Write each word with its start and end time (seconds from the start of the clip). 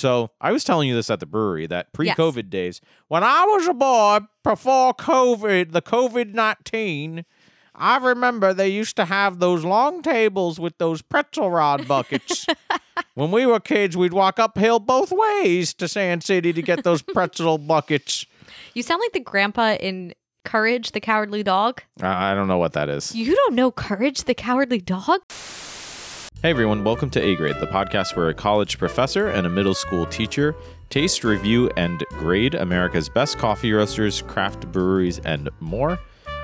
So 0.00 0.30
I 0.40 0.50
was 0.50 0.64
telling 0.64 0.88
you 0.88 0.94
this 0.94 1.10
at 1.10 1.20
the 1.20 1.26
brewery 1.26 1.66
that 1.66 1.92
pre-COVID 1.92 2.48
days, 2.48 2.80
when 3.08 3.22
I 3.22 3.44
was 3.44 3.68
a 3.68 3.74
boy 3.74 4.20
before 4.42 4.94
COVID, 4.94 5.72
the 5.72 5.82
COVID 5.82 6.32
nineteen, 6.32 7.26
I 7.74 7.98
remember 7.98 8.54
they 8.54 8.68
used 8.68 8.96
to 8.96 9.04
have 9.04 9.40
those 9.40 9.62
long 9.62 10.00
tables 10.00 10.58
with 10.58 10.78
those 10.78 11.02
pretzel 11.02 11.50
rod 11.50 11.86
buckets. 11.86 12.46
when 13.14 13.30
we 13.30 13.44
were 13.44 13.60
kids, 13.60 13.94
we'd 13.94 14.14
walk 14.14 14.38
uphill 14.38 14.78
both 14.78 15.12
ways 15.12 15.74
to 15.74 15.86
Sand 15.86 16.24
City 16.24 16.54
to 16.54 16.62
get 16.62 16.82
those 16.82 17.02
pretzel 17.14 17.58
buckets. 17.58 18.24
You 18.72 18.82
sound 18.82 19.02
like 19.04 19.12
the 19.12 19.20
grandpa 19.20 19.74
in 19.74 20.14
Courage 20.46 20.92
the 20.92 21.00
Cowardly 21.00 21.42
Dog. 21.42 21.82
I 22.00 22.32
I 22.32 22.34
don't 22.34 22.48
know 22.48 22.58
what 22.58 22.72
that 22.72 22.88
is. 22.88 23.14
You 23.14 23.34
don't 23.36 23.54
know 23.54 23.70
Courage 23.70 24.24
the 24.24 24.34
Cowardly 24.34 24.80
Dog? 24.80 25.20
Hey 26.42 26.48
everyone, 26.48 26.84
welcome 26.84 27.10
to 27.10 27.20
A 27.22 27.36
Grade, 27.36 27.56
the 27.60 27.66
podcast 27.66 28.16
where 28.16 28.30
a 28.30 28.34
college 28.34 28.78
professor 28.78 29.28
and 29.28 29.46
a 29.46 29.50
middle 29.50 29.74
school 29.74 30.06
teacher 30.06 30.56
taste, 30.88 31.22
review, 31.22 31.70
and 31.76 32.02
grade 32.12 32.54
America's 32.54 33.10
best 33.10 33.36
coffee 33.36 33.74
roasters, 33.74 34.22
craft 34.22 34.72
breweries, 34.72 35.18
and 35.18 35.50
more. 35.60 35.98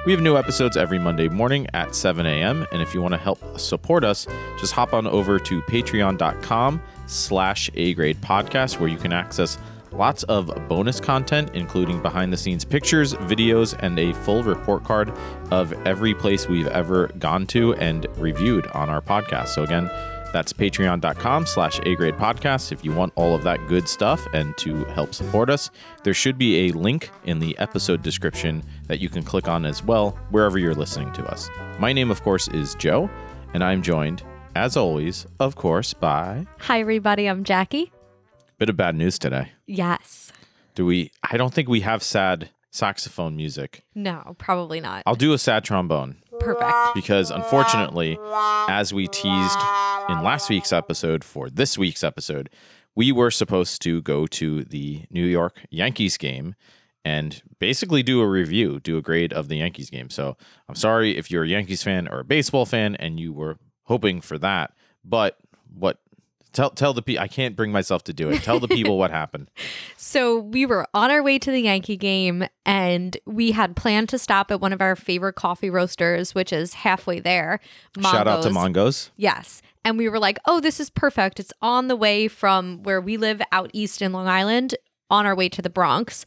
We 0.05 0.13
have 0.13 0.21
new 0.21 0.37
episodes 0.37 0.77
every 0.77 0.99
Monday 0.99 1.29
morning 1.31 1.67
at 1.73 1.95
7 1.95 2.27
a.m. 2.27 2.67
And 2.73 2.83
if 2.83 2.93
you 2.93 3.01
want 3.01 3.15
to 3.15 3.19
help 3.19 3.59
support 3.59 4.05
us, 4.05 4.27
just 4.61 4.75
hop 4.75 4.93
on 4.93 5.07
over 5.07 5.39
to 5.39 5.63
patreon.com 5.63 6.83
slash 7.07 7.71
A 7.75 7.95
Grade 7.95 8.21
Podcast, 8.21 8.79
where 8.79 8.91
you 8.91 8.99
can 8.99 9.15
access 9.15 9.57
lots 9.97 10.23
of 10.25 10.47
bonus 10.69 11.01
content, 11.01 11.51
including 11.55 12.01
behind 12.03 12.33
the 12.33 12.37
scenes 12.37 12.65
pictures, 12.65 13.15
videos, 13.15 13.77
and 13.81 13.99
a 13.99 14.13
full 14.13 14.43
report 14.43 14.85
card 14.85 15.13
of 15.51 15.73
every 15.87 16.15
place 16.15 16.49
we've 16.49 16.69
ever 16.69 17.09
gone 17.19 17.47
to 17.49 17.75
and 17.75 18.07
reviewed 18.19 18.67
on 18.69 18.89
our 18.89 19.01
podcast. 19.01 19.49
So 19.49 19.63
again, 19.63 19.91
that's 20.33 20.53
patreon.com 20.53 21.47
slash 21.47 21.81
A 21.85 21.95
grade 21.95 22.17
podcast 22.17 22.71
if 22.73 22.85
you 22.85 22.93
want 22.93 23.13
all 23.17 23.35
of 23.35 23.43
that 23.45 23.67
good 23.69 23.89
stuff 23.89 24.27
and 24.35 24.57
to 24.59 24.85
help 24.87 25.15
support 25.15 25.49
us. 25.49 25.71
There 26.05 26.13
should 26.13 26.37
be 26.37 26.69
a 26.69 26.73
link 26.73 27.11
in 27.25 27.39
the 27.39 27.57
episode 27.59 28.03
description 28.03 28.63
that 28.87 29.01
you 29.01 29.09
can 29.09 29.23
click 29.23 29.49
on 29.49 29.65
as 29.65 29.83
well, 29.83 30.11
wherever 30.31 30.59
you're 30.59 30.75
listening 30.75 31.13
to 31.15 31.25
us. 31.25 31.49
My 31.79 31.93
name, 31.93 32.11
of 32.11 32.23
course, 32.23 32.49
is 32.49 32.75
Joe, 32.75 33.09
and 33.55 33.65
I'm 33.65 33.81
joined, 33.81 34.23
as 34.55 34.77
always, 34.77 35.27
of 35.41 35.57
course, 35.57 35.95
by 35.95 36.47
Hi, 36.61 36.81
everybody. 36.81 37.27
I'm 37.27 37.43
Jackie. 37.43 37.93
Bit 38.59 38.69
of 38.69 38.77
bad 38.77 38.95
news 38.95 39.19
today. 39.19 39.53
Yes. 39.67 40.33
Do 40.75 40.87
we? 40.87 41.11
I 41.31 41.37
don't 41.37 41.53
think 41.55 41.69
we 41.69 41.81
have 41.81 42.03
sad 42.03 42.51
saxophone 42.71 43.37
music. 43.37 43.85
No, 43.95 44.35
probably 44.39 44.81
not. 44.81 45.03
I'll 45.07 45.15
do 45.15 45.33
a 45.33 45.39
sad 45.39 45.65
trombone 45.65 46.17
Perfect. 46.39 46.73
because 46.95 47.31
unfortunately, 47.31 48.19
as 48.69 48.93
we 48.93 49.09
teased 49.09 49.59
in 50.09 50.23
last 50.23 50.51
week's 50.51 50.73
episode 50.73 51.25
for 51.25 51.49
this 51.49 51.79
week's 51.79 52.05
episode, 52.05 52.51
we 52.95 53.13
were 53.13 53.31
supposed 53.31 53.81
to 53.83 54.03
go 54.03 54.27
to 54.27 54.65
the 54.65 55.05
New 55.11 55.25
York 55.25 55.63
Yankees 55.71 56.17
game 56.19 56.55
and 57.05 57.43
basically 57.59 58.03
do 58.03 58.21
a 58.21 58.29
review, 58.29 58.81
do 58.81 58.99
a 58.99 59.03
grade 59.03 59.33
of 59.33 59.49
the 59.49 59.57
Yankees 59.57 59.89
game. 59.89 60.11
So 60.11 60.37
I'm 60.69 60.75
sorry 60.75 61.17
if 61.17 61.31
you're 61.31 61.45
a 61.45 61.49
Yankees 61.49 61.83
fan 61.83 62.09
or 62.09 62.21
a 62.21 62.25
baseball 62.25 62.67
fan 62.67 62.95
and 62.97 63.19
you 63.19 63.33
were 63.33 63.57
hoping 63.85 64.21
for 64.21 64.37
that, 64.39 64.73
but 65.05 65.39
what? 65.73 65.99
Tell, 66.57 66.71
tell 66.71 66.95
the 66.95 67.03
people 67.03 67.23
I 67.23 67.29
can't 67.29 67.55
bring 67.55 67.71
myself 67.71 68.03
to 68.05 68.15
do 68.15 68.31
it. 68.31 68.43
Tell 68.43 68.59
the 68.59 68.67
people 68.67 68.97
what 68.97 69.11
happened. 69.11 69.51
So 69.99 70.39
we 70.39 70.65
were 70.65 70.87
on 70.95 71.11
our 71.11 71.23
way 71.23 71.39
to 71.39 71.51
the 71.51 71.61
Yankee 71.61 71.97
game 71.97 72.47
and 72.65 73.17
we 73.27 73.51
had 73.51 73.75
planned 73.75 74.09
to 74.11 74.19
stop 74.19 74.51
at 74.51 74.61
one 74.61 74.73
of 74.73 74.81
our 74.81 74.95
favorite 74.95 75.35
coffee 75.35 75.69
roasters, 75.69 76.35
which 76.35 76.53
is 76.53 76.75
halfway 76.75 77.19
there. 77.19 77.61
Shout 78.01 78.29
out 78.29 78.43
to 78.45 78.51
Mongo's. 78.51 79.09
Mongos. 79.09 79.11
Yes. 79.17 79.63
And 79.85 79.99
we 79.99 80.09
were 80.09 80.21
like, 80.21 80.39
oh, 80.47 80.61
this 80.61 80.79
is 80.79 80.89
perfect. 80.89 81.41
It's 81.41 81.53
on 81.61 81.89
the 81.89 81.97
way 81.97 82.29
from 82.29 82.85
where 82.85 83.01
we 83.01 83.17
live 83.17 83.43
out 83.51 83.71
east 83.73 84.01
in 84.01 84.13
Long 84.13 84.29
Island 84.29 84.77
on 85.11 85.27
our 85.27 85.35
way 85.35 85.49
to 85.51 85.61
the 85.61 85.71
Bronx. 85.71 86.25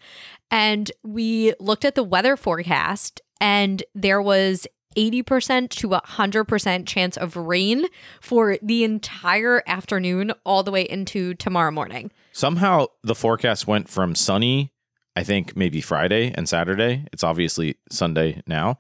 And 0.51 0.91
we 1.03 1.53
looked 1.59 1.85
at 1.85 1.95
the 1.95 2.03
weather 2.03 2.35
forecast, 2.35 3.21
and 3.39 3.81
there 3.95 4.21
was 4.21 4.67
80% 4.95 5.69
to 5.69 5.89
100% 5.89 6.87
chance 6.87 7.17
of 7.17 7.35
rain 7.35 7.85
for 8.21 8.57
the 8.61 8.83
entire 8.83 9.63
afternoon, 9.67 10.33
all 10.45 10.63
the 10.63 10.71
way 10.71 10.81
into 10.81 11.33
tomorrow 11.35 11.71
morning. 11.71 12.11
Somehow 12.31 12.87
the 13.03 13.15
forecast 13.15 13.67
went 13.67 13.89
from 13.89 14.15
sunny, 14.15 14.71
I 15.15 15.23
think 15.23 15.55
maybe 15.55 15.81
Friday 15.81 16.33
and 16.35 16.47
Saturday. 16.47 17.05
It's 17.11 17.23
obviously 17.23 17.75
Sunday 17.91 18.41
now, 18.47 18.77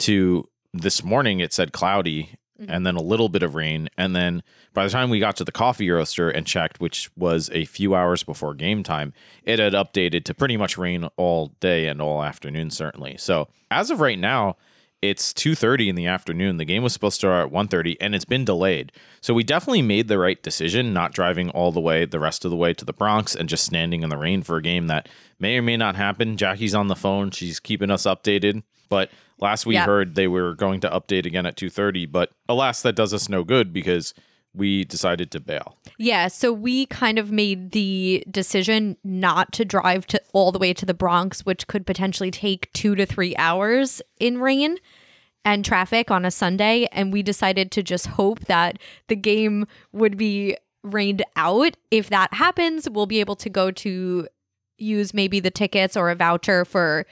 to 0.00 0.48
this 0.72 1.04
morning 1.04 1.40
it 1.40 1.52
said 1.52 1.72
cloudy 1.72 2.30
mm-hmm. 2.60 2.70
and 2.70 2.86
then 2.86 2.96
a 2.96 3.02
little 3.02 3.28
bit 3.28 3.42
of 3.42 3.54
rain. 3.54 3.88
And 3.96 4.14
then 4.14 4.42
by 4.72 4.84
the 4.84 4.90
time 4.90 5.10
we 5.10 5.20
got 5.20 5.36
to 5.36 5.44
the 5.44 5.52
coffee 5.52 5.90
roaster 5.90 6.28
and 6.28 6.46
checked, 6.46 6.80
which 6.80 7.10
was 7.16 7.50
a 7.52 7.64
few 7.64 7.94
hours 7.94 8.22
before 8.22 8.54
game 8.54 8.82
time, 8.82 9.12
it 9.44 9.58
had 9.58 9.72
updated 9.72 10.24
to 10.24 10.34
pretty 10.34 10.56
much 10.56 10.76
rain 10.76 11.08
all 11.16 11.54
day 11.60 11.86
and 11.86 12.02
all 12.02 12.22
afternoon, 12.22 12.70
certainly. 12.70 13.16
So 13.18 13.48
as 13.70 13.90
of 13.90 14.00
right 14.00 14.18
now, 14.18 14.56
it's 15.10 15.32
2.30 15.32 15.88
in 15.88 15.94
the 15.96 16.06
afternoon. 16.06 16.56
The 16.56 16.64
game 16.64 16.82
was 16.82 16.92
supposed 16.92 17.14
to 17.20 17.26
start 17.26 17.46
at 17.46 17.52
1.30 17.52 17.96
and 18.00 18.14
it's 18.14 18.24
been 18.24 18.44
delayed. 18.44 18.92
So 19.20 19.34
we 19.34 19.42
definitely 19.44 19.82
made 19.82 20.08
the 20.08 20.18
right 20.18 20.42
decision 20.42 20.92
not 20.92 21.12
driving 21.12 21.50
all 21.50 21.72
the 21.72 21.80
way 21.80 22.04
the 22.04 22.20
rest 22.20 22.44
of 22.44 22.50
the 22.50 22.56
way 22.56 22.74
to 22.74 22.84
the 22.84 22.92
bronx 22.92 23.34
and 23.34 23.48
just 23.48 23.64
standing 23.64 24.02
in 24.02 24.10
the 24.10 24.16
rain 24.16 24.42
for 24.42 24.56
a 24.56 24.62
game 24.62 24.86
that 24.88 25.08
may 25.38 25.56
or 25.58 25.62
may 25.62 25.76
not 25.76 25.96
happen. 25.96 26.36
Jackie's 26.36 26.74
on 26.74 26.88
the 26.88 26.96
phone. 26.96 27.30
She's 27.30 27.60
keeping 27.60 27.90
us 27.90 28.04
updated. 28.04 28.62
But 28.88 29.10
last 29.40 29.66
we 29.66 29.74
Yeah. 29.74 29.86
heard 29.86 30.14
they 30.14 30.28
were 30.28 30.54
going 30.54 30.80
to 30.80 30.90
update 30.90 31.26
again 31.26 31.46
at 31.46 31.56
2.30 31.56 32.10
but 32.10 32.30
alas 32.48 32.82
that 32.82 32.94
does 32.94 33.12
us 33.12 33.28
no 33.28 33.42
good 33.44 33.72
because 33.72 34.14
we 34.54 34.84
decided 34.84 35.30
to 35.32 35.40
bail 35.40 35.76
Yeah, 35.98 36.28
so 36.28 36.52
we 36.52 36.86
kind 36.86 37.18
of 37.18 37.32
made 37.32 37.72
the 37.72 38.24
decision 38.30 38.96
not 39.02 39.52
to 39.54 39.64
drive 39.64 40.06
to 40.08 40.20
all 40.32 40.52
the 40.52 40.58
way 40.58 40.72
to 40.74 40.86
the 40.86 40.94
Bronx, 40.94 41.44
which 41.44 41.66
could 41.66 41.86
potentially 41.86 42.30
take 42.30 42.72
2 42.72 42.94
to 42.94 43.06
3 43.06 43.36
hours 43.36 44.00
in 44.18 44.38
rain 44.38 44.78
and 45.44 45.64
traffic 45.64 46.10
on 46.10 46.24
a 46.24 46.30
Sunday, 46.30 46.88
and 46.90 47.12
we 47.12 47.22
decided 47.22 47.70
to 47.72 47.82
just 47.82 48.06
hope 48.06 48.40
that 48.46 48.78
the 49.08 49.16
game 49.16 49.66
would 49.92 50.16
be 50.16 50.56
rained 50.82 51.22
out. 51.36 51.76
If 51.90 52.08
that 52.10 52.34
happens, 52.34 52.88
we'll 52.88 53.06
be 53.06 53.20
able 53.20 53.36
to 53.36 53.50
go 53.50 53.70
to 53.70 54.28
use 54.78 55.14
maybe 55.14 55.40
the 55.40 55.50
tickets 55.50 55.96
or 55.96 56.10
a 56.10 56.14
voucher 56.14 56.64
for 56.64 57.06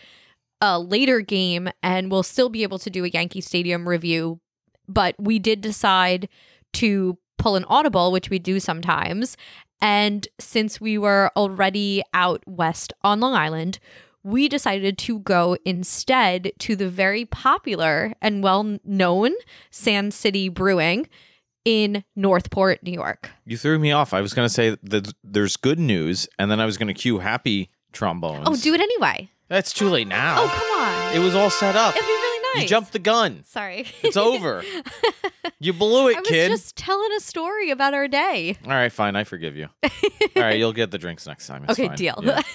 a 0.60 0.78
later 0.78 1.20
game 1.20 1.68
and 1.82 2.10
we'll 2.10 2.22
still 2.22 2.48
be 2.48 2.62
able 2.62 2.78
to 2.78 2.90
do 2.90 3.04
a 3.04 3.08
Yankee 3.08 3.40
Stadium 3.40 3.88
review. 3.88 4.40
But 4.88 5.14
we 5.18 5.38
did 5.38 5.60
decide 5.60 6.28
to 6.74 7.18
pull 7.42 7.56
an 7.56 7.64
audible, 7.68 8.12
which 8.12 8.30
we 8.30 8.38
do 8.38 8.60
sometimes. 8.60 9.36
And 9.80 10.28
since 10.38 10.80
we 10.80 10.96
were 10.96 11.30
already 11.36 12.02
out 12.14 12.42
west 12.46 12.92
on 13.02 13.18
Long 13.20 13.34
Island, 13.34 13.78
we 14.22 14.48
decided 14.48 14.96
to 14.98 15.18
go 15.18 15.56
instead 15.64 16.52
to 16.60 16.76
the 16.76 16.88
very 16.88 17.24
popular 17.24 18.12
and 18.22 18.42
well 18.42 18.78
known 18.84 19.32
Sand 19.70 20.14
City 20.14 20.48
Brewing 20.48 21.08
in 21.64 22.04
Northport, 22.16 22.82
New 22.82 22.92
York. 22.92 23.30
you 23.44 23.56
threw 23.56 23.78
me 23.78 23.92
off 23.92 24.12
i 24.12 24.20
was 24.20 24.34
going 24.34 24.46
to 24.46 24.52
say 24.52 24.76
that 24.82 25.12
there's 25.22 25.56
good 25.56 25.78
news 25.78 26.26
and 26.36 26.50
then 26.50 26.58
i 26.58 26.66
was 26.66 26.76
going 26.76 26.88
to 26.88 26.94
cue 26.94 27.20
happy 27.20 27.70
trombones 27.92 28.44
Oh, 28.48 28.56
do 28.56 28.74
it 28.74 28.80
anyway. 28.80 29.30
that's 29.48 29.72
too 29.72 29.88
late 29.88 30.08
now 30.08 30.36
Oh, 30.40 30.48
come 30.48 30.70
on. 30.82 31.16
it 31.16 31.20
was 31.24 31.36
all 31.36 31.50
set 31.50 31.76
up 31.76 31.94
It'd 31.94 32.04
be 32.04 32.12
really 32.12 32.21
nice. 32.54 32.62
You 32.64 32.68
jumped 32.68 32.92
the 32.92 32.98
gun. 32.98 33.44
Sorry. 33.46 33.86
It's 34.02 34.16
over. 34.16 34.62
you 35.58 35.72
blew 35.72 36.08
it, 36.08 36.16
I 36.16 36.20
was 36.20 36.28
kid. 36.28 36.48
just 36.50 36.76
telling 36.76 37.10
a 37.16 37.20
story 37.20 37.70
about 37.70 37.94
our 37.94 38.08
day. 38.08 38.56
All 38.64 38.70
right, 38.72 38.92
fine. 38.92 39.16
I 39.16 39.24
forgive 39.24 39.56
you. 39.56 39.68
All 39.82 39.90
right, 40.42 40.58
you'll 40.58 40.72
get 40.72 40.90
the 40.90 40.98
drinks 40.98 41.26
next 41.26 41.46
time. 41.46 41.64
It's 41.64 41.72
Okay, 41.72 41.88
fine. 41.88 41.96
deal. 41.96 42.20
Yeah. 42.22 42.42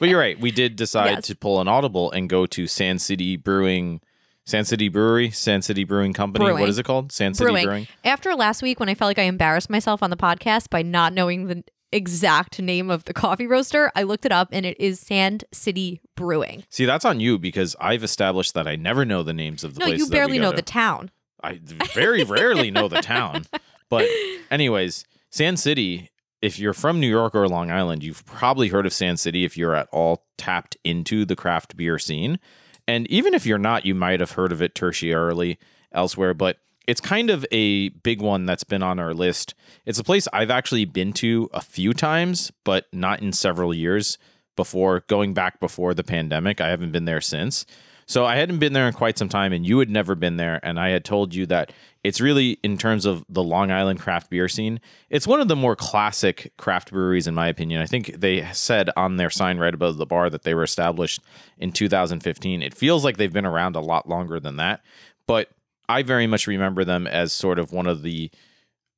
But 0.00 0.08
you're 0.08 0.20
right. 0.20 0.38
We 0.38 0.52
did 0.52 0.76
decide 0.76 1.10
Yes. 1.10 1.26
to 1.26 1.34
pull 1.36 1.60
an 1.60 1.66
audible 1.66 2.12
and 2.12 2.28
go 2.28 2.46
to 2.46 2.68
Sand 2.68 3.02
City 3.02 3.36
Brewing, 3.36 4.00
Sand 4.46 4.68
City 4.68 4.88
Brewery, 4.88 5.30
Sand 5.32 5.64
City 5.64 5.82
Brewing 5.82 6.12
Company. 6.12 6.44
Brewing. 6.44 6.60
What 6.60 6.68
is 6.68 6.78
it 6.78 6.84
called? 6.84 7.10
Sand 7.10 7.36
City 7.36 7.46
Brewing. 7.50 7.64
Brewing. 7.66 7.88
After 8.04 8.34
last 8.36 8.62
week, 8.62 8.78
when 8.78 8.88
I 8.88 8.94
felt 8.94 9.08
like 9.08 9.18
I 9.18 9.22
embarrassed 9.24 9.70
myself 9.70 10.00
on 10.02 10.10
the 10.10 10.16
podcast 10.16 10.70
by 10.70 10.82
not 10.82 11.12
knowing 11.12 11.48
the 11.48 11.64
exact 11.92 12.60
name 12.60 12.90
of 12.90 13.04
the 13.04 13.14
coffee 13.14 13.46
roaster, 13.46 13.90
I 13.96 14.02
looked 14.02 14.26
it 14.26 14.32
up 14.32 14.48
and 14.52 14.66
it 14.66 14.78
is 14.80 15.00
Sand 15.00 15.44
City 15.52 16.00
Brewing. 16.16 16.64
See, 16.68 16.84
that's 16.84 17.04
on 17.04 17.20
you 17.20 17.38
because 17.38 17.74
I've 17.80 18.04
established 18.04 18.54
that 18.54 18.66
I 18.66 18.76
never 18.76 19.04
know 19.04 19.22
the 19.22 19.32
names 19.32 19.64
of 19.64 19.74
the 19.74 19.80
No, 19.80 19.86
places. 19.86 20.00
you 20.00 20.06
that 20.06 20.12
we 20.12 20.18
barely 20.18 20.38
know 20.38 20.50
to. 20.50 20.56
the 20.56 20.62
town. 20.62 21.10
I 21.42 21.60
very 21.94 22.24
rarely 22.24 22.70
know 22.70 22.88
the 22.88 23.00
town. 23.00 23.46
But 23.88 24.08
anyways, 24.50 25.04
Sand 25.30 25.58
City, 25.60 26.10
if 26.42 26.58
you're 26.58 26.74
from 26.74 27.00
New 27.00 27.08
York 27.08 27.34
or 27.34 27.48
Long 27.48 27.70
Island, 27.70 28.02
you've 28.02 28.24
probably 28.26 28.68
heard 28.68 28.86
of 28.86 28.92
Sand 28.92 29.20
City 29.20 29.44
if 29.44 29.56
you're 29.56 29.74
at 29.74 29.88
all 29.92 30.24
tapped 30.36 30.76
into 30.84 31.24
the 31.24 31.36
craft 31.36 31.76
beer 31.76 31.98
scene. 31.98 32.38
And 32.86 33.06
even 33.08 33.34
if 33.34 33.46
you're 33.46 33.58
not, 33.58 33.84
you 33.86 33.94
might 33.94 34.20
have 34.20 34.32
heard 34.32 34.50
of 34.52 34.60
it 34.62 34.74
tertiarily 34.74 35.58
elsewhere, 35.92 36.34
but 36.34 36.58
it's 36.88 37.02
kind 37.02 37.28
of 37.28 37.44
a 37.52 37.90
big 37.90 38.22
one 38.22 38.46
that's 38.46 38.64
been 38.64 38.82
on 38.82 38.98
our 38.98 39.12
list. 39.12 39.54
It's 39.84 39.98
a 39.98 40.04
place 40.04 40.26
I've 40.32 40.50
actually 40.50 40.86
been 40.86 41.12
to 41.14 41.50
a 41.52 41.60
few 41.60 41.92
times, 41.92 42.50
but 42.64 42.86
not 42.94 43.20
in 43.20 43.34
several 43.34 43.74
years 43.74 44.16
before 44.56 45.04
going 45.06 45.34
back 45.34 45.60
before 45.60 45.92
the 45.92 46.02
pandemic. 46.02 46.62
I 46.62 46.70
haven't 46.70 46.92
been 46.92 47.04
there 47.04 47.20
since. 47.20 47.66
So 48.06 48.24
I 48.24 48.36
hadn't 48.36 48.58
been 48.58 48.72
there 48.72 48.88
in 48.88 48.94
quite 48.94 49.18
some 49.18 49.28
time, 49.28 49.52
and 49.52 49.66
you 49.66 49.78
had 49.80 49.90
never 49.90 50.14
been 50.14 50.38
there. 50.38 50.60
And 50.62 50.80
I 50.80 50.88
had 50.88 51.04
told 51.04 51.34
you 51.34 51.44
that 51.46 51.74
it's 52.02 52.22
really, 52.22 52.52
in 52.62 52.78
terms 52.78 53.04
of 53.04 53.22
the 53.28 53.42
Long 53.42 53.70
Island 53.70 54.00
craft 54.00 54.30
beer 54.30 54.48
scene, 54.48 54.80
it's 55.10 55.26
one 55.26 55.42
of 55.42 55.48
the 55.48 55.56
more 55.56 55.76
classic 55.76 56.54
craft 56.56 56.90
breweries, 56.90 57.26
in 57.26 57.34
my 57.34 57.48
opinion. 57.48 57.82
I 57.82 57.86
think 57.86 58.18
they 58.18 58.50
said 58.54 58.88
on 58.96 59.18
their 59.18 59.28
sign 59.28 59.58
right 59.58 59.74
above 59.74 59.98
the 59.98 60.06
bar 60.06 60.30
that 60.30 60.42
they 60.42 60.54
were 60.54 60.62
established 60.62 61.20
in 61.58 61.70
2015. 61.70 62.62
It 62.62 62.72
feels 62.72 63.04
like 63.04 63.18
they've 63.18 63.30
been 63.30 63.44
around 63.44 63.76
a 63.76 63.80
lot 63.80 64.08
longer 64.08 64.40
than 64.40 64.56
that, 64.56 64.80
but 65.26 65.50
I 65.88 66.02
very 66.02 66.26
much 66.26 66.46
remember 66.46 66.84
them 66.84 67.06
as 67.06 67.32
sort 67.32 67.58
of 67.58 67.72
one 67.72 67.86
of 67.86 68.02
the, 68.02 68.30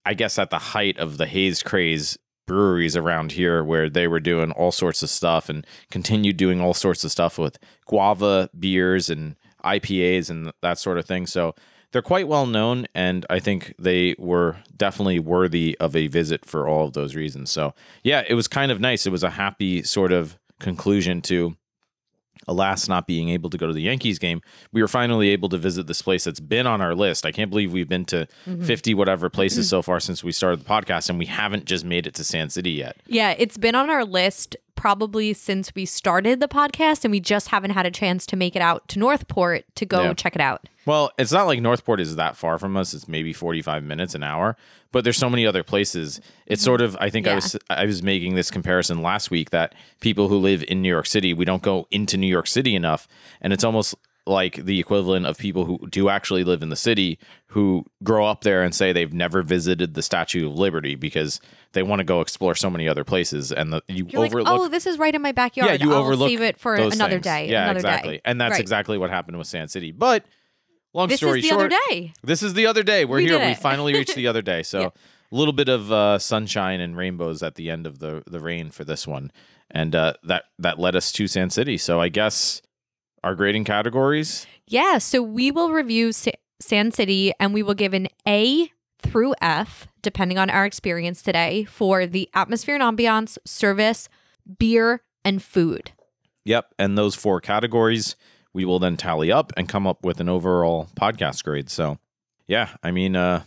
I 0.05 0.15
guess, 0.15 0.39
at 0.39 0.51
the 0.51 0.59
height 0.59 0.99
of 0.99 1.19
the 1.19 1.27
haze 1.27 1.63
craze 1.63 2.19
breweries 2.47 2.97
around 2.97 3.33
here 3.33 3.63
where 3.63 3.89
they 3.89 4.09
were 4.09 4.19
doing 4.19 4.51
all 4.53 4.73
sorts 4.73 5.03
of 5.05 5.11
stuff 5.11 5.49
and 5.49 5.65
continued 5.91 6.37
doing 6.37 6.61
all 6.61 6.75
sorts 6.75 7.05
of 7.05 7.13
stuff 7.13 7.39
with 7.39 7.59
guava 7.87 8.51
beers 8.59 9.09
and 9.09 9.37
IPAs 9.65 10.31
and 10.31 10.51
that 10.61 10.79
sort 10.79 10.99
of 10.99 11.05
thing. 11.05 11.27
So 11.27 11.55
they're 11.93 12.03
quite 12.03 12.29
well 12.29 12.47
known, 12.47 12.87
and 12.95 13.27
I 13.31 13.41
think 13.41 13.75
they 13.79 14.15
were 14.19 14.57
definitely 14.77 15.19
worthy 15.19 15.77
of 15.81 15.97
a 15.97 16.07
visit 16.07 16.45
for 16.45 16.69
all 16.69 16.87
of 16.87 16.93
those 16.93 17.15
reasons. 17.17 17.51
So, 17.51 17.75
yeah, 18.03 18.23
it 18.29 18.35
was 18.35 18.49
kind 18.49 18.71
of 18.71 18.81
nice. 18.81 19.07
It 19.07 19.11
was 19.11 19.25
a 19.25 19.31
happy 19.31 19.83
sort 19.83 20.13
of 20.13 20.39
conclusion 20.61 21.21
to 21.23 21.57
alas 22.51 22.89
not 22.89 23.07
being 23.07 23.31
able 23.31 23.49
to 23.49 23.57
go 23.57 23.67
to 23.67 23.73
the 23.73 23.81
Yankees 23.83 24.19
game, 24.19 24.43
we 24.73 24.83
were 24.83 24.89
finally 24.89 25.31
able 25.31 25.49
to 25.49 25.57
visit 25.57 25.87
this 25.87 26.03
place 26.03 26.25
that's 26.25 26.41
been 26.41 26.67
on 26.67 26.81
our 26.83 26.95
list. 26.95 27.25
I 27.25 27.33
can't 27.33 27.49
believe 27.51 27.73
we've 27.73 27.89
been 27.89 28.05
to 28.07 28.27
Mm-hmm. 28.47 28.65
50 28.65 28.95
whatever 28.95 29.31
places 29.31 29.69
so 29.75 29.81
far 29.83 30.01
since 30.01 30.23
we 30.25 30.33
started 30.33 30.61
the 30.61 30.65
podcast 30.69 31.09
and 31.09 31.19
we 31.19 31.27
haven't 31.27 31.65
just 31.65 31.85
made 31.85 32.07
it 32.07 32.15
to 32.15 32.25
Sand 32.25 32.53
City 32.53 32.71
yet. 32.73 32.97
Yeah, 33.07 33.35
it's 33.39 33.57
been 33.57 33.75
on 33.75 33.89
our 33.91 34.05
list 34.05 34.57
probably 34.81 35.35
since 35.35 35.75
we 35.75 35.85
started 35.85 36.41
the 36.41 36.49
podcast, 36.49 37.05
and 37.05 37.13
we 37.13 37.21
just 37.21 37.49
haven't 37.49 37.73
had 37.73 37.85
a 37.85 37.91
chance 37.91 38.25
to 38.25 38.35
make 38.35 38.57
it 38.57 38.63
out 38.63 38.89
to 38.89 38.99
Northport 38.99 39.65
to 39.75 39.85
go 39.85 40.05
Yeah. 40.05 40.15
check 40.15 40.35
it 40.35 40.41
out. 40.41 40.71
Well, 40.87 41.11
it's 41.19 41.33
not 41.33 41.47
like 41.47 41.61
Northport 41.61 42.01
is 42.01 42.17
that 42.17 42.35
far 42.35 42.59
from 42.59 42.79
us. 42.79 42.95
It's 42.95 43.07
maybe 43.07 43.35
45 43.35 43.85
minutes 43.85 44.15
an 44.15 44.23
hour, 44.23 44.57
but 44.91 45.05
there's 45.05 45.19
so 45.19 45.29
many 45.29 45.47
other 45.47 45.63
places. 45.63 46.23
It's 46.47 46.63
mm-hmm. 46.63 46.65
sort 46.65 46.81
of 46.81 46.97
I 46.99 47.11
think 47.11 47.29
I 47.29 47.35
was 47.35 47.59
I 47.69 47.85
was 47.85 48.03
making 48.03 48.37
this 48.37 48.51
comparison 48.51 49.03
last 49.03 49.31
week 49.31 49.51
that 49.51 49.75
people 50.01 50.29
who 50.29 50.39
live 50.39 50.65
in 50.67 50.81
New 50.81 50.89
York 50.89 51.07
City, 51.07 51.35
we 51.35 51.45
don't 51.45 51.63
go 51.63 51.87
into 51.91 52.17
New 52.17 52.27
York 52.27 52.47
City 52.47 52.75
enough, 52.75 53.07
and 53.43 53.53
it's 53.53 53.65
almost 53.65 53.95
like 54.27 54.57
the 54.65 54.79
equivalent 54.79 55.27
of 55.27 55.39
people 55.39 55.65
who 55.65 55.79
do 55.89 56.09
actually 56.09 56.45
live 56.45 56.63
in 56.63 56.69
the 56.69 56.77
city 56.77 57.19
who 57.49 57.85
grow 58.05 58.27
up 58.27 58.43
there 58.43 58.63
and 58.63 58.75
say 58.75 58.93
they've 58.93 59.13
never 59.13 59.43
visited 59.43 59.95
the 59.95 60.03
Statue 60.03 60.47
of 60.49 60.55
Liberty 60.57 60.95
because 60.95 61.41
they 61.73 61.83
want 61.83 61.99
to 62.01 62.05
go 62.05 62.21
explore 62.21 62.55
so 62.55 62.69
many 62.71 62.87
other 62.89 63.03
places 63.03 63.51
and 63.51 63.73
the, 63.73 63.83
you 63.89 64.07
You're 64.09 64.25
overlook 64.27 64.47
like, 64.49 64.61
oh, 64.61 64.69
this 64.69 64.87
is 64.87 64.99
right 64.99 65.15
in 65.15 65.23
my 65.23 65.33
backyard. 65.33 65.71
yeah, 65.71 65.85
you 65.85 65.93
I'll 65.95 66.01
overlook 66.03 66.29
save 66.29 66.43
it 66.43 66.59
for 66.59 66.75
another 66.77 67.13
things. 67.15 67.23
day. 67.25 67.49
Yeah, 67.51 67.65
another 67.65 67.79
exactly. 67.79 68.13
Day. 68.17 68.21
And 68.25 68.41
that's 68.41 68.53
Right. 68.53 68.61
exactly 68.61 68.99
what 68.99 69.11
happened 69.11 69.39
with 69.39 69.47
Sand 69.47 69.71
City. 69.71 69.91
But 69.91 70.25
long 70.93 71.09
This 71.09 71.17
story 71.19 71.39
is 71.41 71.45
the 71.45 71.49
short, 71.49 71.73
other 71.73 71.77
day. 71.89 72.13
this 72.23 72.43
is 72.43 72.55
the 72.55 72.67
other 72.67 72.83
day. 72.83 73.05
We're 73.05 73.17
We 73.17 73.27
here. 73.27 73.39
We 73.45 73.55
finally 73.55 73.95
reached 73.95 74.15
the 74.15 74.27
other 74.29 74.43
day. 74.43 74.63
So 74.65 74.81
Yeah. 74.81 74.87
a 75.33 75.37
little 75.37 75.55
bit 75.55 75.69
of 75.69 75.91
uh, 75.91 76.19
sunshine 76.19 76.81
and 76.81 76.97
rainbows 76.97 77.43
at 77.43 77.55
the 77.55 77.71
end 77.71 77.87
of 77.87 77.99
the 78.01 78.23
the 78.27 78.39
rain 78.41 78.71
for 78.71 78.85
this 78.85 79.07
one, 79.07 79.33
and 79.71 79.95
uh, 79.97 80.13
that 80.25 80.45
that 80.59 80.79
led 80.79 80.95
us 80.95 81.11
to 81.13 81.27
Sand 81.27 81.53
City. 81.53 81.79
So 81.79 82.01
I 82.01 82.09
guess 82.11 82.61
our 83.23 83.35
grading 83.35 83.65
categories. 83.65 84.47
Yeah, 84.67 84.99
so 84.99 85.23
we 85.23 85.51
will 85.51 85.71
review 85.71 86.13
Sa- 86.13 86.31
Sand 86.61 86.95
City 86.95 87.33
and 87.41 87.53
we 87.53 87.63
will 87.63 87.75
give 87.75 87.95
an 87.95 88.09
A 88.27 88.71
through 89.03 89.35
F, 89.41 89.89
depending 90.03 90.39
on 90.39 90.51
our 90.51 90.65
experience 90.65 91.23
today, 91.23 91.65
for 91.65 92.07
the 92.07 92.29
atmosphere 92.35 92.77
and 92.77 92.99
ambiance, 92.99 93.39
service, 93.45 94.09
beer, 94.59 95.03
and 95.25 95.43
food. 95.43 95.93
Yep, 96.45 96.75
and 96.79 96.97
those 96.97 97.15
four 97.15 97.41
categories 97.41 98.17
we 98.53 98.65
will 98.65 98.79
then 98.79 98.97
tally 98.97 99.31
up 99.31 99.53
and 99.57 99.69
come 99.69 99.87
up 99.87 100.05
with 100.05 100.21
an 100.21 100.29
overall 100.29 100.89
podcast 100.97 101.45
grade. 101.45 101.71
So 101.71 101.99
yeah, 102.47 102.71
I 102.83 102.91
mean, 102.91 103.15
uh, 103.15 103.45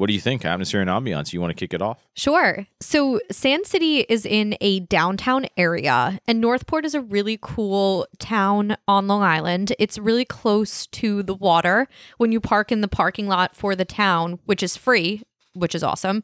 what 0.00 0.06
do 0.06 0.14
you 0.14 0.20
think? 0.20 0.46
Atmosphere 0.46 0.80
and 0.80 0.88
ambiance. 0.88 1.34
You 1.34 1.42
want 1.42 1.50
to 1.50 1.54
kick 1.54 1.74
it 1.74 1.82
off? 1.82 2.08
Sure. 2.14 2.66
So 2.80 3.20
Sand 3.30 3.66
City 3.66 3.98
is 4.08 4.24
in 4.24 4.56
a 4.62 4.80
downtown 4.80 5.44
area, 5.58 6.18
and 6.26 6.40
Northport 6.40 6.86
is 6.86 6.94
a 6.94 7.02
really 7.02 7.38
cool 7.40 8.06
town 8.18 8.78
on 8.88 9.06
Long 9.06 9.22
Island. 9.22 9.74
It's 9.78 9.98
really 9.98 10.24
close 10.24 10.86
to 10.86 11.22
the 11.22 11.34
water. 11.34 11.86
When 12.16 12.32
you 12.32 12.40
park 12.40 12.72
in 12.72 12.80
the 12.80 12.88
parking 12.88 13.28
lot 13.28 13.54
for 13.54 13.76
the 13.76 13.84
town, 13.84 14.38
which 14.46 14.62
is 14.62 14.74
free, 14.74 15.22
which 15.52 15.74
is 15.74 15.84
awesome, 15.84 16.22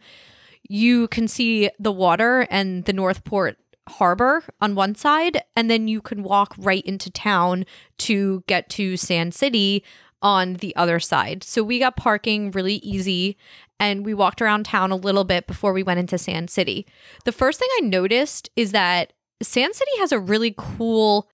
you 0.66 1.06
can 1.08 1.28
see 1.28 1.68
the 1.78 1.92
water 1.92 2.46
and 2.50 2.86
the 2.86 2.94
Northport 2.94 3.58
harbor 3.90 4.42
on 4.58 4.74
one 4.74 4.94
side, 4.94 5.42
and 5.54 5.70
then 5.70 5.86
you 5.86 6.00
can 6.00 6.22
walk 6.22 6.54
right 6.56 6.84
into 6.86 7.10
town 7.10 7.66
to 7.98 8.42
get 8.46 8.70
to 8.70 8.96
Sand 8.96 9.34
City 9.34 9.84
on 10.22 10.54
the 10.54 10.74
other 10.76 10.98
side. 10.98 11.44
So 11.44 11.62
we 11.62 11.78
got 11.78 11.96
parking 11.96 12.50
really 12.50 12.76
easy 12.76 13.36
and 13.78 14.04
we 14.04 14.14
walked 14.14 14.40
around 14.40 14.64
town 14.64 14.90
a 14.90 14.96
little 14.96 15.24
bit 15.24 15.46
before 15.46 15.72
we 15.72 15.82
went 15.82 16.00
into 16.00 16.18
Sand 16.18 16.50
City. 16.50 16.86
The 17.24 17.32
first 17.32 17.58
thing 17.58 17.68
I 17.78 17.80
noticed 17.82 18.50
is 18.56 18.72
that 18.72 19.12
Sand 19.42 19.74
City 19.74 19.90
has 19.98 20.12
a 20.12 20.18
really 20.18 20.54
cool, 20.56 21.28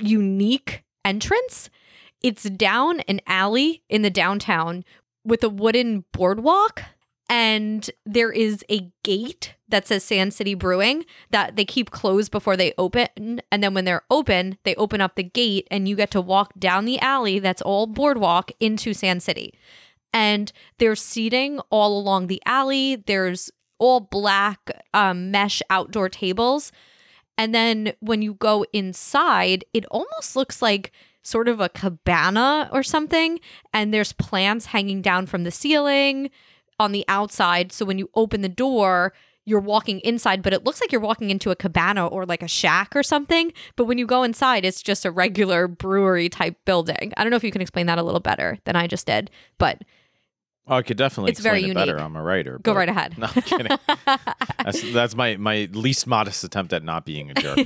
unique 0.00 0.84
entrance. 1.04 1.70
It's 2.22 2.44
down 2.44 3.00
an 3.00 3.20
alley 3.26 3.82
in 3.88 4.02
the 4.02 4.10
downtown 4.10 4.84
with 5.24 5.42
a 5.42 5.48
wooden 5.48 6.04
boardwalk. 6.12 6.82
And 7.28 7.88
there 8.04 8.30
is 8.30 8.62
a 8.68 8.92
gate 9.04 9.54
that 9.68 9.86
says 9.86 10.04
Sand 10.04 10.34
City 10.34 10.54
Brewing 10.54 11.06
that 11.30 11.56
they 11.56 11.64
keep 11.64 11.90
closed 11.90 12.30
before 12.30 12.58
they 12.58 12.74
open. 12.76 13.40
And 13.50 13.62
then 13.62 13.72
when 13.72 13.86
they're 13.86 14.04
open, 14.10 14.58
they 14.64 14.74
open 14.74 15.00
up 15.00 15.14
the 15.14 15.22
gate 15.22 15.66
and 15.70 15.88
you 15.88 15.96
get 15.96 16.10
to 16.10 16.20
walk 16.20 16.52
down 16.58 16.84
the 16.84 17.00
alley 17.00 17.38
that's 17.38 17.62
all 17.62 17.86
boardwalk 17.86 18.52
into 18.60 18.92
Sand 18.92 19.22
City. 19.22 19.54
And 20.12 20.52
there's 20.78 21.00
seating 21.00 21.60
all 21.70 21.98
along 21.98 22.26
the 22.26 22.42
alley. 22.44 22.96
There's 22.96 23.50
all 23.78 24.00
black 24.00 24.70
um, 24.94 25.30
mesh 25.30 25.62
outdoor 25.70 26.08
tables. 26.08 26.70
And 27.38 27.54
then 27.54 27.94
when 28.00 28.22
you 28.22 28.34
go 28.34 28.64
inside, 28.72 29.64
it 29.72 29.86
almost 29.86 30.36
looks 30.36 30.62
like 30.62 30.92
sort 31.22 31.48
of 31.48 31.60
a 31.60 31.68
cabana 31.68 32.68
or 32.72 32.82
something. 32.82 33.40
And 33.72 33.92
there's 33.92 34.12
plants 34.12 34.66
hanging 34.66 35.02
down 35.02 35.26
from 35.26 35.44
the 35.44 35.50
ceiling 35.50 36.30
on 36.78 36.92
the 36.92 37.04
outside. 37.08 37.72
So 37.72 37.84
when 37.84 37.98
you 37.98 38.10
open 38.14 38.42
the 38.42 38.48
door, 38.48 39.12
you're 39.44 39.60
walking 39.60 40.00
inside, 40.00 40.42
but 40.42 40.52
it 40.52 40.64
looks 40.64 40.80
like 40.80 40.92
you're 40.92 41.00
walking 41.00 41.30
into 41.30 41.50
a 41.50 41.56
cabana 41.56 42.06
or 42.06 42.24
like 42.24 42.42
a 42.42 42.48
shack 42.48 42.94
or 42.94 43.02
something. 43.02 43.52
But 43.76 43.86
when 43.86 43.98
you 43.98 44.06
go 44.06 44.22
inside, 44.22 44.64
it's 44.64 44.82
just 44.82 45.04
a 45.04 45.10
regular 45.10 45.66
brewery 45.66 46.28
type 46.28 46.56
building. 46.64 47.12
I 47.16 47.24
don't 47.24 47.30
know 47.30 47.36
if 47.36 47.44
you 47.44 47.50
can 47.50 47.62
explain 47.62 47.86
that 47.86 47.98
a 47.98 48.02
little 48.02 48.20
better 48.20 48.58
than 48.64 48.76
I 48.76 48.86
just 48.86 49.06
did, 49.06 49.30
but 49.58 49.82
Oh, 50.68 50.76
I 50.76 50.82
could 50.82 50.96
definitely 50.96 51.32
It's 51.32 51.40
very 51.40 51.58
explain 51.58 51.72
it 51.72 51.74
better. 51.74 51.90
unique. 51.92 52.04
I'm 52.04 52.16
a 52.16 52.22
writer. 52.22 52.58
go 52.62 52.72
right 52.72 52.88
ahead. 52.88 53.14
No, 53.18 53.26
I'm 53.34 53.42
kidding. 53.42 53.78
that's, 54.64 54.92
that's 54.92 55.16
my 55.16 55.36
my 55.36 55.68
least 55.72 56.06
modest 56.06 56.44
attempt 56.44 56.72
at 56.72 56.82
not 56.84 57.04
being 57.04 57.30
a 57.30 57.34
jerk. 57.34 57.58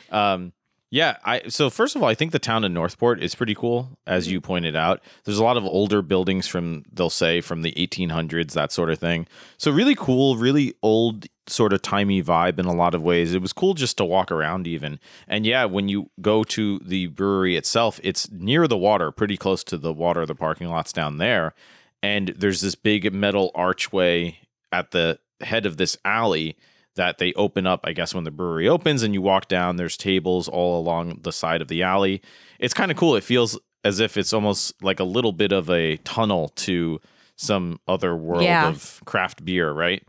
um, 0.10 0.52
yeah. 0.90 1.16
I 1.24 1.42
so 1.48 1.70
first 1.70 1.94
of 1.96 2.02
all, 2.02 2.08
I 2.08 2.14
think 2.14 2.32
the 2.32 2.38
town 2.40 2.64
of 2.64 2.72
Northport 2.72 3.22
is 3.22 3.34
pretty 3.34 3.54
cool, 3.54 3.96
as 4.06 4.24
Mm-hmm. 4.26 4.32
you 4.32 4.40
pointed 4.40 4.76
out. 4.76 5.02
There's 5.24 5.38
a 5.38 5.44
lot 5.44 5.56
of 5.56 5.64
older 5.64 6.02
buildings 6.02 6.46
from 6.48 6.82
they'll 6.92 7.10
say 7.10 7.40
from 7.40 7.62
the 7.62 7.72
1800s, 7.72 8.52
that 8.54 8.72
sort 8.72 8.90
of 8.90 8.98
thing. 8.98 9.26
So 9.56 9.70
really 9.70 9.94
cool, 9.94 10.36
really 10.36 10.74
old 10.82 11.26
sort 11.46 11.72
of 11.72 11.80
timey 11.82 12.22
vibe 12.22 12.58
in 12.58 12.66
a 12.66 12.74
lot 12.74 12.94
of 12.94 13.02
ways. 13.02 13.34
It 13.34 13.40
was 13.42 13.52
cool 13.52 13.74
just 13.74 13.96
to 13.98 14.04
walk 14.04 14.30
around 14.32 14.66
even. 14.66 14.98
And 15.28 15.46
yeah, 15.46 15.64
when 15.64 15.88
you 15.88 16.10
go 16.20 16.44
to 16.44 16.78
the 16.80 17.06
brewery 17.06 17.56
itself, 17.56 17.98
it's 18.02 18.30
near 18.30 18.66
the 18.68 18.76
water, 18.78 19.10
pretty 19.12 19.36
close 19.36 19.64
to 19.64 19.78
the 19.78 19.92
water. 19.92 20.26
The 20.26 20.34
parking 20.36 20.68
lot's 20.68 20.92
down 20.92 21.18
there, 21.18 21.54
and 22.02 22.28
there's 22.36 22.60
this 22.60 22.74
big 22.74 23.12
metal 23.12 23.50
archway 23.54 24.38
at 24.70 24.90
the 24.90 25.18
head 25.40 25.66
of 25.66 25.76
this 25.76 25.96
alley 26.04 26.56
that 26.94 27.18
they 27.18 27.32
open 27.34 27.66
up, 27.66 27.80
I 27.84 27.92
guess, 27.92 28.14
when 28.14 28.24
the 28.24 28.30
brewery 28.30 28.68
opens 28.68 29.02
and 29.02 29.14
you 29.14 29.22
walk 29.22 29.48
down, 29.48 29.76
there's 29.76 29.96
tables 29.96 30.48
all 30.48 30.78
along 30.78 31.20
the 31.22 31.32
side 31.32 31.62
of 31.62 31.68
the 31.68 31.82
alley. 31.82 32.20
It's 32.58 32.74
kind 32.74 32.90
of 32.90 32.96
cool. 32.96 33.16
It 33.16 33.24
feels 33.24 33.58
as 33.84 33.98
if 33.98 34.16
it's 34.16 34.32
almost 34.32 34.80
like 34.82 35.00
a 35.00 35.04
little 35.04 35.32
bit 35.32 35.52
of 35.52 35.70
a 35.70 35.96
tunnel 35.98 36.48
to 36.50 37.00
some 37.36 37.80
other 37.88 38.14
world 38.14 38.44
Yeah. 38.44 38.68
of 38.68 39.00
craft 39.06 39.44
beer, 39.44 39.72
right? 39.72 40.02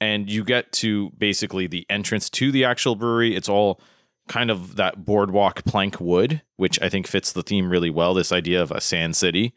And 0.00 0.30
you 0.30 0.44
get 0.44 0.70
to 0.74 1.10
basically 1.18 1.66
the 1.66 1.86
entrance 1.90 2.30
to 2.30 2.52
the 2.52 2.64
actual 2.64 2.94
brewery. 2.94 3.34
It's 3.34 3.48
all 3.48 3.80
kind 4.28 4.50
of 4.50 4.76
that 4.76 5.04
boardwalk 5.06 5.64
plank 5.64 5.98
wood, 5.98 6.42
which 6.56 6.80
I 6.82 6.88
think 6.90 7.06
fits 7.06 7.32
the 7.32 7.42
theme 7.42 7.70
really 7.70 7.90
well. 7.90 8.12
This 8.14 8.30
idea 8.30 8.62
of 8.62 8.70
a 8.70 8.80
sand 8.80 9.16
city 9.16 9.54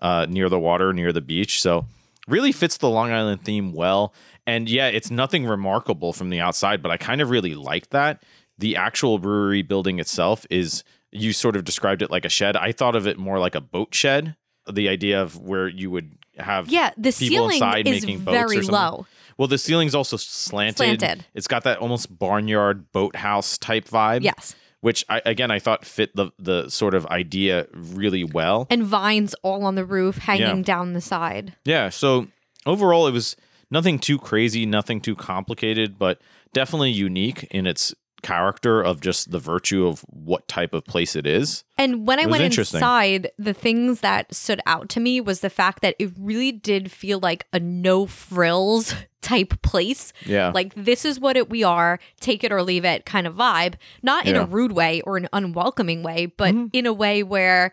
uh, 0.00 0.26
near 0.28 0.48
the 0.48 0.58
water, 0.58 0.92
near 0.92 1.12
the 1.12 1.20
beach. 1.20 1.60
So 1.60 1.86
really 2.26 2.52
fits 2.52 2.76
the 2.76 2.88
Long 2.88 3.10
Island 3.10 3.44
theme 3.44 3.72
well. 3.72 4.14
And 4.46 4.68
yeah, 4.68 4.88
it's 4.88 5.10
nothing 5.10 5.46
remarkable 5.46 6.12
from 6.12 6.30
the 6.30 6.40
outside, 6.40 6.82
but 6.82 6.90
I 6.90 6.96
kind 6.96 7.20
of 7.20 7.30
really 7.30 7.54
like 7.54 7.90
that. 7.90 8.22
The 8.58 8.76
actual 8.76 9.18
brewery 9.18 9.62
building 9.62 9.98
itself 9.98 10.46
is 10.50 10.84
you 11.10 11.32
sort 11.32 11.56
of 11.56 11.64
described 11.64 12.02
it 12.02 12.10
like 12.10 12.24
a 12.24 12.28
shed. 12.28 12.56
I 12.56 12.72
thought 12.72 12.96
of 12.96 13.06
it 13.06 13.18
more 13.18 13.38
like 13.38 13.54
a 13.54 13.60
boat 13.60 13.94
shed. 13.94 14.36
The 14.70 14.88
idea 14.88 15.22
of 15.22 15.38
where 15.38 15.68
you 15.68 15.90
would 15.90 16.12
have 16.38 16.68
Yeah, 16.68 16.90
the 16.96 17.12
people 17.12 17.48
ceiling 17.50 17.52
inside 17.54 17.86
is 17.88 18.02
making 18.02 18.20
boats 18.24 18.52
very 18.52 18.60
low. 18.62 19.06
Well, 19.38 19.48
the 19.48 19.58
ceiling's 19.58 19.94
also 19.94 20.16
slanted. 20.16 21.00
Slanted. 21.00 21.24
It's 21.32 21.46
got 21.46 21.64
that 21.64 21.78
almost 21.78 22.18
barnyard 22.18 22.90
boathouse 22.92 23.56
type 23.56 23.86
vibe. 23.86 24.22
Yes. 24.22 24.54
Which 24.80 25.04
I 25.08 25.20
again 25.24 25.50
I 25.50 25.58
thought 25.58 25.84
fit 25.84 26.14
the 26.14 26.30
the 26.38 26.68
sort 26.68 26.94
of 26.94 27.06
idea 27.06 27.66
really 27.74 28.24
well. 28.24 28.66
And 28.70 28.84
vines 28.84 29.34
all 29.42 29.64
on 29.64 29.74
the 29.74 29.84
roof 29.84 30.18
hanging 30.18 30.58
Yeah. 30.58 30.62
down 30.62 30.92
the 30.92 31.00
side. 31.00 31.54
Yeah, 31.64 31.88
so 31.88 32.28
overall 32.66 33.06
it 33.06 33.12
was 33.12 33.36
nothing 33.70 33.98
too 33.98 34.18
crazy, 34.18 34.66
nothing 34.66 35.00
too 35.00 35.14
complicated, 35.16 35.98
but 35.98 36.20
definitely 36.52 36.90
unique 36.90 37.44
in 37.50 37.66
its 37.66 37.94
character 38.20 38.82
of 38.82 39.00
just 39.00 39.30
the 39.30 39.38
virtue 39.38 39.86
of 39.86 40.00
what 40.08 40.48
type 40.48 40.74
of 40.74 40.84
place 40.84 41.14
it 41.14 41.24
is. 41.24 41.62
And 41.76 42.04
when 42.04 42.18
I 42.18 42.26
went 42.26 42.42
inside, 42.42 43.30
the 43.38 43.54
things 43.54 44.00
that 44.00 44.34
stood 44.34 44.60
out 44.66 44.88
to 44.90 45.00
me 45.00 45.20
was 45.20 45.38
the 45.38 45.50
fact 45.50 45.82
that 45.82 45.94
it 46.00 46.10
really 46.18 46.50
did 46.50 46.90
feel 46.90 47.20
like 47.20 47.46
a 47.52 47.60
no 47.60 48.06
frills 48.06 48.92
type 49.20 49.60
place. 49.62 50.12
Yeah. 50.24 50.50
Like 50.54 50.74
this 50.74 51.04
is 51.04 51.18
what 51.18 51.36
it 51.36 51.50
we 51.50 51.64
are, 51.64 51.98
take 52.20 52.44
it 52.44 52.52
or 52.52 52.62
leave 52.62 52.84
it 52.84 53.04
kind 53.04 53.26
of 53.26 53.34
vibe. 53.34 53.74
Not 54.02 54.26
in 54.26 54.34
Yeah. 54.34 54.42
Mm-hmm. 54.42 54.52
a 54.52 54.56
rude 54.56 54.72
way 54.72 55.00
or 55.02 55.16
an 55.16 55.28
unwelcoming 55.32 56.02
way, 56.02 56.26
but 56.26 56.54
in 56.72 56.86
a 56.86 56.92
way 56.92 57.22
where 57.22 57.72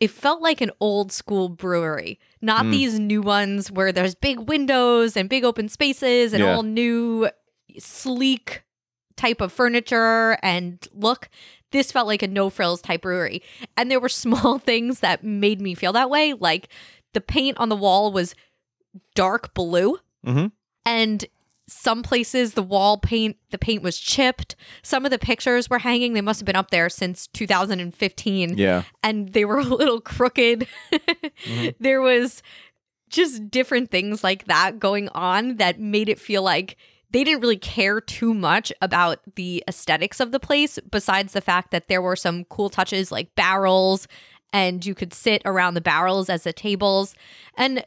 it 0.00 0.10
felt 0.10 0.42
like 0.42 0.60
an 0.60 0.70
old 0.78 1.10
school 1.12 1.48
brewery, 1.48 2.18
not 2.42 2.66
Mm. 2.66 2.70
these 2.72 2.98
new 2.98 3.22
ones 3.22 3.70
where 3.72 3.92
there's 3.92 4.14
big 4.14 4.40
windows 4.40 5.16
and 5.16 5.28
big 5.30 5.42
open 5.44 5.70
spaces 5.70 6.34
and 6.34 6.42
Yeah. 6.44 6.54
all 6.56 6.62
new 6.62 7.30
sleek 7.78 8.62
type 9.16 9.40
of 9.40 9.52
furniture 9.52 10.36
and 10.42 10.86
look. 10.92 11.30
This 11.72 11.90
felt 11.90 12.06
like 12.06 12.22
a 12.22 12.28
no 12.28 12.50
frills 12.50 12.82
type 12.82 13.00
brewery. 13.02 13.42
And 13.76 13.90
there 13.90 13.98
were 14.00 14.08
small 14.26 14.58
things 14.58 15.00
that 15.00 15.24
made 15.24 15.60
me 15.62 15.74
feel 15.74 15.94
that 15.94 16.10
way. 16.10 16.34
Like 16.34 16.68
the 17.14 17.20
paint 17.22 17.56
on 17.58 17.70
the 17.70 17.76
wall 17.76 18.12
was 18.12 18.34
dark 19.14 19.54
blue. 19.54 19.96
Mhm. 20.26 20.52
And 20.86 21.26
some 21.68 22.04
places 22.04 22.54
the 22.54 22.62
wall 22.62 22.96
paint 22.96 23.36
the 23.50 23.58
paint 23.58 23.82
was 23.82 23.98
chipped. 23.98 24.54
Some 24.82 25.04
of 25.04 25.10
the 25.10 25.18
pictures 25.18 25.68
were 25.68 25.80
hanging. 25.80 26.12
They 26.12 26.20
must 26.20 26.38
have 26.38 26.46
been 26.46 26.54
up 26.54 26.70
there 26.70 26.88
since 26.88 27.26
2015 27.28 28.56
Yeah. 28.56 28.84
and 29.02 29.32
they 29.32 29.44
were 29.44 29.58
a 29.58 29.62
little 29.64 30.00
crooked. 30.00 30.66
Mm-hmm. 30.92 31.68
There 31.80 32.00
was 32.00 32.42
just 33.08 33.50
different 33.50 33.90
things 33.90 34.22
like 34.24 34.46
that 34.46 34.78
going 34.78 35.08
on 35.10 35.56
that 35.56 35.80
made 35.80 36.08
it 36.08 36.18
feel 36.20 36.42
like 36.42 36.76
they 37.10 37.22
didn't 37.24 37.40
really 37.40 37.56
care 37.56 38.00
too 38.00 38.34
much 38.34 38.72
about 38.82 39.18
the 39.36 39.62
aesthetics 39.68 40.18
of 40.20 40.32
the 40.32 40.40
place, 40.40 40.78
besides 40.90 41.32
the 41.32 41.40
fact 41.40 41.70
that 41.70 41.88
there 41.88 42.02
were 42.02 42.16
some 42.16 42.44
cool 42.44 42.68
touches 42.68 43.10
like 43.12 43.34
barrels 43.36 44.06
and 44.52 44.84
you 44.84 44.94
could 44.94 45.14
sit 45.14 45.40
around 45.44 45.74
the 45.74 45.80
barrels 45.80 46.28
as 46.28 46.42
the 46.44 46.52
tables. 46.52 47.14
And 47.56 47.84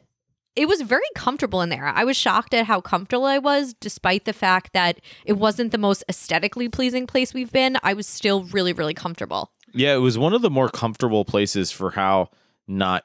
it 0.56 0.66
was 0.66 0.82
very 0.82 1.02
comfortable 1.14 1.62
in 1.62 1.68
there. 1.68 1.86
I 1.86 2.04
was 2.04 2.16
shocked 2.16 2.54
at 2.54 2.66
how 2.66 2.80
comfortable 2.80 3.26
I 3.26 3.38
was, 3.38 3.74
despite 3.74 4.24
the 4.24 4.32
fact 4.32 4.72
that 4.72 5.00
it 5.24 5.34
wasn't 5.34 5.72
the 5.72 5.78
most 5.78 6.04
aesthetically 6.08 6.68
pleasing 6.68 7.06
place 7.06 7.32
we've 7.32 7.52
been. 7.52 7.78
I 7.82 7.94
was 7.94 8.06
still 8.06 8.44
really, 8.44 8.72
really 8.72 8.94
comfortable. 8.94 9.52
Yeah, 9.72 9.94
it 9.94 9.98
was 9.98 10.18
one 10.18 10.34
of 10.34 10.42
the 10.42 10.50
more 10.50 10.68
comfortable 10.68 11.24
places 11.24 11.70
for 11.70 11.92
how 11.92 12.30
not 12.66 13.04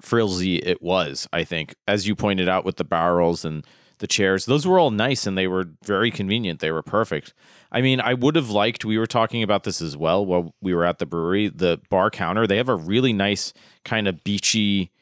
frilzy 0.00 0.56
it 0.56 0.82
was, 0.82 1.28
I 1.32 1.44
think. 1.44 1.74
As 1.86 2.06
you 2.06 2.14
pointed 2.14 2.48
out 2.48 2.64
with 2.64 2.76
the 2.76 2.84
barrels 2.84 3.44
and 3.44 3.66
the 3.98 4.06
chairs, 4.06 4.46
those 4.46 4.66
were 4.66 4.78
all 4.78 4.90
nice 4.90 5.26
and 5.26 5.36
they 5.36 5.46
were 5.46 5.70
very 5.84 6.10
convenient. 6.10 6.60
They 6.60 6.70
were 6.70 6.82
perfect. 6.82 7.34
I 7.72 7.80
mean, 7.80 8.00
I 8.00 8.14
would 8.14 8.36
have 8.36 8.50
liked, 8.50 8.84
we 8.84 8.98
were 8.98 9.06
talking 9.06 9.42
about 9.42 9.64
this 9.64 9.82
as 9.82 9.96
well 9.96 10.24
while 10.24 10.54
we 10.60 10.74
were 10.74 10.84
at 10.84 10.98
the 10.98 11.06
brewery, 11.06 11.48
the 11.48 11.80
bar 11.90 12.10
counter, 12.10 12.46
they 12.46 12.56
have 12.58 12.68
a 12.68 12.76
really 12.76 13.12
nice 13.12 13.52
kind 13.84 14.08
of 14.08 14.22
beachy. 14.24 14.92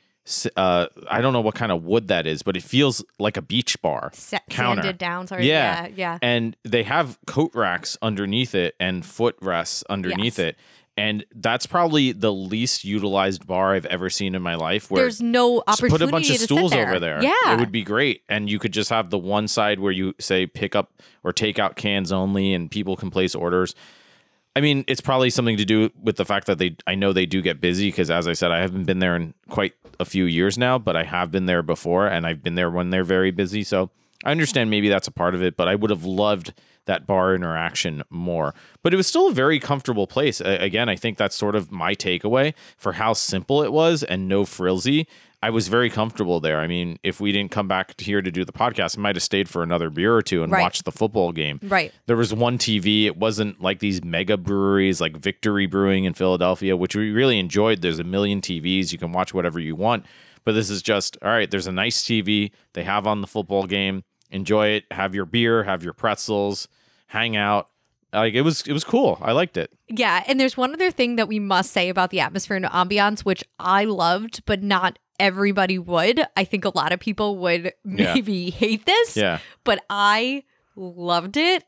Uh, 0.57 0.87
I 1.11 1.21
don't 1.21 1.33
know 1.35 1.43
what 1.43 1.55
kind 1.55 1.71
of 1.71 1.85
wood 1.85 2.09
that 2.09 2.27
is, 2.27 2.43
but 2.43 2.57
it 2.57 2.63
feels 2.63 3.05
like 3.19 3.37
a 3.37 3.43
beach 3.43 3.81
bar 3.83 4.11
Sa- 4.15 4.39
counter. 4.49 4.81
sanded 4.83 4.99
down. 4.99 5.27
Sorry. 5.27 5.47
Yeah. 5.47 5.83
Yeah. 5.89 5.89
Yeah. 5.97 6.19
and 6.23 6.57
they 6.65 6.83
have 6.85 7.19
coat 7.27 7.51
racks 7.55 7.99
underneath 8.01 8.55
it 8.55 8.75
and 8.81 9.05
foot 9.05 9.37
rests 9.43 9.85
underneath 9.91 10.39
Yes. 10.39 10.49
it 10.51 10.57
and 10.97 11.25
that's 11.35 11.67
probably 11.67 12.13
the 12.13 12.33
least 12.33 12.85
utilized 12.85 13.47
bar 13.49 13.75
i've 13.75 13.85
ever 13.87 14.09
seen 14.09 14.35
in 14.37 14.41
my 14.43 14.55
life 14.55 14.91
where 14.93 15.03
There's 15.03 15.21
no 15.21 15.63
just 15.67 15.81
opportunity 15.83 16.05
put 16.05 16.09
a 16.09 16.13
bunch 16.13 16.31
of 16.31 16.37
stools 16.37 16.71
there. 16.71 16.87
over 16.89 17.01
there 17.01 17.21
Yeah. 17.23 17.53
it 17.53 17.59
would 17.59 17.73
be 17.73 17.83
great 17.83 18.23
and 18.29 18.49
you 18.49 18.59
could 18.61 18.73
just 18.73 18.91
have 18.91 19.11
the 19.11 19.19
one 19.19 19.49
side 19.49 19.81
where 19.81 19.91
you 19.93 20.15
say 20.21 20.47
pick 20.47 20.77
up 20.77 20.93
or 21.25 21.33
take 21.33 21.59
out 21.59 21.75
cans 21.77 22.13
only 22.13 22.55
and 22.55 22.71
people 22.71 22.95
can 22.97 23.11
place 23.11 23.35
orders 23.35 23.75
I 24.57 24.61
mean, 24.61 24.85
it's 24.87 25.01
probably 25.01 25.31
something 25.31 25.57
to 25.57 25.65
do 25.65 25.91
with 26.01 26.17
the 26.17 26.25
fact 26.25 26.47
that 26.47 26.59
they 26.59 26.77
I 26.87 26.95
know 26.95 27.13
they 27.13 27.27
do 27.27 27.43
get 27.43 27.61
busy 27.61 27.89
because 27.89 28.11
as 28.11 28.29
I 28.29 28.35
said, 28.35 28.53
I 28.53 28.61
haven't 28.61 28.85
been 28.85 29.01
there 29.01 29.17
in 29.17 29.35
quite 29.49 29.75
a 29.99 30.05
few 30.05 30.25
years 30.25 30.57
now, 30.57 30.79
but 30.79 30.97
I 30.97 31.05
have 31.05 31.31
been 31.31 31.47
there 31.47 31.63
before 31.63 32.07
and 32.07 32.27
I've 32.27 32.43
been 32.43 32.55
there 32.55 32.71
when 32.71 32.91
they're 32.91 33.05
very 33.05 33.31
busy. 33.31 33.65
So 33.65 33.91
I 34.25 34.31
understand 34.31 34.71
maybe 34.71 34.89
that's 34.89 35.09
a 35.09 35.13
part 35.13 35.35
of 35.35 35.43
it, 35.43 35.57
but 35.57 35.69
I 35.69 35.75
would 35.75 35.91
have 35.91 36.05
loved 36.05 36.53
that 36.87 37.07
bar 37.07 37.35
interaction 37.35 38.03
more. 38.11 38.55
But 38.83 38.93
it 38.93 38.97
was 38.97 39.07
still 39.07 39.29
a 39.29 39.33
very 39.33 39.59
comfortable 39.59 40.07
place. 40.07 40.41
Again, 40.41 40.89
I 40.89 40.97
think 40.97 41.19
that's 41.19 41.35
sort 41.35 41.57
of 41.57 41.73
my 41.73 41.95
takeaway 41.95 42.55
for 42.77 42.93
how 42.93 43.15
simple 43.15 43.63
it 43.63 43.73
was 43.73 44.03
and 44.03 44.29
no 44.29 44.45
frilzy. 44.45 45.09
I 45.45 45.51
was 45.51 45.69
very 45.69 45.91
comfortable 45.91 46.41
there. 46.41 46.59
I 46.59 46.67
mean, 46.67 46.99
if 47.03 47.21
we 47.21 47.31
didn't 47.31 47.51
come 47.51 47.69
back 47.69 48.01
here 48.01 48.23
to 48.23 48.31
do 48.31 48.47
the 48.47 48.53
podcast, 48.53 48.97
I 48.99 49.03
might 49.03 49.15
have 49.17 49.23
stayed 49.23 49.47
for 49.47 49.63
another 49.63 49.91
beer 49.91 50.15
or 50.15 50.23
two 50.23 50.43
and 50.43 50.51
Right. 50.51 50.63
watched 50.63 50.87
the 50.87 50.91
football 50.93 51.33
game. 51.33 51.61
Right. 51.63 51.93
There 52.07 52.17
was 52.17 52.33
one 52.33 52.57
TV. 52.57 53.05
It 53.05 53.19
wasn't 53.19 53.61
like 53.61 53.81
these 53.81 54.03
mega 54.03 54.39
breweries 54.39 55.03
like 55.03 55.19
Victory 55.19 55.67
Brewing 55.67 56.05
in 56.05 56.15
Philadelphia, 56.15 56.79
which 56.79 56.97
we 56.97 57.11
really 57.11 57.39
enjoyed. 57.39 57.83
There's 57.83 57.99
a 57.99 58.05
million 58.05 58.41
TVs. 58.41 58.91
You 58.91 58.97
can 58.99 59.13
watch 59.13 59.35
whatever 59.35 59.61
you 59.61 59.77
want. 59.77 60.07
But 60.45 60.53
this 60.53 60.71
is 60.71 60.81
just, 60.81 61.19
all 61.21 61.29
right, 61.31 61.51
there's 61.51 61.67
a 61.67 61.73
nice 61.73 62.03
TV 62.03 62.51
they 62.73 62.85
have 62.85 63.07
on 63.07 63.21
the 63.21 63.27
football 63.27 63.65
game. 63.67 64.03
Enjoy 64.31 64.69
it. 64.69 64.85
Have 64.93 65.15
your 65.15 65.27
beer, 65.27 65.65
have 65.65 65.85
your 65.85 65.93
pretzels, 65.93 66.69
hang 67.09 67.37
out. 67.37 67.69
Like 68.15 68.33
it 68.35 68.43
was 68.43 68.63
it 68.63 68.73
was 68.73 68.85
cool. 68.85 69.19
I 69.21 69.33
liked 69.33 69.57
it. 69.59 69.71
Yeah, 69.89 70.23
and 70.27 70.39
there's 70.41 70.57
one 70.57 70.73
other 70.73 70.91
thing 70.91 71.17
that 71.17 71.29
we 71.29 71.39
must 71.39 71.71
say 71.73 71.89
about 71.91 72.11
the 72.11 72.21
atmosphere 72.21 72.57
and 72.57 72.65
ambiance, 72.67 73.21
which 73.21 73.45
I 73.59 73.85
loved, 73.85 74.43
but 74.47 74.63
not 74.63 74.99
everybody 75.21 75.79
would. 75.79 76.25
I 76.37 76.45
think 76.45 76.65
a 76.65 76.73
lot 76.77 76.93
of 76.93 77.01
people 77.01 77.39
would 77.39 77.73
Yeah. 77.85 78.15
maybe 78.15 78.51
hate 78.51 78.87
this, 78.87 79.17
Yeah. 79.17 79.39
but 79.65 79.85
I 79.91 80.45
loved 80.77 81.37
it. 81.37 81.65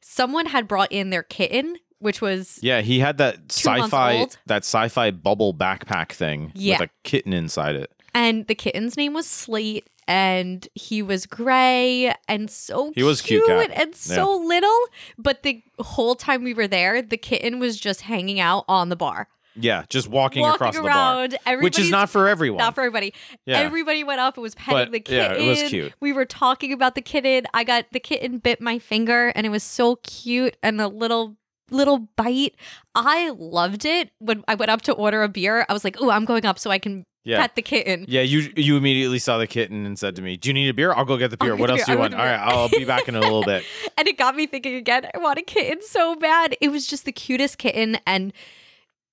Someone 0.00 0.46
had 0.46 0.66
brought 0.68 0.92
in 0.92 1.10
their 1.10 1.22
kitten, 1.22 1.76
which 1.98 2.20
was 2.20 2.58
Yeah, 2.62 2.80
he 2.80 3.00
had 3.00 3.18
that 3.18 3.36
sci-fi 3.50 4.26
that 4.46 4.64
sci-fi 4.64 5.10
bubble 5.10 5.52
backpack 5.54 6.12
thing 6.12 6.52
Yeah. 6.54 6.78
with 6.80 6.88
a 6.88 6.92
kitten 7.04 7.32
inside 7.32 7.76
it. 7.76 7.90
and 8.14 8.46
the 8.48 8.54
kitten's 8.56 8.96
name 8.96 9.12
was 9.12 9.26
Slate 9.26 9.88
and 10.08 10.66
he 10.74 11.00
was 11.00 11.26
gray 11.26 12.12
and 12.26 12.50
so 12.50 12.90
He 12.96 13.04
was 13.04 13.20
cute 13.22 13.46
cat. 13.46 13.70
and 13.72 13.94
so 13.94 14.36
little 14.36 14.78
but 15.16 15.44
the 15.44 15.62
whole 15.78 16.16
time 16.16 16.42
we 16.42 16.52
were 16.52 16.66
there 16.66 17.02
the 17.02 17.16
kitten 17.16 17.60
was 17.60 17.78
just 17.78 18.00
hanging 18.00 18.40
out 18.40 18.64
on 18.66 18.88
the 18.88 18.96
bar 18.96 19.28
Yeah, 19.56 19.84
just 19.88 20.08
walking, 20.08 20.42
walking 20.42 20.54
across 20.54 20.76
the 20.76 20.82
bar. 20.82 21.28
Which 21.60 21.78
is 21.78 21.90
not 21.90 22.08
for 22.10 22.28
everyone. 22.28 22.58
not 22.58 22.74
for 22.74 22.82
everybody. 22.82 23.12
Yeah. 23.46 23.58
Everybody 23.58 24.04
went 24.04 24.20
up 24.20 24.36
and 24.36 24.42
was 24.42 24.54
petting 24.54 24.74
But, 24.86 24.92
the 24.92 25.00
kitten. 25.00 25.36
yeah, 25.40 25.44
it 25.44 25.48
was 25.48 25.62
cute. 25.68 25.92
We 26.00 26.12
were 26.12 26.24
talking 26.24 26.72
about 26.72 26.94
the 26.94 27.02
kitten. 27.02 27.46
I 27.52 27.64
got 27.64 27.86
the 27.92 28.00
kitten 28.00 28.38
bit 28.38 28.60
my 28.60 28.78
finger 28.78 29.28
and 29.34 29.46
it 29.46 29.50
was 29.50 29.62
so 29.62 29.96
cute 29.96 30.56
and 30.62 30.80
a 30.80 30.88
little 30.88 31.36
little 31.70 32.08
bite. 32.16 32.54
I 32.94 33.30
loved 33.36 33.84
it. 33.84 34.10
When 34.18 34.42
I 34.48 34.54
went 34.56 34.70
up 34.70 34.82
to 34.82 34.92
order 34.92 35.22
a 35.22 35.28
beer, 35.28 35.64
I 35.68 35.72
was 35.72 35.84
like, 35.84 35.96
"Oh, 36.00 36.10
I'm 36.10 36.24
going 36.24 36.44
up 36.44 36.58
so 36.58 36.70
I 36.70 36.78
can 36.80 37.04
Yeah. 37.22 37.38
pet 37.40 37.54
the 37.54 37.62
kitten." 37.62 38.06
Yeah, 38.08 38.22
you 38.22 38.52
you 38.56 38.76
immediately 38.76 39.20
saw 39.20 39.38
the 39.38 39.46
kitten 39.46 39.86
and 39.86 39.96
said 39.98 40.16
to 40.16 40.22
me, 40.22 40.36
"Do 40.36 40.48
you 40.48 40.52
need 40.52 40.68
a 40.68 40.74
beer? 40.74 40.92
I'll 40.92 41.04
go 41.04 41.16
get 41.16 41.30
the 41.30 41.36
beer. 41.36 41.54
What 41.54 41.68
get 41.68 41.70
else 41.70 41.80
the 41.82 41.86
do 41.86 41.92
you 41.92 41.98
want? 41.98 42.14
All 42.14 42.20
right, 42.24 42.38
the 42.38 42.50
beer." 42.50 42.56
I'll 42.56 42.68
be 42.70 42.84
back 42.84 43.06
in 43.08 43.14
a 43.14 43.20
little 43.20 43.42
bit." 43.44 43.64
And 43.98 44.08
it 44.08 44.16
got 44.16 44.34
me 44.34 44.46
thinking 44.46 44.76
again, 44.76 45.06
I 45.14 45.18
want 45.18 45.38
a 45.38 45.42
kitten 45.42 45.78
so 45.82 46.16
bad. 46.16 46.56
It 46.60 46.70
was 46.70 46.86
just 46.86 47.04
the 47.04 47.12
cutest 47.12 47.58
kitten 47.58 47.98
and 48.06 48.32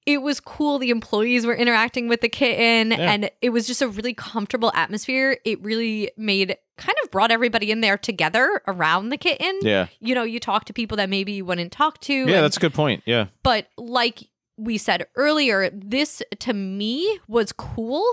it 0.08 0.22
was 0.24 0.40
cool. 0.40 0.80
The 0.80 0.90
employees 0.90 1.46
were 1.46 1.54
interacting 1.54 2.08
with 2.08 2.22
the 2.22 2.30
kitten 2.30 2.92
Yeah. 2.92 3.12
and 3.12 3.30
it 3.42 3.50
was 3.50 3.68
just 3.68 3.82
a 3.82 3.88
really 3.90 4.14
comfortable 4.14 4.72
atmosphere. 4.74 5.38
It 5.46 5.62
really 5.62 6.10
made 6.18 6.58
kind 6.78 6.96
of 7.04 7.12
brought 7.12 7.30
everybody 7.30 7.70
in 7.72 7.82
there 7.82 7.98
together 7.98 8.62
around 8.68 9.10
the 9.10 9.18
kitten. 9.18 9.60
Yeah, 9.62 9.88
You 10.00 10.16
know, 10.16 10.24
you 10.24 10.40
talk 10.40 10.64
to 10.66 10.74
people 10.74 10.96
that 10.98 11.10
maybe 11.10 11.34
you 11.34 11.46
wouldn't 11.46 11.72
talk 11.74 12.00
to. 12.02 12.14
yeah, 12.14 12.22
and- 12.22 12.44
that's 12.46 12.58
a 12.58 12.60
good 12.60 12.74
point. 12.74 13.04
Yeah, 13.06 13.28
but 13.44 13.68
like 13.78 14.30
we 14.58 14.78
said 14.78 15.06
earlier, 15.16 15.70
this 15.72 16.22
to 16.40 16.54
me 16.54 17.20
was 17.28 17.52
cool 17.52 18.06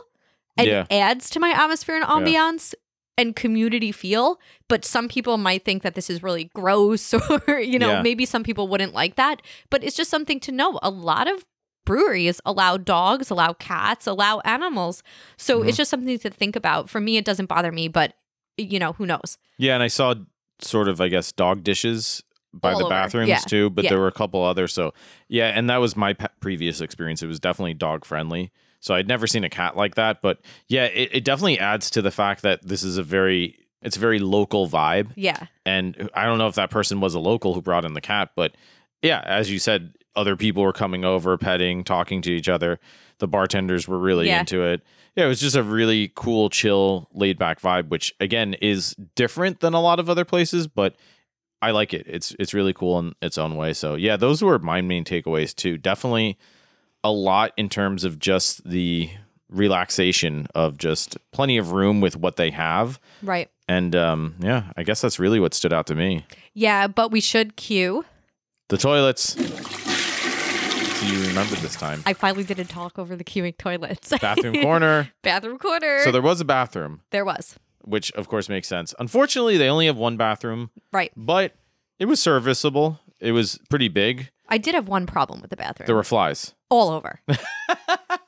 and 0.58 0.66
Yeah. 0.66 0.86
adds 0.90 1.30
to 1.30 1.40
my 1.40 1.50
atmosphere 1.50 1.96
and 1.96 2.04
ambiance 2.04 2.74
and 3.16 3.36
community 3.36 3.92
feel. 3.92 4.40
But 4.68 4.84
some 4.84 5.06
people 5.08 5.36
might 5.38 5.64
think 5.64 5.82
that 5.84 5.94
this 5.94 6.10
is 6.10 6.22
really 6.22 6.50
gross 6.54 7.14
or, 7.48 7.60
you 7.60 7.78
know, 7.78 7.92
Yeah. 7.92 8.02
maybe 8.02 8.26
some 8.26 8.42
people 8.42 8.66
wouldn't 8.66 8.92
like 8.92 9.14
that. 9.14 9.40
But 9.70 9.84
it's 9.84 9.96
just 9.96 10.10
something 10.10 10.40
to 10.40 10.50
know. 10.52 10.80
A 10.82 10.90
lot 10.90 11.28
of 11.30 11.44
breweries 11.84 12.40
allow 12.44 12.76
dogs, 12.76 13.30
allow 13.30 13.52
cats, 13.54 14.06
allow 14.06 14.40
animals. 14.40 15.02
So 15.36 15.58
Mm-hmm. 15.60 15.68
it's 15.68 15.76
just 15.76 15.90
something 15.90 16.18
to 16.18 16.30
think 16.30 16.56
about. 16.56 16.88
For 16.90 17.00
me, 17.00 17.16
it 17.16 17.24
doesn't 17.24 17.46
bother 17.46 17.72
me, 17.72 17.88
but 17.88 18.14
you 18.56 18.78
know, 18.78 18.92
who 18.92 19.06
knows? 19.06 19.38
yeah, 19.58 19.74
and 19.74 19.82
I 19.82 19.88
saw 19.88 20.14
sort 20.60 20.88
of, 20.88 21.00
I 21.00 21.08
guess, 21.08 21.32
dog 21.32 21.62
dishes 21.64 22.22
by 22.52 22.72
All 22.72 22.78
the 22.78 22.84
over. 22.84 22.90
bathrooms 22.90 23.28
Yeah. 23.28 23.38
too, 23.38 23.70
but 23.70 23.84
Yeah. 23.84 23.90
there 23.90 23.98
were 23.98 24.06
a 24.06 24.12
couple 24.12 24.44
others. 24.44 24.72
So 24.72 24.94
yeah, 25.28 25.48
and 25.48 25.68
that 25.70 25.78
was 25.78 25.96
my 25.96 26.12
pe- 26.12 26.28
previous 26.40 26.80
experience. 26.80 27.22
It 27.22 27.26
was 27.26 27.40
definitely 27.40 27.74
dog 27.74 28.04
friendly. 28.04 28.52
So 28.80 28.94
I'd 28.94 29.08
never 29.08 29.26
seen 29.26 29.42
a 29.44 29.50
cat 29.50 29.76
like 29.76 29.94
that, 29.96 30.22
but 30.22 30.38
yeah, 30.68 30.84
it, 30.84 31.08
it 31.12 31.24
definitely 31.24 31.58
adds 31.58 31.90
to 31.90 32.02
the 32.02 32.10
fact 32.10 32.42
that 32.42 32.66
this 32.66 32.82
is 32.84 32.96
a 32.98 33.02
very 33.02 33.58
it's 33.82 33.96
a 33.96 34.00
very 34.00 34.18
local 34.20 34.68
vibe. 34.68 35.10
Yeah. 35.16 35.46
and 35.66 36.08
I 36.14 36.24
don't 36.26 36.38
know 36.38 36.46
if 36.48 36.54
that 36.54 36.70
person 36.70 37.00
was 37.00 37.14
a 37.14 37.18
local 37.20 37.52
who 37.54 37.60
brought 37.60 37.84
in 37.84 37.92
the 37.94 38.00
cat, 38.00 38.30
but 38.36 38.54
yeah, 39.02 39.20
as 39.26 39.50
you 39.50 39.58
said, 39.58 39.94
other 40.16 40.36
people 40.36 40.62
were 40.62 40.72
coming 40.72 41.04
over, 41.04 41.36
petting, 41.38 41.84
talking 41.84 42.22
to 42.22 42.30
each 42.32 42.48
other. 42.48 42.78
The 43.18 43.28
bartenders 43.28 43.86
were 43.88 43.98
really 43.98 44.26
Yeah. 44.26 44.40
into 44.40 44.62
it. 44.64 44.82
Yeah, 45.16 45.24
it 45.26 45.28
was 45.28 45.40
just 45.40 45.54
a 45.56 45.62
really 45.62 46.10
cool, 46.14 46.50
chill, 46.50 47.08
laid 47.12 47.38
back 47.38 47.60
vibe, 47.60 47.88
which 47.88 48.12
again 48.18 48.54
is 48.54 48.94
different 49.14 49.60
than 49.60 49.72
a 49.74 49.80
lot 49.80 50.00
of 50.00 50.10
other 50.10 50.24
places, 50.24 50.66
but 50.66 50.96
I 51.62 51.70
like 51.70 51.94
it. 51.94 52.06
It's 52.08 52.34
it's 52.38 52.52
really 52.52 52.72
cool 52.72 52.98
in 52.98 53.14
its 53.22 53.38
own 53.38 53.56
way. 53.56 53.72
So 53.72 53.94
yeah, 53.94 54.16
those 54.16 54.42
were 54.42 54.58
my 54.58 54.82
main 54.82 55.04
takeaways 55.04 55.54
too. 55.54 55.78
Definitely 55.78 56.36
a 57.04 57.10
lot 57.12 57.52
in 57.56 57.68
terms 57.68 58.02
of 58.04 58.18
just 58.18 58.68
the 58.68 59.10
relaxation 59.48 60.46
of 60.54 60.76
just 60.78 61.16
plenty 61.32 61.56
of 61.58 61.72
room 61.72 62.00
with 62.00 62.16
what 62.16 62.36
they 62.36 62.50
have. 62.50 62.98
Right. 63.22 63.48
And 63.68 63.94
um, 63.94 64.34
yeah, 64.40 64.72
I 64.76 64.82
guess 64.82 65.00
that's 65.00 65.18
really 65.18 65.38
what 65.40 65.54
stood 65.54 65.72
out 65.72 65.86
to 65.86 65.94
me. 65.94 66.26
Yeah, 66.54 66.86
but 66.88 67.10
we 67.12 67.20
should 67.20 67.56
cue. 67.56 68.04
The 68.68 68.78
toilets. 68.78 69.36
You 71.04 71.26
remembered 71.28 71.58
this 71.58 71.74
time. 71.76 72.02
I 72.06 72.12
finally 72.14 72.44
didn't 72.44 72.68
talk 72.68 72.98
over 72.98 73.14
the 73.16 73.24
cuing 73.24 73.56
toilets. 73.58 74.10
Bathroom 74.18 74.54
corner. 74.62 75.10
Bathroom 75.22 75.58
corner. 75.58 76.00
So 76.02 76.10
there 76.10 76.22
was 76.22 76.40
a 76.40 76.44
bathroom, 76.44 77.02
there 77.10 77.24
was. 77.24 77.56
which 77.82 78.10
of 78.12 78.28
course 78.28 78.48
makes 78.48 78.68
sense. 78.68 78.94
Unfortunately, 78.98 79.56
they 79.56 79.68
only 79.68 79.86
have 79.86 79.96
one 79.96 80.16
bathroom, 80.16 80.70
Right. 80.92 81.12
but 81.16 81.54
it 81.98 82.06
was 82.06 82.20
serviceable. 82.20 83.00
It 83.20 83.32
was 83.32 83.58
pretty 83.70 83.88
big. 83.88 84.30
I 84.48 84.58
did 84.58 84.74
have 84.74 84.88
one 84.88 85.06
problem 85.06 85.40
with 85.40 85.50
the 85.50 85.56
bathroom. 85.56 85.86
There 85.86 85.96
were 85.96 86.04
flies. 86.04 86.54
all 86.70 86.90
over. 86.90 87.20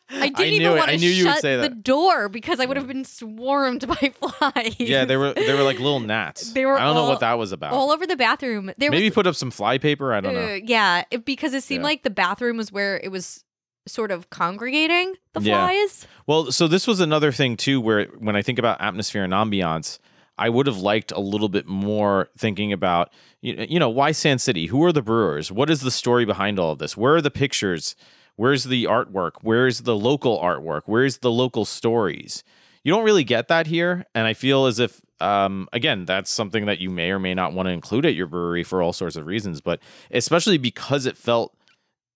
I 0.08 0.28
didn't 0.28 0.38
I 0.40 0.44
even 0.46 0.76
want 0.76 0.88
I 0.88 0.92
to 0.92 0.98
knew 0.98 1.08
you 1.10 1.24
would 1.26 1.34
shut 1.40 1.42
the 1.42 1.68
door 1.68 2.28
because 2.28 2.60
I 2.60 2.66
would 2.66 2.76
have 2.76 2.86
been 2.86 3.04
swarmed 3.04 3.86
by 3.88 3.94
flies. 4.20 4.76
Yeah, 4.78 5.04
they 5.04 5.16
were 5.16 5.32
they 5.32 5.52
were 5.52 5.62
like 5.64 5.78
little 5.78 6.00
gnats. 6.00 6.52
They 6.52 6.64
were 6.64 6.78
I 6.78 6.84
don't 6.84 6.94
know 6.94 7.08
what 7.08 7.20
that 7.20 7.34
was 7.38 7.52
about. 7.52 7.72
all 7.72 7.90
over 7.90 8.06
the 8.06 8.16
bathroom. 8.16 8.70
There 8.78 8.90
Maybe 8.90 9.06
was 9.06 9.14
put 9.14 9.26
up 9.26 9.34
some 9.34 9.50
fly 9.50 9.78
paper. 9.78 10.12
I 10.12 10.20
don't 10.20 10.34
know. 10.34 10.54
Uh, 10.54 10.58
yeah, 10.64 11.02
it- 11.10 11.24
because 11.24 11.54
it 11.54 11.62
seemed 11.64 11.80
Yeah. 11.82 11.86
like 11.88 12.02
the 12.04 12.10
bathroom 12.10 12.56
was 12.56 12.70
where 12.70 12.98
it 13.02 13.10
was 13.10 13.42
sort 13.88 14.10
of 14.10 14.30
congregating 14.30 15.14
the 15.32 15.40
Yeah. 15.40 15.66
flies. 15.66 16.06
Well, 16.26 16.52
so 16.52 16.66
this 16.68 16.86
was 16.86 17.00
another 17.00 17.32
thing 17.32 17.56
too, 17.56 17.80
where 17.80 18.04
when 18.18 18.36
I 18.36 18.42
think 18.42 18.58
about 18.58 18.80
atmosphere 18.80 19.24
and 19.24 19.32
ambiance, 19.32 19.98
I 20.38 20.50
would 20.50 20.66
have 20.66 20.78
liked 20.78 21.12
a 21.12 21.20
little 21.20 21.48
bit 21.48 21.66
more 21.66 22.28
thinking 22.36 22.72
about, 22.72 23.10
you 23.40 23.64
you 23.68 23.78
know, 23.80 23.88
why 23.88 24.12
Sand 24.12 24.40
City? 24.40 24.66
Who 24.66 24.84
are 24.84 24.92
the 24.92 25.02
brewers? 25.02 25.50
What 25.50 25.70
is 25.70 25.80
the 25.80 25.90
story 25.90 26.24
behind 26.24 26.58
all 26.58 26.72
of 26.72 26.78
this? 26.78 26.96
Where 26.96 27.14
are 27.16 27.22
the 27.22 27.30
pictures? 27.30 27.96
Where's 28.36 28.64
the 28.64 28.84
artwork? 28.84 29.32
Where's 29.42 29.80
the 29.80 29.96
local 29.96 30.38
artwork? 30.38 30.82
Where's 30.86 31.18
the 31.18 31.30
local 31.30 31.64
stories? 31.64 32.44
You 32.84 32.92
don't 32.92 33.04
really 33.04 33.24
get 33.24 33.48
that 33.48 33.66
here, 33.66 34.06
and 34.14 34.26
I 34.26 34.34
feel 34.34 34.66
as 34.66 34.78
if, 34.78 35.00
um, 35.20 35.68
again, 35.72 36.04
that's 36.04 36.30
something 36.30 36.66
that 36.66 36.78
you 36.78 36.88
may 36.88 37.10
or 37.10 37.18
may 37.18 37.34
not 37.34 37.52
want 37.52 37.66
to 37.66 37.72
include 37.72 38.06
at 38.06 38.14
your 38.14 38.28
brewery 38.28 38.62
for 38.62 38.80
all 38.80 38.92
sorts 38.92 39.16
of 39.16 39.26
reasons, 39.26 39.60
but 39.60 39.80
especially 40.10 40.58
because 40.58 41.04
it 41.04 41.16
felt 41.16 41.56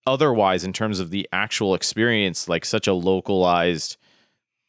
otherwise 0.07 0.63
in 0.63 0.71
terms 0.73 0.99
of 0.99 1.09
the 1.09 1.27
actual 1.33 1.75
experience, 1.75 2.47
like 2.47 2.63
such 2.63 2.87
a 2.87 2.93
localized 2.93 3.97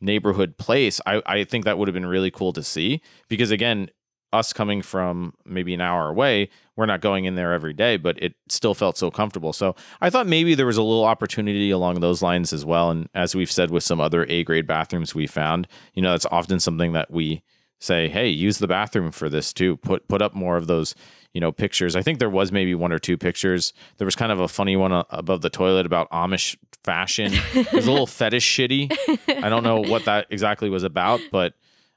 neighborhood 0.00 0.56
place, 0.59 1.00
I, 1.06 1.23
I 1.25 1.44
think 1.44 1.64
that 1.64 1.78
would 1.78 1.88
have 1.88 1.94
been 1.94 2.06
really 2.06 2.30
cool 2.30 2.52
to 2.54 2.62
see. 2.62 3.00
Because 3.28 3.50
again, 3.50 3.88
us 4.33 4.53
coming 4.53 4.83
from 4.83 5.35
maybe 5.45 5.75
an 5.75 5.81
hour 5.81 6.09
away, 6.09 6.49
we're 6.77 6.87
not 6.87 7.01
going 7.01 7.25
in 7.25 7.35
there 7.35 7.53
every 7.53 7.73
day, 7.73 7.97
but 7.97 8.21
it 8.23 8.35
still 8.49 8.75
felt 8.75 8.97
so 8.97 9.11
comfortable. 9.11 9.53
So 9.53 9.77
I 10.01 10.11
thought 10.11 10.27
maybe 10.27 10.55
there 10.55 10.67
was 10.67 10.79
a 10.79 10.83
little 10.83 11.05
opportunity 11.05 11.71
along 11.71 12.01
those 12.01 12.23
lines 12.23 12.53
as 12.53 12.65
well. 12.65 12.91
And 12.91 13.09
as 13.15 13.35
we've 13.35 13.51
said 13.51 13.71
with 13.71 13.85
some 13.85 14.01
other 14.01 14.25
A 14.29 14.45
grade 14.45 14.67
bathrooms 14.67 15.15
we 15.15 15.27
found, 15.27 15.69
you 15.95 16.03
know, 16.03 16.12
that's 16.12 16.27
often 16.27 16.61
something 16.61 16.93
that 16.93 17.11
we 17.11 17.43
say, 17.83 18.09
hey, 18.09 18.29
use 18.29 18.59
the 18.59 18.69
bathroom 18.69 19.11
for 19.11 19.29
this 19.29 19.53
too. 19.53 19.77
Put 19.79 20.09
put 20.09 20.23
up 20.23 20.35
more 20.35 20.57
of 20.57 20.67
those, 20.67 20.95
you 21.35 21.41
know, 21.41 21.53
pictures. 21.53 21.97
I 21.97 22.03
think 22.03 22.19
there 22.19 22.31
was 22.31 22.53
maybe 22.53 22.75
one 22.75 22.93
or 22.93 22.99
two 22.99 23.19
pictures. 23.19 23.73
There 23.99 24.05
was 24.05 24.17
kind 24.17 24.33
of 24.33 24.41
a 24.41 24.49
funny 24.49 24.77
one 24.77 24.93
uh, 24.93 25.05
above 25.11 25.43
the 25.43 25.51
toilet 25.51 25.85
about 25.85 26.11
Amish 26.11 26.57
fashion. 26.85 27.33
it 27.55 27.73
was 27.73 27.87
a 27.87 27.91
little 27.91 28.07
fetish 28.19 28.49
shitty. 28.49 29.43
I 29.43 29.49
don't 29.49 29.65
know 29.65 29.81
what 29.81 30.05
that 30.05 30.27
exactly 30.31 30.71
was 30.71 30.85
about, 30.85 31.21
but 31.31 31.55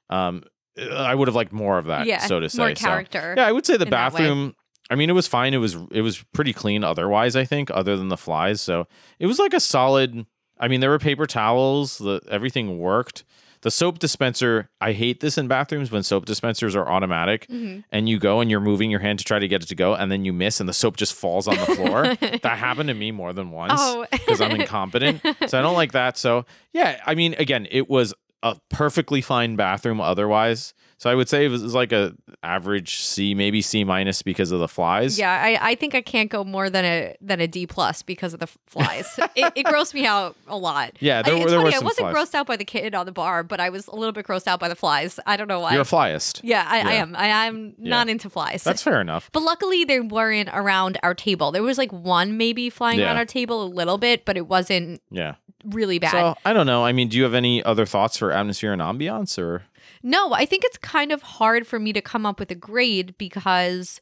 um, 0.09 0.43
I 0.77 1.15
would 1.15 1.27
have 1.27 1.35
liked 1.35 1.53
more 1.53 1.77
of 1.77 1.85
that, 1.85 2.05
Yeah, 2.07 2.19
so 2.19 2.39
to 2.39 2.49
say. 2.49 2.57
more 2.57 2.75
So, 2.75 2.85
character 2.85 3.33
yeah, 3.37 3.47
I 3.47 3.51
would 3.51 3.65
say 3.65 3.77
the 3.77 3.85
in 3.85 3.89
that 3.91 4.13
way. 4.13 4.19
bathroom. 4.21 4.55
I 4.89 4.95
mean, 4.95 5.09
it 5.09 5.13
was 5.13 5.27
fine. 5.27 5.53
It 5.53 5.57
was 5.57 5.75
it 5.91 6.01
was 6.01 6.23
pretty 6.33 6.53
clean 6.53 6.83
otherwise. 6.83 7.35
I 7.35 7.43
think, 7.45 7.71
other 7.73 7.97
than 7.97 8.09
the 8.09 8.17
flies. 8.17 8.61
So 8.61 8.87
it 9.19 9.25
was 9.27 9.39
like 9.39 9.53
a 9.53 9.59
solid. 9.59 10.25
I 10.59 10.67
mean, 10.67 10.79
there 10.79 10.89
were 10.89 10.99
paper 10.99 11.25
towels. 11.25 11.97
The 11.97 12.21
everything 12.29 12.77
worked. 12.79 13.23
The 13.61 13.71
soap 13.71 13.97
dispenser. 13.97 14.69
I 14.79 14.91
hate 14.91 15.21
this 15.21 15.39
in 15.39 15.47
bathrooms 15.47 15.91
when 15.91 16.03
soap 16.03 16.25
dispensers 16.25 16.75
are 16.75 16.87
automatic, 16.87 17.47
Mm-hmm. 17.47 17.79
and 17.91 18.07
you 18.07 18.19
go 18.19 18.39
and 18.39 18.51
you're 18.51 18.59
moving 18.59 18.91
your 18.91 18.99
hand 18.99 19.17
to 19.19 19.25
try 19.25 19.39
to 19.39 19.47
get 19.47 19.63
it 19.63 19.65
to 19.69 19.75
go, 19.75 19.95
and 19.95 20.11
then 20.11 20.23
you 20.23 20.33
miss, 20.33 20.59
and 20.59 20.69
the 20.69 20.73
soap 20.73 20.97
just 20.97 21.15
falls 21.15 21.47
on 21.47 21.55
the 21.55 21.65
floor. 21.65 22.15
that 22.43 22.57
happened 22.59 22.89
to 22.89 22.93
me 22.93 23.09
more 23.11 23.33
than 23.33 23.49
once 23.49 23.73
Oh. 23.75 24.05
because 24.11 24.39
I'm 24.39 24.51
incompetent. 24.51 25.19
so 25.47 25.57
I 25.57 25.63
don't 25.63 25.73
like 25.73 25.93
that. 25.93 26.15
So 26.19 26.45
yeah, 26.73 27.01
I 27.07 27.15
mean, 27.15 27.33
again, 27.39 27.67
it 27.71 27.89
was 27.89 28.13
a 28.45 28.55
perfectly 28.69 29.21
fine 29.21 29.55
bathroom 29.55 29.99
otherwise. 29.99 30.73
So 30.97 31.09
I 31.09 31.15
would 31.15 31.27
say 31.27 31.43
it 31.45 31.49
was 31.49 31.73
like 31.73 31.91
a 31.91 32.13
average 32.41 32.99
C, 33.01 33.33
maybe 33.35 33.61
C 33.61 33.83
minus 33.83 34.21
because 34.21 34.51
of 34.53 34.59
the 34.61 34.67
flies. 34.69 35.19
Yeah, 35.19 35.29
I, 35.31 35.71
I 35.71 35.75
think 35.75 35.93
I 35.93 35.99
can't 36.01 36.29
go 36.31 36.45
more 36.45 36.69
than 36.69 36.85
a 36.85 37.15
than 37.19 37.41
a 37.41 37.47
D 37.47 37.67
plus 37.67 38.01
because 38.01 38.33
of 38.33 38.39
the 38.39 38.47
flies. 38.65 39.19
it, 39.35 39.51
it 39.55 39.65
grossed 39.65 39.93
me 39.93 40.05
out 40.05 40.37
a 40.47 40.57
lot. 40.57 40.93
Yeah, 41.01 41.21
there 41.21 41.35
I, 41.35 41.39
there 41.39 41.47
funny. 41.49 41.63
were 41.63 41.75
I 41.75 41.79
wasn't 41.79 42.11
flies. 42.11 42.15
grossed 42.15 42.33
out 42.35 42.47
by 42.47 42.55
the 42.55 42.63
kid 42.63 42.95
on 42.95 43.05
the 43.05 43.11
bar, 43.11 43.43
but 43.43 43.59
I 43.59 43.69
was 43.69 43.87
a 43.87 43.95
little 43.95 44.13
bit 44.13 44.25
grossed 44.25 44.47
out 44.47 44.59
by 44.61 44.69
the 44.69 44.75
flies. 44.75 45.19
I 45.25 45.35
don't 45.35 45.49
know 45.49 45.59
why. 45.59 45.73
You're 45.73 45.81
a 45.81 45.85
flyist. 45.85 46.39
yeah, 46.45 46.65
I, 46.65 46.79
I 46.79 46.93
am. 46.93 47.13
I, 47.17 47.47
I'm 47.47 47.73
not 47.77 48.07
into 48.07 48.29
flies. 48.29 48.63
That's 48.63 48.81
fair 48.81 49.01
enough. 49.01 49.29
But 49.33 49.43
luckily, 49.43 49.83
they 49.83 49.99
weren't 49.99 50.49
around 50.53 50.97
our 51.03 51.13
table. 51.13 51.51
There 51.51 51.63
was 51.63 51.77
like 51.77 51.91
one 51.91 52.37
maybe 52.37 52.69
flying 52.69 52.99
Yeah. 52.99 53.07
around 53.07 53.17
our 53.17 53.25
table 53.25 53.63
a 53.63 53.67
little 53.67 53.97
bit, 53.97 54.23
but 54.23 54.37
it 54.37 54.47
wasn't 54.47 55.01
Yeah. 55.11 55.35
Really 55.65 55.99
bad. 55.99 56.11
So 56.11 56.35
I 56.45 56.53
don't 56.53 56.65
know. 56.65 56.83
I 56.85 56.91
mean, 56.91 57.09
do 57.09 57.17
you 57.17 57.23
have 57.23 57.33
any 57.33 57.63
other 57.63 57.85
thoughts 57.85 58.17
for 58.17 58.31
atmosphere 58.31 58.73
and 58.73 58.81
ambiance 58.81 59.37
or? 59.37 59.63
No, 60.03 60.33
I 60.33 60.45
think 60.45 60.63
it's 60.63 60.77
kind 60.77 61.11
of 61.11 61.21
hard 61.21 61.65
for 61.65 61.79
me 61.79 61.93
to 61.93 62.01
come 62.01 62.25
up 62.25 62.39
with 62.39 62.51
a 62.51 62.55
grade 62.55 63.15
because 63.17 64.01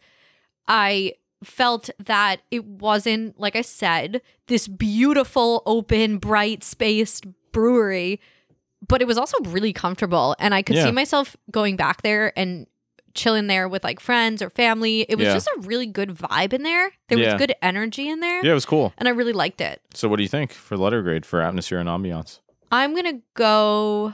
I 0.68 1.14
felt 1.44 1.90
that 2.00 2.42
it 2.52 2.66
wasn't, 2.66 3.40
like 3.40 3.56
I 3.56 3.62
said, 3.62 4.22
this 4.48 4.68
beautiful, 4.68 5.62
open, 5.66 6.18
bright 6.18 6.64
spaced 6.64 7.26
brewery, 7.52 8.20
but 8.88 9.02
it 9.02 9.08
was 9.08 9.18
also 9.18 9.38
really 9.46 9.74
comfortable. 9.74 10.36
And 10.40 10.54
I 10.54 10.62
could 10.62 10.76
Yeah. 10.76 10.86
see 10.86 10.92
myself 10.92 11.36
going 11.52 11.76
back 11.76 12.02
there 12.02 12.38
and 12.38 12.68
chilling 13.16 13.48
there 13.48 13.68
with 13.68 13.84
like 13.84 14.00
friends 14.00 14.42
or 14.42 14.50
family. 14.50 15.02
It 15.10 15.16
was 15.18 15.28
Yeah. 15.28 15.34
just 15.34 15.48
a 15.48 15.60
really 15.62 15.86
good 15.86 16.10
vibe 16.10 16.54
in 16.54 16.64
there. 16.64 16.92
There 17.10 17.18
Yeah. 17.20 17.34
was 17.34 17.40
good 17.40 17.54
energy 17.62 18.10
in 18.10 18.20
there. 18.20 18.44
Yeah, 18.44 18.52
it 18.52 18.56
was 18.56 18.66
cool. 18.66 18.94
And 18.98 19.08
I 19.08 19.12
really 19.12 19.34
liked 19.34 19.62
it. 19.62 19.82
So 19.94 20.08
what 20.10 20.18
do 20.18 20.24
you 20.24 20.30
think 20.30 20.52
for 20.54 20.78
letter 20.78 21.02
grade 21.02 21.26
for 21.26 21.42
atmosphere 21.42 21.80
and 21.80 21.88
ambiance? 21.90 22.40
I'm 22.72 22.94
going 22.94 23.06
to 23.18 23.22
go 23.36 24.14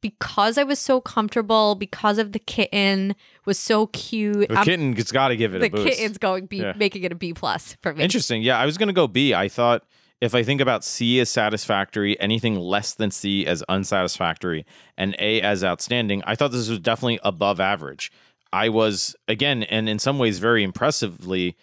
because 0.00 0.56
I 0.58 0.62
was 0.62 0.78
so 0.78 1.00
comfortable, 1.00 1.74
because 1.74 2.18
of 2.18 2.30
the 2.32 2.38
kitten 2.38 3.16
was 3.44 3.58
so 3.58 3.88
cute. 3.88 4.48
The 4.48 4.54
I'm- 4.54 4.64
kitten 4.64 4.94
has 4.96 5.10
got 5.10 5.28
to 5.28 5.36
give 5.36 5.54
it 5.54 5.58
the 5.58 5.66
a 5.66 5.70
boost. 5.70 5.88
kitten's 5.98 6.18
going 6.18 6.46
B, 6.46 6.58
Yeah. 6.58 6.72
making 6.76 7.02
it 7.02 7.10
a 7.12 7.16
B 7.16 7.32
plus 7.34 7.76
for 7.82 7.92
me. 7.92 8.04
Interesting. 8.04 8.40
Yeah, 8.42 8.58
I 8.58 8.64
was 8.64 8.78
gonna 8.78 8.92
go 8.92 9.08
B. 9.08 9.34
I 9.34 9.48
thought 9.48 9.82
if 10.20 10.34
I 10.36 10.42
think 10.44 10.60
about 10.60 10.84
C 10.84 11.18
as 11.20 11.28
satisfactory, 11.30 12.18
anything 12.20 12.56
less 12.58 12.94
than 12.94 13.10
C 13.10 13.44
as 13.46 13.62
unsatisfactory, 13.68 14.64
and 14.96 15.16
A 15.18 15.40
as 15.40 15.64
outstanding, 15.64 16.22
I 16.26 16.34
thought 16.36 16.52
this 16.52 16.68
was 16.68 16.78
definitely 16.78 17.18
above 17.24 17.58
average. 17.60 18.12
I 18.52 18.68
was 18.68 19.14
again, 19.26 19.62
and 19.64 19.88
in 19.88 19.98
some 19.98 20.18
ways, 20.18 20.38
very 20.38 20.62
impressively, 20.62 21.56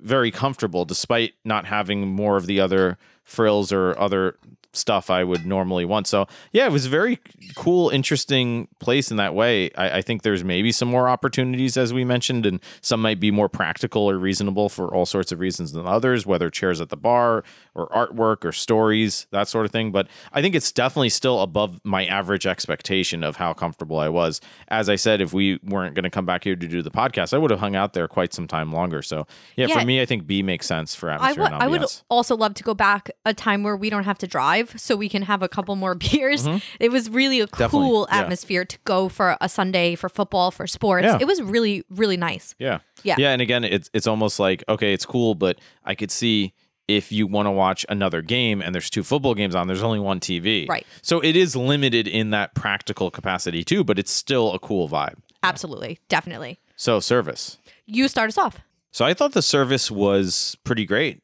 very 0.00 0.30
comfortable, 0.30 0.84
despite 0.84 1.34
not 1.44 1.66
having 1.66 2.08
more 2.08 2.36
of 2.36 2.46
the 2.46 2.60
other 2.60 2.98
frills 3.24 3.72
or 3.72 3.98
other 3.98 4.36
stuff 4.72 5.10
I 5.10 5.24
would 5.24 5.44
normally 5.46 5.84
want. 5.84 6.06
So 6.06 6.26
yeah, 6.52 6.66
it 6.66 6.72
was 6.72 6.86
a 6.86 6.88
very 6.88 7.18
cool, 7.54 7.90
interesting 7.90 8.68
place 8.78 9.10
in 9.10 9.16
that 9.18 9.34
way. 9.34 9.70
I, 9.76 9.98
I 9.98 10.02
think 10.02 10.22
there's 10.22 10.44
maybe 10.44 10.72
some 10.72 10.88
more 10.88 11.08
opportunities 11.08 11.76
as 11.76 11.92
we 11.92 12.04
mentioned, 12.04 12.46
and 12.46 12.60
some 12.80 13.00
might 13.02 13.20
be 13.20 13.30
more 13.30 13.48
practical 13.48 14.08
or 14.10 14.16
reasonable 14.18 14.68
for 14.68 14.92
all 14.94 15.06
sorts 15.06 15.32
of 15.32 15.40
reasons 15.40 15.72
than 15.72 15.86
others, 15.86 16.26
whether 16.26 16.50
chairs 16.50 16.80
at 16.80 16.88
the 16.88 16.96
bar 16.96 17.44
or 17.74 17.88
artwork 17.88 18.44
or 18.44 18.52
stories, 18.52 19.26
that 19.30 19.48
sort 19.48 19.64
of 19.66 19.72
thing. 19.72 19.90
But 19.92 20.08
I 20.32 20.42
think 20.42 20.54
it's 20.54 20.72
definitely 20.72 21.08
still 21.10 21.40
above 21.40 21.80
my 21.84 22.04
average 22.06 22.46
expectation 22.46 23.22
of 23.24 23.36
how 23.36 23.52
comfortable 23.52 23.98
I 23.98 24.08
was. 24.08 24.40
As 24.68 24.88
I 24.88 24.96
said, 24.96 25.20
if 25.20 25.32
we 25.32 25.58
weren't 25.64 25.94
going 25.94 26.04
to 26.04 26.10
come 26.10 26.26
back 26.26 26.44
here 26.44 26.56
to 26.56 26.68
do 26.68 26.82
the 26.82 26.90
podcast, 26.90 27.32
I 27.34 27.38
would 27.38 27.50
have 27.50 27.60
hung 27.60 27.76
out 27.76 27.92
there 27.92 28.08
quite 28.08 28.32
some 28.32 28.46
time 28.46 28.72
longer. 28.72 29.02
So 29.02 29.26
yeah, 29.56 29.66
Yeah. 29.68 29.80
for 29.80 29.86
me, 29.86 30.00
I 30.00 30.06
think 30.06 30.26
B 30.26 30.42
makes 30.42 30.66
sense 30.66 30.94
for 30.94 31.10
atmosphere 31.10 31.48
I 31.52 31.66
would 31.68 31.84
also 32.08 32.36
love 32.36 32.54
to 32.54 32.62
go 32.62 32.74
back 32.74 33.10
a 33.24 33.34
time 33.34 33.62
where 33.62 33.76
we 33.76 33.90
don't 33.90 34.04
have 34.04 34.18
to 34.18 34.26
drive 34.26 34.61
so 34.76 34.96
we 34.96 35.08
can 35.08 35.22
have 35.22 35.42
a 35.42 35.48
couple 35.48 35.76
more 35.76 35.94
beers. 36.10 36.46
It 36.80 36.90
was 36.90 37.08
really 37.10 37.40
a 37.40 37.46
Mm-hmm. 37.46 37.58
Definitely, 37.58 37.88
cool 37.88 38.08
yeah. 38.10 38.20
atmosphere 38.20 38.64
to 38.64 38.78
go 38.84 39.08
for 39.08 39.36
a 39.40 39.48
Sunday 39.48 39.94
for 39.94 40.08
football, 40.08 40.50
for 40.50 40.66
sports. 40.66 41.04
Yeah. 41.04 41.18
It 41.20 41.26
was 41.26 41.42
really, 41.42 41.84
really 41.90 42.16
nice. 42.16 42.54
Yeah. 42.58 42.78
Yeah. 43.02 43.16
Yeah. 43.18 43.30
And 43.30 43.42
again, 43.42 43.64
it's 43.64 43.90
it's 43.92 44.06
almost 44.06 44.38
like, 44.40 44.64
okay, 44.68 44.92
it's 44.92 45.04
cool, 45.06 45.34
but 45.34 45.58
I 45.84 45.94
could 45.94 46.10
see 46.10 46.54
if 46.88 47.12
you 47.12 47.26
want 47.26 47.46
to 47.46 47.50
watch 47.50 47.86
another 47.88 48.22
game 48.22 48.60
and 48.60 48.74
there's 48.74 48.90
two 48.90 49.02
football 49.02 49.34
games 49.34 49.54
on, 49.54 49.66
there's 49.66 49.82
only 49.82 50.00
one 50.00 50.20
TV. 50.20 50.68
Right. 50.68 50.86
So 51.00 51.20
it 51.20 51.36
is 51.36 51.54
limited 51.54 52.08
in 52.08 52.30
that 52.30 52.54
practical 52.54 53.10
capacity 53.10 53.62
too, 53.64 53.84
but 53.84 53.98
it's 53.98 54.10
still 54.10 54.52
a 54.52 54.58
cool 54.58 54.88
vibe. 54.88 55.16
Absolutely. 55.42 55.98
Definitely. 56.08 56.58
So 56.76 57.00
service. 57.00 57.58
You 57.86 58.08
start 58.08 58.28
us 58.28 58.38
off. 58.38 58.58
So 58.90 59.04
I 59.04 59.14
thought 59.14 59.32
the 59.32 59.42
service 59.42 59.90
was 59.90 60.56
pretty 60.64 60.84
great. 60.84 61.22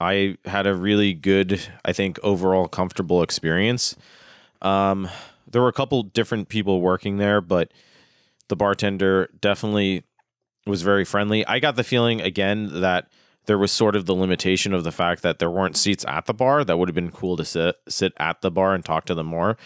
I 0.00 0.36
had 0.44 0.66
a 0.66 0.74
really 0.74 1.14
good, 1.14 1.60
I 1.84 1.92
think, 1.92 2.18
overall 2.22 2.68
comfortable 2.68 3.22
experience. 3.22 3.96
Um, 4.62 5.08
there 5.50 5.62
were 5.62 5.68
a 5.68 5.72
couple 5.72 6.02
different 6.02 6.48
people 6.48 6.80
working 6.80 7.16
there, 7.16 7.40
but 7.40 7.72
the 8.48 8.56
bartender 8.56 9.30
definitely 9.40 10.04
was 10.66 10.82
very 10.82 11.04
friendly. 11.04 11.46
I 11.46 11.58
got 11.58 11.76
the 11.76 11.84
feeling 11.84 12.20
again 12.20 12.80
that 12.80 13.08
there 13.46 13.58
was 13.58 13.72
sort 13.72 13.96
of 13.96 14.04
the 14.04 14.14
limitation 14.14 14.74
of 14.74 14.84
the 14.84 14.92
fact 14.92 15.22
that 15.22 15.38
there 15.38 15.50
weren't 15.50 15.76
seats 15.76 16.04
at 16.06 16.26
the 16.26 16.34
bar. 16.34 16.64
That 16.64 16.78
would 16.78 16.88
have 16.88 16.94
been 16.94 17.10
cool 17.10 17.36
to 17.36 17.44
sit 17.44 17.76
sit 17.88 18.12
at 18.18 18.42
the 18.42 18.50
bar 18.50 18.74
and 18.74 18.84
talk 18.84 19.06
to 19.06 19.14
them 19.14 19.26
more. 19.26 19.56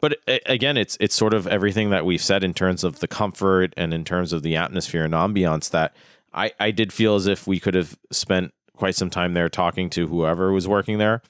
But 0.00 0.18
again, 0.46 0.76
it's 0.76 0.96
it's 1.00 1.14
sort 1.14 1.32
of 1.32 1.46
everything 1.46 1.90
that 1.90 2.04
we've 2.04 2.22
said 2.22 2.44
in 2.44 2.54
terms 2.54 2.84
of 2.84 3.00
the 3.00 3.08
comfort 3.08 3.72
and 3.76 3.94
in 3.94 4.04
terms 4.04 4.32
of 4.32 4.42
the 4.42 4.56
atmosphere 4.56 5.04
and 5.04 5.14
ambiance 5.14 5.70
that 5.70 5.94
I, 6.34 6.52
I 6.60 6.70
did 6.72 6.92
feel 6.92 7.14
as 7.14 7.26
if 7.26 7.46
we 7.46 7.58
could 7.58 7.74
have 7.74 7.96
spent 8.10 8.52
quite 8.82 8.96
some 8.96 9.10
time 9.10 9.32
there 9.32 9.48
talking 9.48 9.88
to 9.88 10.08
whoever 10.08 10.50
was 10.50 10.66
working 10.66 10.98
there. 10.98 11.22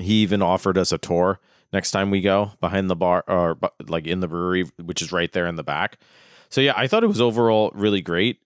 He 0.00 0.14
even 0.14 0.42
offered 0.42 0.76
us 0.76 0.90
a 0.90 0.98
tour 0.98 1.38
next 1.72 1.92
time 1.92 2.10
we 2.10 2.20
go 2.20 2.50
behind 2.60 2.90
the 2.90 2.96
bar 2.96 3.22
or 3.28 3.56
like 3.86 4.04
in 4.04 4.18
the 4.18 4.26
brewery, 4.26 4.64
which 4.82 5.00
is 5.00 5.12
right 5.12 5.32
there 5.32 5.46
in 5.46 5.54
the 5.54 5.62
back. 5.62 6.00
So 6.48 6.60
yeah, 6.60 6.74
I 6.76 6.88
thought 6.88 7.04
it 7.04 7.06
was 7.06 7.20
overall 7.20 7.70
really 7.72 8.02
great, 8.02 8.40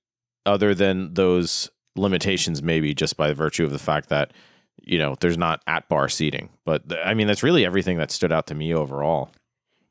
other 0.44 0.74
than 0.74 1.14
those 1.14 1.70
limitations, 1.96 2.62
maybe 2.62 2.92
just 2.92 3.16
by 3.16 3.32
virtue 3.32 3.64
of 3.64 3.72
the 3.72 3.78
fact 3.78 4.10
that 4.10 4.34
you 4.82 4.98
know 4.98 5.16
there's 5.20 5.38
not 5.38 5.62
at 5.66 5.88
bar 5.88 6.10
seating. 6.10 6.50
But 6.66 6.82
I 7.02 7.14
mean, 7.14 7.26
that's 7.26 7.42
really 7.42 7.64
everything 7.64 7.96
that 7.96 8.10
stood 8.10 8.32
out 8.32 8.46
to 8.48 8.54
me 8.54 8.74
overall. 8.74 9.30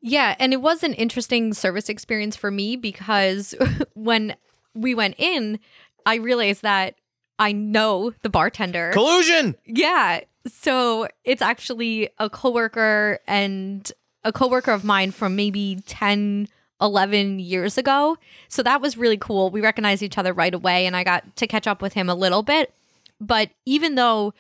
Yeah, 0.02 0.36
and 0.38 0.54
it 0.54 0.62
was 0.62 0.84
an 0.84 0.94
interesting 0.94 1.52
service 1.56 1.90
experience 1.90 2.36
for 2.36 2.52
me 2.52 2.76
because 2.76 3.56
when 3.96 4.36
we 4.76 4.94
went 4.94 5.16
in, 5.18 5.58
I 6.06 6.18
realized 6.18 6.62
that 6.62 6.94
I 7.40 7.52
know 7.54 8.14
the 8.22 8.30
bartender. 8.30 8.92
Collusion. 8.94 9.56
Yeah. 9.66 10.22
So 10.48 11.08
it's 11.24 11.42
actually 11.42 12.10
a 12.20 12.30
coworker 12.30 13.20
and 13.28 13.90
a 14.24 14.32
coworker 14.34 14.72
of 14.72 14.84
mine 14.84 15.12
from 15.12 15.36
maybe 15.36 15.82
10, 15.86 16.48
11 16.82 17.40
years 17.40 17.78
ago. 17.78 18.18
So 18.50 18.62
that 18.64 18.82
was 18.82 18.98
really 18.98 19.18
cool. 19.18 19.50
We 19.50 19.62
recognized 19.62 20.04
each 20.04 20.18
other 20.18 20.34
right 20.34 20.54
away 20.54 20.86
and 20.86 20.96
I 20.96 21.04
got 21.04 21.36
to 21.38 21.48
catch 21.48 21.66
up 21.68 21.82
with 21.82 21.94
him 21.94 22.10
a 22.10 22.16
little 22.16 22.44
bit. 22.44 22.74
But 23.22 23.52
even 23.66 23.96
though 23.96 24.34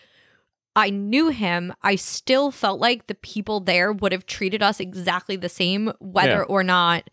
I 0.75 0.89
knew 0.89 1.29
him, 1.29 1.73
I 1.81 1.95
still 1.95 2.51
felt 2.51 2.79
like 2.79 3.07
the 3.07 3.15
people 3.15 3.59
there 3.59 3.91
would 3.91 4.12
have 4.12 4.25
treated 4.25 4.62
us 4.63 4.79
exactly 4.79 5.35
the 5.35 5.49
same, 5.49 5.91
whether 5.99 6.39
Yeah. 6.39 6.43
or 6.43 6.63
not 6.63 7.09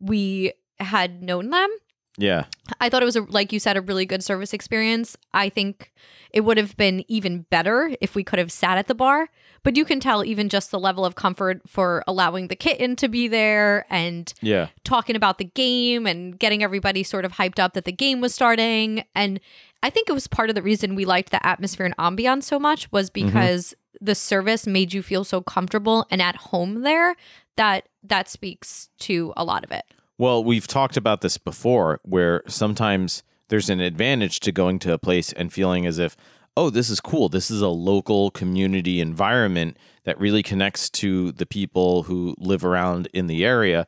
we 0.00 0.52
had 0.78 1.22
known 1.22 1.50
them. 1.50 1.70
Yeah. 2.18 2.44
I 2.80 2.88
thought 2.88 3.02
it 3.02 3.06
was 3.06 3.16
a, 3.16 3.22
like 3.22 3.52
you 3.52 3.60
said 3.60 3.76
a 3.76 3.80
really 3.80 4.04
good 4.04 4.22
service 4.22 4.52
experience. 4.52 5.16
I 5.32 5.48
think 5.48 5.92
it 6.32 6.42
would 6.42 6.58
have 6.58 6.76
been 6.76 7.04
even 7.08 7.46
better 7.50 7.94
if 8.00 8.14
we 8.14 8.22
could 8.24 8.38
have 8.38 8.52
sat 8.52 8.76
at 8.76 8.86
the 8.86 8.94
bar, 8.94 9.30
but 9.62 9.76
you 9.76 9.84
can 9.84 10.00
tell 10.00 10.24
even 10.24 10.48
just 10.48 10.70
the 10.70 10.78
level 10.78 11.04
of 11.06 11.14
comfort 11.14 11.62
for 11.66 12.04
allowing 12.06 12.48
the 12.48 12.56
kitten 12.56 12.96
to 12.96 13.08
be 13.08 13.28
there 13.28 13.86
and 13.88 14.32
Yeah. 14.42 14.68
talking 14.84 15.16
about 15.16 15.38
the 15.38 15.44
game 15.44 16.06
and 16.06 16.38
getting 16.38 16.62
everybody 16.62 17.02
sort 17.02 17.24
of 17.24 17.32
hyped 17.32 17.58
up 17.58 17.72
that 17.72 17.84
the 17.84 17.92
game 17.92 18.20
was 18.20 18.34
starting 18.34 19.04
and 19.14 19.40
I 19.80 19.90
think 19.90 20.08
it 20.08 20.12
was 20.12 20.26
part 20.26 20.48
of 20.48 20.56
the 20.56 20.62
reason 20.62 20.96
we 20.96 21.04
liked 21.04 21.30
the 21.30 21.44
atmosphere 21.46 21.86
and 21.86 21.96
ambiance 21.98 22.42
so 22.44 22.58
much 22.58 22.90
was 22.90 23.10
mm-hmm. 23.10 23.26
because 23.26 23.74
the 24.00 24.14
service 24.14 24.66
made 24.66 24.92
you 24.92 25.02
feel 25.02 25.24
so 25.24 25.40
comfortable 25.40 26.06
and 26.10 26.20
at 26.20 26.34
home 26.36 26.82
there 26.82 27.14
that 27.56 27.88
that 28.02 28.28
speaks 28.28 28.88
to 29.00 29.32
a 29.36 29.44
lot 29.44 29.64
of 29.64 29.70
it. 29.70 29.84
Well, 30.20 30.42
we've 30.42 30.66
talked 30.66 30.96
about 30.96 31.20
this 31.20 31.38
before 31.38 32.00
where 32.02 32.42
sometimes 32.48 33.22
there's 33.48 33.70
an 33.70 33.78
advantage 33.78 34.40
to 34.40 34.50
going 34.50 34.80
to 34.80 34.92
a 34.92 34.98
place 34.98 35.32
and 35.32 35.52
feeling 35.52 35.86
as 35.86 36.00
if, 36.00 36.16
oh, 36.56 36.70
this 36.70 36.90
is 36.90 37.00
cool. 37.00 37.28
This 37.28 37.52
is 37.52 37.62
a 37.62 37.68
local 37.68 38.32
community 38.32 39.00
environment 39.00 39.76
that 40.02 40.18
really 40.18 40.42
connects 40.42 40.90
to 40.90 41.30
the 41.30 41.46
people 41.46 42.02
who 42.02 42.34
live 42.36 42.64
around 42.64 43.08
in 43.14 43.28
the 43.28 43.44
area. 43.44 43.86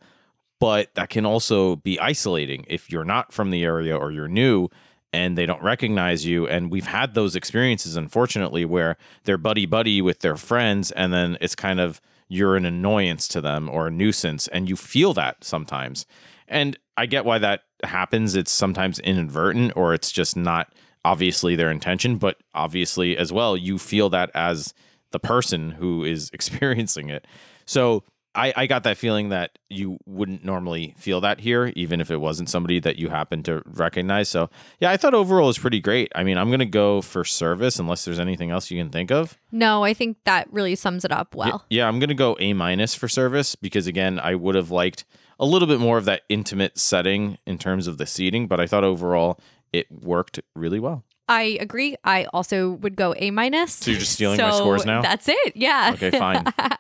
But 0.60 0.94
that 0.94 1.08
can 1.08 1.26
also 1.26 1.76
be 1.76 1.98
isolating 1.98 2.64
if 2.68 2.92
you're 2.92 3.04
not 3.04 3.32
from 3.32 3.50
the 3.50 3.64
area 3.64 3.96
or 3.96 4.12
you're 4.12 4.28
new 4.28 4.68
and 5.12 5.36
they 5.36 5.46
don't 5.46 5.62
recognize 5.64 6.24
you. 6.24 6.46
And 6.46 6.70
we've 6.70 6.86
had 6.86 7.14
those 7.14 7.34
experiences, 7.34 7.96
unfortunately, 7.96 8.64
where 8.64 8.96
they're 9.24 9.36
buddy 9.36 9.66
buddy 9.66 10.00
with 10.00 10.20
their 10.20 10.36
friends, 10.36 10.92
and 10.92 11.12
then 11.12 11.36
it's 11.40 11.56
kind 11.56 11.80
of 11.80 12.00
you're 12.30 12.56
an 12.56 12.64
annoyance 12.64 13.26
to 13.28 13.40
them 13.40 13.68
or 13.68 13.88
a 13.88 13.90
nuisance, 13.90 14.46
and 14.48 14.68
you 14.68 14.76
feel 14.76 15.12
that 15.14 15.42
sometimes. 15.42 16.06
And 16.46 16.78
I 16.96 17.06
get 17.06 17.24
why 17.24 17.38
that 17.38 17.62
happens. 17.82 18.36
It's 18.36 18.52
sometimes 18.52 19.00
inadvertent 19.00 19.72
or 19.76 19.94
it's 19.94 20.12
just 20.12 20.36
not 20.36 20.72
obviously 21.04 21.56
their 21.56 21.70
intention, 21.72 22.18
but 22.18 22.36
obviously 22.54 23.16
as 23.16 23.32
well, 23.32 23.56
you 23.56 23.78
feel 23.78 24.08
that 24.10 24.30
as 24.32 24.72
the 25.10 25.18
person 25.18 25.72
who 25.72 26.04
is 26.04 26.30
experiencing 26.32 27.08
it. 27.08 27.26
So 27.66 28.04
I, 28.34 28.52
I 28.56 28.66
got 28.66 28.84
that 28.84 28.96
feeling 28.96 29.30
that 29.30 29.58
you 29.68 29.98
wouldn't 30.06 30.44
normally 30.44 30.94
feel 30.98 31.20
that 31.22 31.40
here, 31.40 31.72
even 31.74 32.00
if 32.00 32.10
it 32.10 32.18
wasn't 32.18 32.48
somebody 32.48 32.78
that 32.80 32.96
you 32.96 33.08
happen 33.08 33.42
to 33.44 33.62
recognize. 33.66 34.28
So 34.28 34.50
yeah, 34.78 34.90
I 34.90 34.96
thought 34.96 35.14
overall 35.14 35.44
it 35.44 35.48
was 35.48 35.58
pretty 35.58 35.80
great. 35.80 36.12
I 36.14 36.22
mean, 36.22 36.38
I'm 36.38 36.50
gonna 36.50 36.64
go 36.64 37.00
for 37.00 37.24
service 37.24 37.78
unless 37.78 38.04
there's 38.04 38.20
anything 38.20 38.50
else 38.50 38.70
you 38.70 38.80
can 38.80 38.90
think 38.90 39.10
of. 39.10 39.36
No, 39.50 39.82
I 39.84 39.94
think 39.94 40.18
that 40.24 40.52
really 40.52 40.76
sums 40.76 41.04
it 41.04 41.10
up 41.12 41.34
well. 41.34 41.64
Yeah, 41.70 41.88
I'm 41.88 41.98
gonna 41.98 42.14
go 42.14 42.36
A 42.38 42.52
minus 42.52 42.94
for 42.94 43.08
service 43.08 43.56
because 43.56 43.86
again, 43.86 44.20
I 44.20 44.36
would 44.36 44.54
have 44.54 44.70
liked 44.70 45.04
a 45.40 45.46
little 45.46 45.66
bit 45.66 45.80
more 45.80 45.98
of 45.98 46.04
that 46.04 46.22
intimate 46.28 46.78
setting 46.78 47.38
in 47.46 47.58
terms 47.58 47.86
of 47.86 47.98
the 47.98 48.06
seating, 48.06 48.46
but 48.46 48.60
I 48.60 48.66
thought 48.66 48.84
overall 48.84 49.40
it 49.72 49.90
worked 49.90 50.40
really 50.54 50.78
well. 50.78 51.04
I 51.30 51.56
agree. 51.60 51.94
I 52.02 52.24
also 52.32 52.70
would 52.70 52.96
go 52.96 53.14
A 53.16 53.30
minus. 53.30 53.72
So 53.72 53.92
you're 53.92 54.00
just 54.00 54.14
stealing 54.14 54.40
my 54.40 54.50
scores 54.50 54.84
now? 54.84 55.00
That's 55.00 55.28
it. 55.28 55.56
Yeah. 55.56 55.92
Okay, 55.94 56.10
fine. 56.10 56.42
I 56.58 56.78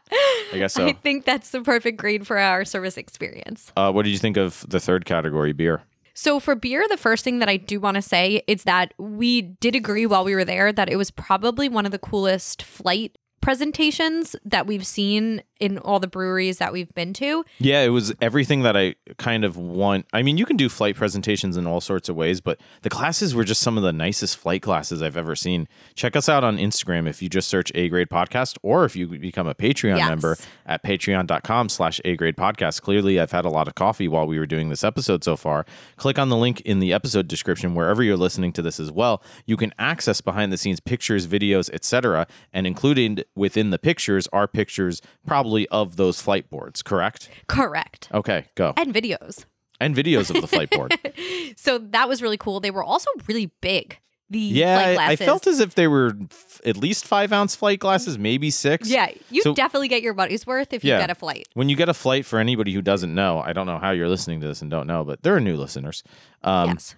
guess 0.52 0.74
so. 0.74 0.84
I 0.86 0.92
think 0.92 1.24
that's 1.24 1.50
the 1.50 1.60
perfect 1.60 1.98
grade 1.98 2.26
for 2.26 2.36
our 2.36 2.64
service 2.64 2.96
experience. 2.96 3.72
Uh, 3.76 3.92
what 3.92 4.02
did 4.02 4.10
you 4.10 4.18
think 4.18 4.36
of 4.36 4.66
the 4.68 4.80
third 4.80 5.04
category, 5.04 5.52
beer? 5.52 5.82
So 6.14 6.40
for 6.40 6.56
beer, 6.56 6.84
the 6.88 6.96
first 6.96 7.22
thing 7.22 7.38
that 7.38 7.48
I 7.48 7.58
do 7.58 7.78
want 7.78 7.94
to 7.94 8.02
say 8.02 8.42
is 8.48 8.64
that 8.64 8.92
we 8.98 9.42
did 9.42 9.76
agree 9.76 10.04
while 10.04 10.24
we 10.24 10.34
were 10.34 10.44
there 10.44 10.72
that 10.72 10.90
it 10.90 10.96
was 10.96 11.12
probably 11.12 11.68
one 11.68 11.86
of 11.86 11.92
the 11.92 11.98
coolest 11.98 12.62
flight 12.64 13.16
presentations 13.40 14.34
that 14.44 14.66
we've 14.66 14.86
seen 14.86 15.42
in 15.60 15.78
all 15.78 16.00
the 16.00 16.08
breweries 16.08 16.58
that 16.58 16.72
we've 16.72 16.92
been 16.94 17.12
to. 17.14 17.44
Yeah, 17.58 17.82
it 17.82 17.90
was 17.90 18.12
everything 18.20 18.62
that 18.62 18.76
I 18.76 18.94
kind 19.18 19.44
of 19.44 19.56
want. 19.56 20.06
I 20.12 20.22
mean, 20.22 20.38
you 20.38 20.46
can 20.46 20.56
do 20.56 20.68
flight 20.68 20.96
presentations 20.96 21.56
in 21.56 21.66
all 21.66 21.80
sorts 21.80 22.08
of 22.08 22.16
ways, 22.16 22.40
but 22.40 22.58
the 22.82 22.90
classes 22.90 23.34
were 23.34 23.44
just 23.44 23.60
some 23.60 23.76
of 23.76 23.82
the 23.82 23.92
nicest 23.92 24.36
flight 24.38 24.62
classes 24.62 25.02
I've 25.02 25.16
ever 25.18 25.36
seen. 25.36 25.68
Check 25.94 26.16
us 26.16 26.28
out 26.28 26.42
on 26.42 26.56
Instagram 26.56 27.08
if 27.08 27.20
you 27.22 27.28
just 27.28 27.48
search 27.48 27.70
A 27.74 27.88
Grade 27.88 28.08
Podcast, 28.08 28.56
or 28.62 28.84
if 28.84 28.96
you 28.96 29.06
become 29.06 29.46
a 29.46 29.54
Patreon 29.54 29.98
Yes. 29.98 30.08
member 30.08 30.36
at 30.66 30.82
patreon.com 30.82 31.68
slash 31.68 32.00
A 32.04 32.16
Grade 32.16 32.36
Podcast. 32.36 32.80
Clearly, 32.80 33.20
I've 33.20 33.32
had 33.32 33.44
a 33.44 33.50
lot 33.50 33.68
of 33.68 33.74
coffee 33.74 34.08
while 34.08 34.26
we 34.26 34.38
were 34.38 34.46
doing 34.46 34.70
this 34.70 34.82
episode 34.82 35.22
so 35.22 35.36
far. 35.36 35.66
Click 35.96 36.18
on 36.18 36.30
the 36.30 36.36
link 36.36 36.60
in 36.62 36.78
the 36.80 36.92
episode 36.92 37.28
description 37.28 37.74
wherever 37.74 38.02
you're 38.02 38.16
listening 38.16 38.52
to 38.54 38.62
this 38.62 38.80
as 38.80 38.90
well. 38.90 39.22
You 39.44 39.56
can 39.58 39.74
access 39.78 40.20
behind 40.22 40.52
the 40.52 40.56
scenes 40.56 40.80
pictures, 40.80 41.26
videos, 41.26 41.68
etc. 41.74 42.26
And 42.52 42.66
included 42.66 43.26
within 43.34 43.70
the 43.70 43.78
pictures 43.78 44.26
are 44.32 44.48
pictures 44.48 45.02
probably 45.26 45.49
of 45.68 45.96
those 45.96 46.20
flight 46.20 46.48
boards, 46.50 46.82
correct? 46.82 47.28
Correct. 47.48 48.08
Okay, 48.12 48.46
go. 48.54 48.72
And 48.76 48.94
videos. 48.94 49.44
And 49.80 49.94
videos 49.96 50.34
of 50.34 50.40
the 50.42 50.46
flight 50.48 50.70
board. 50.70 50.94
So 51.56 51.78
that 51.78 52.08
was 52.08 52.22
really 52.22 52.36
cool. 52.38 52.60
They 52.60 52.70
were 52.70 52.84
also 52.84 53.08
really 53.26 53.50
big. 53.60 53.98
The 54.30 54.38
yeah, 54.38 54.94
flight 54.94 54.98
I, 54.98 55.12
I 55.12 55.16
felt 55.16 55.46
as 55.48 55.58
if 55.58 55.74
they 55.74 55.88
were 55.88 56.14
f- 56.30 56.60
at 56.64 56.76
least 56.76 57.04
five 57.04 57.32
ounce 57.32 57.56
flight 57.56 57.80
glasses, 57.80 58.16
maybe 58.16 58.50
six. 58.50 58.88
Yeah, 58.88 59.08
you 59.30 59.42
So- 59.42 59.54
definitely 59.54 59.88
get 59.88 60.02
your 60.02 60.14
money's 60.14 60.46
worth 60.46 60.72
if 60.72 60.84
you 60.84 60.90
Yeah. 60.90 61.00
get 61.00 61.10
a 61.10 61.14
flight. 61.16 61.48
When 61.54 61.68
you 61.68 61.74
get 61.76 61.88
a 61.88 61.94
flight, 61.94 62.24
for 62.24 62.38
anybody 62.38 62.72
who 62.72 62.80
doesn't 62.82 63.12
know, 63.12 63.40
I 63.40 63.52
don't 63.52 63.66
know 63.66 63.78
how 63.78 63.90
you're 63.90 64.08
listening 64.08 64.40
to 64.42 64.46
this 64.46 64.62
and 64.62 64.70
don't 64.70 64.86
know, 64.86 65.04
but 65.04 65.22
there 65.24 65.34
are 65.34 65.40
new 65.40 65.56
listeners. 65.56 66.04
Um, 66.44 66.68
yes. 66.70 66.94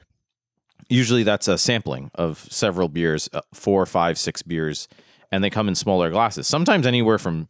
Usually 0.89 1.23
that's 1.23 1.49
a 1.49 1.57
sampling 1.57 2.11
of 2.15 2.47
several 2.51 2.89
beers, 2.89 3.31
uh, 3.33 3.41
four, 3.55 3.87
five, 3.87 4.19
six 4.19 4.43
beers, 4.43 4.87
and 5.31 5.43
they 5.43 5.49
come 5.51 5.69
in 5.69 5.75
smaller 5.75 6.11
glasses. 6.11 6.47
Sometimes 6.47 6.87
anywhere 6.87 7.19
from 7.19 7.49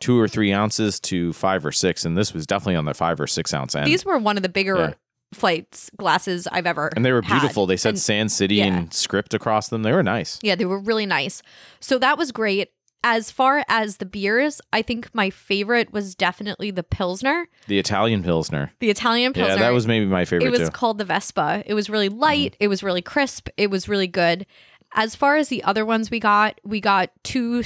two 0.00 0.18
or 0.18 0.28
three 0.28 0.52
ounces 0.52 1.00
to 1.00 1.32
five 1.32 1.64
or 1.64 1.72
six, 1.72 2.04
and 2.04 2.16
this 2.16 2.34
was 2.34 2.46
definitely 2.46 2.76
on 2.76 2.84
the 2.84 2.94
five 2.94 3.20
or 3.20 3.26
six 3.26 3.54
ounce 3.54 3.74
end. 3.74 3.86
These 3.86 4.04
were 4.04 4.18
one 4.18 4.36
of 4.36 4.42
the 4.42 4.48
bigger 4.48 4.76
Yeah. 4.76 4.94
flights 5.32 5.90
glasses 5.96 6.46
I've 6.50 6.66
ever 6.66 6.90
and 6.94 7.04
they 7.04 7.12
were 7.12 7.22
had. 7.22 7.40
beautiful. 7.40 7.66
They 7.66 7.76
said 7.76 7.90
And- 7.90 7.98
Sand 8.00 8.32
City 8.32 8.56
yeah. 8.56 8.66
and 8.66 8.92
script 8.94 9.34
across 9.34 9.68
them. 9.68 9.82
They 9.82 9.92
were 9.92 10.02
nice. 10.02 10.38
Yeah, 10.42 10.54
they 10.54 10.64
were 10.64 10.78
really 10.78 11.06
nice. 11.06 11.42
So 11.80 11.98
that 11.98 12.18
was 12.18 12.32
great. 12.32 12.70
As 13.06 13.30
far 13.30 13.64
as 13.68 13.98
the 13.98 14.06
beers, 14.06 14.62
I 14.72 14.80
think 14.80 15.10
my 15.14 15.28
favorite 15.28 15.92
was 15.92 16.14
definitely 16.14 16.70
the 16.70 16.82
Pilsner, 16.82 17.48
The 17.66 17.78
Italian 17.78 18.22
Pilsner. 18.22 18.72
the 18.80 18.88
Italian 18.88 19.34
Pilsner. 19.34 19.54
Yeah, 19.56 19.60
that 19.60 19.74
was 19.74 19.86
maybe 19.86 20.06
my 20.06 20.24
favorite 20.24 20.46
it 20.46 20.50
was 20.50 20.68
too. 20.68 20.70
called 20.70 20.96
the 20.96 21.04
Vespa. 21.04 21.62
It 21.66 21.74
was 21.74 21.90
really 21.90 22.08
mm-hmm. 22.08 22.18
light. 22.20 22.56
It 22.60 22.68
was 22.68 22.82
really 22.82 23.02
crisp. 23.02 23.48
It 23.58 23.70
was 23.70 23.88
really 23.90 24.06
good. 24.06 24.46
As 24.94 25.14
far 25.14 25.36
as 25.36 25.48
the 25.48 25.62
other 25.64 25.84
ones 25.84 26.10
we 26.10 26.18
got, 26.18 26.58
we 26.64 26.80
got 26.80 27.10
two 27.24 27.62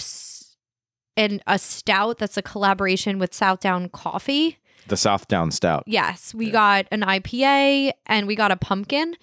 and 1.18 1.42
a 1.46 1.58
stout 1.58 2.18
that's 2.18 2.36
a 2.36 2.42
collaboration 2.42 3.18
with 3.18 3.32
Southdown 3.34 3.90
Coffee. 3.90 4.58
The 4.86 4.96
Southdown 4.96 5.50
Stout. 5.50 5.84
Yes, 5.86 6.32
we 6.32 6.50
got 6.50 6.86
an 6.90 7.02
IPA 7.02 7.92
and 8.06 8.26
we 8.26 8.34
got 8.34 8.50
a 8.52 8.56
pumpkin. 8.56 9.16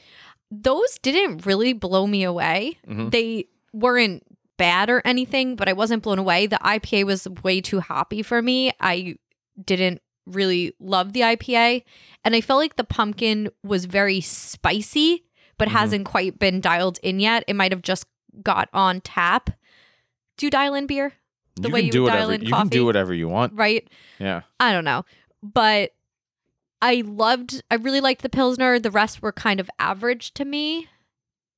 those 0.51 0.99
didn't 1.01 1.45
really 1.45 1.73
blow 1.73 2.05
me 2.05 2.23
away. 2.23 2.77
Mhm. 2.87 3.09
They 3.11 3.45
weren't 3.73 4.21
bad 4.57 4.89
or 4.91 5.01
anything, 5.03 5.55
but 5.55 5.67
I 5.67 5.73
wasn't 5.73 6.03
blown 6.03 6.19
away. 6.19 6.45
The 6.45 6.59
IPA 6.61 7.03
was 7.03 7.27
way 7.43 7.59
too 7.61 7.79
hoppy 7.81 8.21
for 8.21 8.41
me. 8.43 8.71
I 8.79 9.15
didn't 9.61 10.01
really 10.27 10.73
love 10.79 11.13
the 11.13 11.21
IPA. 11.23 11.83
And 12.23 12.35
I 12.35 12.41
felt 12.41 12.59
like 12.59 12.75
the 12.75 12.83
pumpkin 12.83 13.49
was 13.63 13.85
very 13.85 14.21
spicy, 14.21 15.25
but 15.57 15.67
Mhm. 15.67 15.71
hasn't 15.71 16.05
quite 16.05 16.37
been 16.39 16.61
dialed 16.61 16.99
in 17.01 17.19
yet. 17.19 17.43
It 17.47 17.55
might 17.55 17.71
have 17.71 17.81
just 17.81 18.05
got 18.43 18.69
on 18.71 19.01
tap. 19.01 19.49
Do 20.37 20.45
you 20.45 20.49
dial 20.51 20.75
in 20.75 20.85
beer? 20.85 21.13
The 21.55 21.69
you 21.69 21.73
way 21.73 21.79
can 21.81 21.85
you 21.85 21.91
do 21.91 22.03
would 22.03 22.11
whatever 22.11 22.21
dial 22.21 22.29
in 22.31 22.41
you 22.41 22.51
can 22.51 22.67
do 22.67 22.85
whatever 22.85 23.13
you 23.13 23.27
want. 23.27 23.53
Right? 23.53 23.87
Yeah. 24.19 24.41
I 24.59 24.71
don't 24.71 24.85
know. 24.85 25.05
But 25.41 25.93
I 26.81 27.03
loved, 27.05 27.63
I 27.71 27.75
really 27.75 28.01
liked 28.01 28.21
the 28.21 28.29
Pilsner. 28.29 28.79
The 28.79 28.91
rest 28.91 29.21
were 29.21 29.31
kind 29.31 29.59
of 29.59 29.69
average 29.79 30.33
to 30.33 30.45
me. 30.45 30.87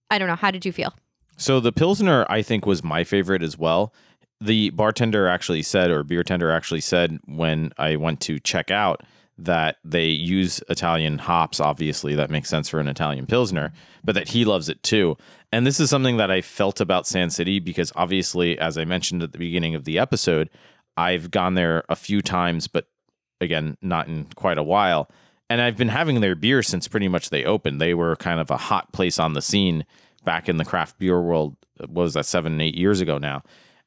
I 0.10 0.18
don't 0.18 0.28
know. 0.28 0.36
How 0.36 0.52
did 0.52 0.66
you 0.66 0.72
feel? 0.72 0.94
So 1.36 1.60
the 1.60 1.72
Pilsner, 1.72 2.26
I 2.30 2.42
think, 2.42 2.66
was 2.66 2.84
my 2.84 3.04
favorite 3.04 3.44
as 3.44 3.58
well. 3.58 3.94
The 4.40 4.70
bartender 4.72 5.28
actually 5.28 5.64
said, 5.64 5.90
or 5.90 6.04
beer 6.04 6.24
tender 6.24 6.52
actually 6.52 6.82
said, 6.82 7.20
when 7.26 7.72
I 7.78 7.96
went 7.96 8.22
to 8.22 8.40
check 8.40 8.72
out, 8.72 9.02
that 9.40 9.78
they 9.84 10.08
use 10.08 10.64
Italian 10.70 11.20
hops. 11.20 11.60
Obviously, 11.60 12.16
that 12.16 12.32
makes 12.32 12.50
sense 12.50 12.70
for 12.70 12.80
an 12.80 12.88
Italian 12.88 13.28
Pilsner, 13.28 13.72
but 14.04 14.16
that 14.16 14.30
he 14.30 14.46
loves 14.46 14.70
it 14.70 14.82
too. 14.82 15.18
And 15.52 15.66
this 15.66 15.80
is 15.80 15.90
something 15.90 16.18
that 16.18 16.30
I 16.30 16.42
felt 16.42 16.82
about 16.82 17.08
Sand 17.08 17.32
City 17.32 17.60
because, 17.60 17.92
obviously, 17.96 18.60
as 18.60 18.78
I 18.78 18.86
mentioned 18.86 19.24
at 19.24 19.32
the 19.32 19.38
beginning 19.38 19.76
of 19.76 19.86
the 19.86 19.98
episode, 19.98 20.50
I've 20.98 21.32
gone 21.32 21.54
there 21.54 21.84
a 21.90 21.96
few 21.96 22.22
times, 22.22 22.68
but 22.68 22.88
again, 23.40 23.78
not 23.82 24.08
in 24.08 24.26
quite 24.36 24.58
a 24.58 24.64
while. 24.64 25.10
And 25.50 25.62
I've 25.62 25.78
been 25.78 25.88
having 25.88 26.20
their 26.20 26.36
beer 26.36 26.62
since 26.62 26.88
pretty 26.88 27.08
much 27.08 27.30
they 27.30 27.46
opened. 27.46 27.80
They 27.80 27.94
were 27.94 28.16
kind 28.18 28.40
of 28.40 28.52
a 28.52 28.58
hot 28.58 28.92
place 28.92 29.20
on 29.20 29.34
the 29.34 29.42
scene 29.42 29.86
back 30.26 30.50
in 30.50 30.58
the 30.58 30.66
craft 30.66 31.00
beer 31.00 31.22
world. 31.22 31.56
What 31.78 31.92
was 31.92 32.14
that 32.16 32.26
seven, 32.26 32.60
eight 32.60 32.76
years 32.76 33.00
ago 33.00 33.18
now? 33.18 33.44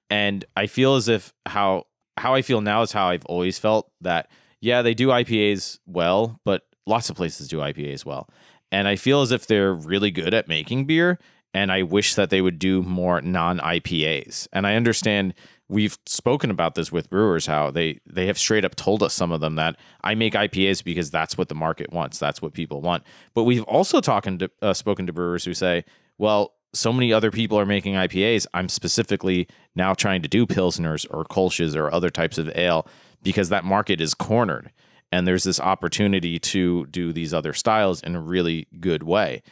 And 0.08 0.44
I 0.56 0.66
feel 0.66 0.94
as 0.94 1.08
if 1.08 1.34
how 1.46 1.86
how 2.16 2.34
I 2.34 2.42
feel 2.42 2.60
now 2.60 2.82
is 2.82 2.92
how 2.92 3.08
I've 3.08 3.26
always 3.26 3.58
felt 3.58 3.90
that 4.00 4.30
yeah, 4.60 4.82
they 4.82 4.94
do 4.94 5.08
IPAs 5.08 5.78
well, 5.86 6.40
but 6.44 6.62
lots 6.86 7.10
of 7.10 7.16
places 7.16 7.48
do 7.48 7.58
IPAs 7.58 8.04
well. 8.04 8.28
And 8.72 8.86
I 8.86 8.96
feel 8.96 9.22
as 9.22 9.32
if 9.32 9.46
they're 9.46 9.72
really 9.72 10.10
good 10.10 10.34
at 10.34 10.48
making 10.48 10.84
beer. 10.86 11.18
And 11.52 11.72
I 11.72 11.82
wish 11.82 12.14
that 12.14 12.30
they 12.30 12.40
would 12.40 12.58
do 12.58 12.82
more 12.82 13.20
non 13.20 13.58
IPAs. 13.58 14.46
And 14.52 14.66
I 14.66 14.76
understand 14.76 15.34
we've 15.68 15.98
spoken 16.04 16.50
about 16.50 16.74
this 16.74 16.90
with 16.90 17.08
brewers 17.08 17.46
how 17.46 17.70
they 17.70 18.00
they 18.06 18.26
have 18.26 18.38
straight 18.38 18.64
up 18.64 18.74
told 18.74 19.02
us 19.02 19.14
some 19.14 19.32
of 19.32 19.40
them 19.40 19.54
that 19.56 19.76
I 20.02 20.14
make 20.14 20.34
IPAs 20.34 20.82
because 20.82 21.10
that's 21.10 21.38
what 21.38 21.48
the 21.48 21.54
market 21.54 21.92
wants, 21.92 22.18
that's 22.18 22.42
what 22.42 22.52
people 22.52 22.80
want. 22.80 23.04
But 23.34 23.44
we've 23.44 23.64
also 23.64 24.00
talking 24.00 24.38
to 24.38 24.50
uh, 24.62 24.74
spoken 24.74 25.06
to 25.06 25.12
brewers 25.12 25.44
who 25.44 25.54
say, 25.54 25.84
well, 26.18 26.54
so 26.72 26.92
many 26.92 27.12
other 27.12 27.30
people 27.30 27.58
are 27.58 27.66
making 27.66 27.94
IPAs. 27.94 28.46
I'm 28.54 28.68
specifically 28.68 29.48
now 29.74 29.94
trying 29.94 30.22
to 30.22 30.28
do 30.28 30.46
pilsners 30.46 31.06
or 31.10 31.24
kolsches 31.24 31.74
or 31.74 31.92
other 31.92 32.10
types 32.10 32.38
of 32.38 32.50
ale 32.56 32.86
because 33.22 33.48
that 33.48 33.64
market 33.64 34.00
is 34.00 34.14
cornered 34.14 34.70
and 35.12 35.26
there's 35.26 35.44
this 35.44 35.60
opportunity 35.60 36.38
to 36.38 36.86
do 36.86 37.12
these 37.12 37.34
other 37.34 37.52
styles 37.52 38.02
in 38.02 38.14
a 38.14 38.20
really 38.20 38.68
good 38.78 39.02
way. 39.02 39.42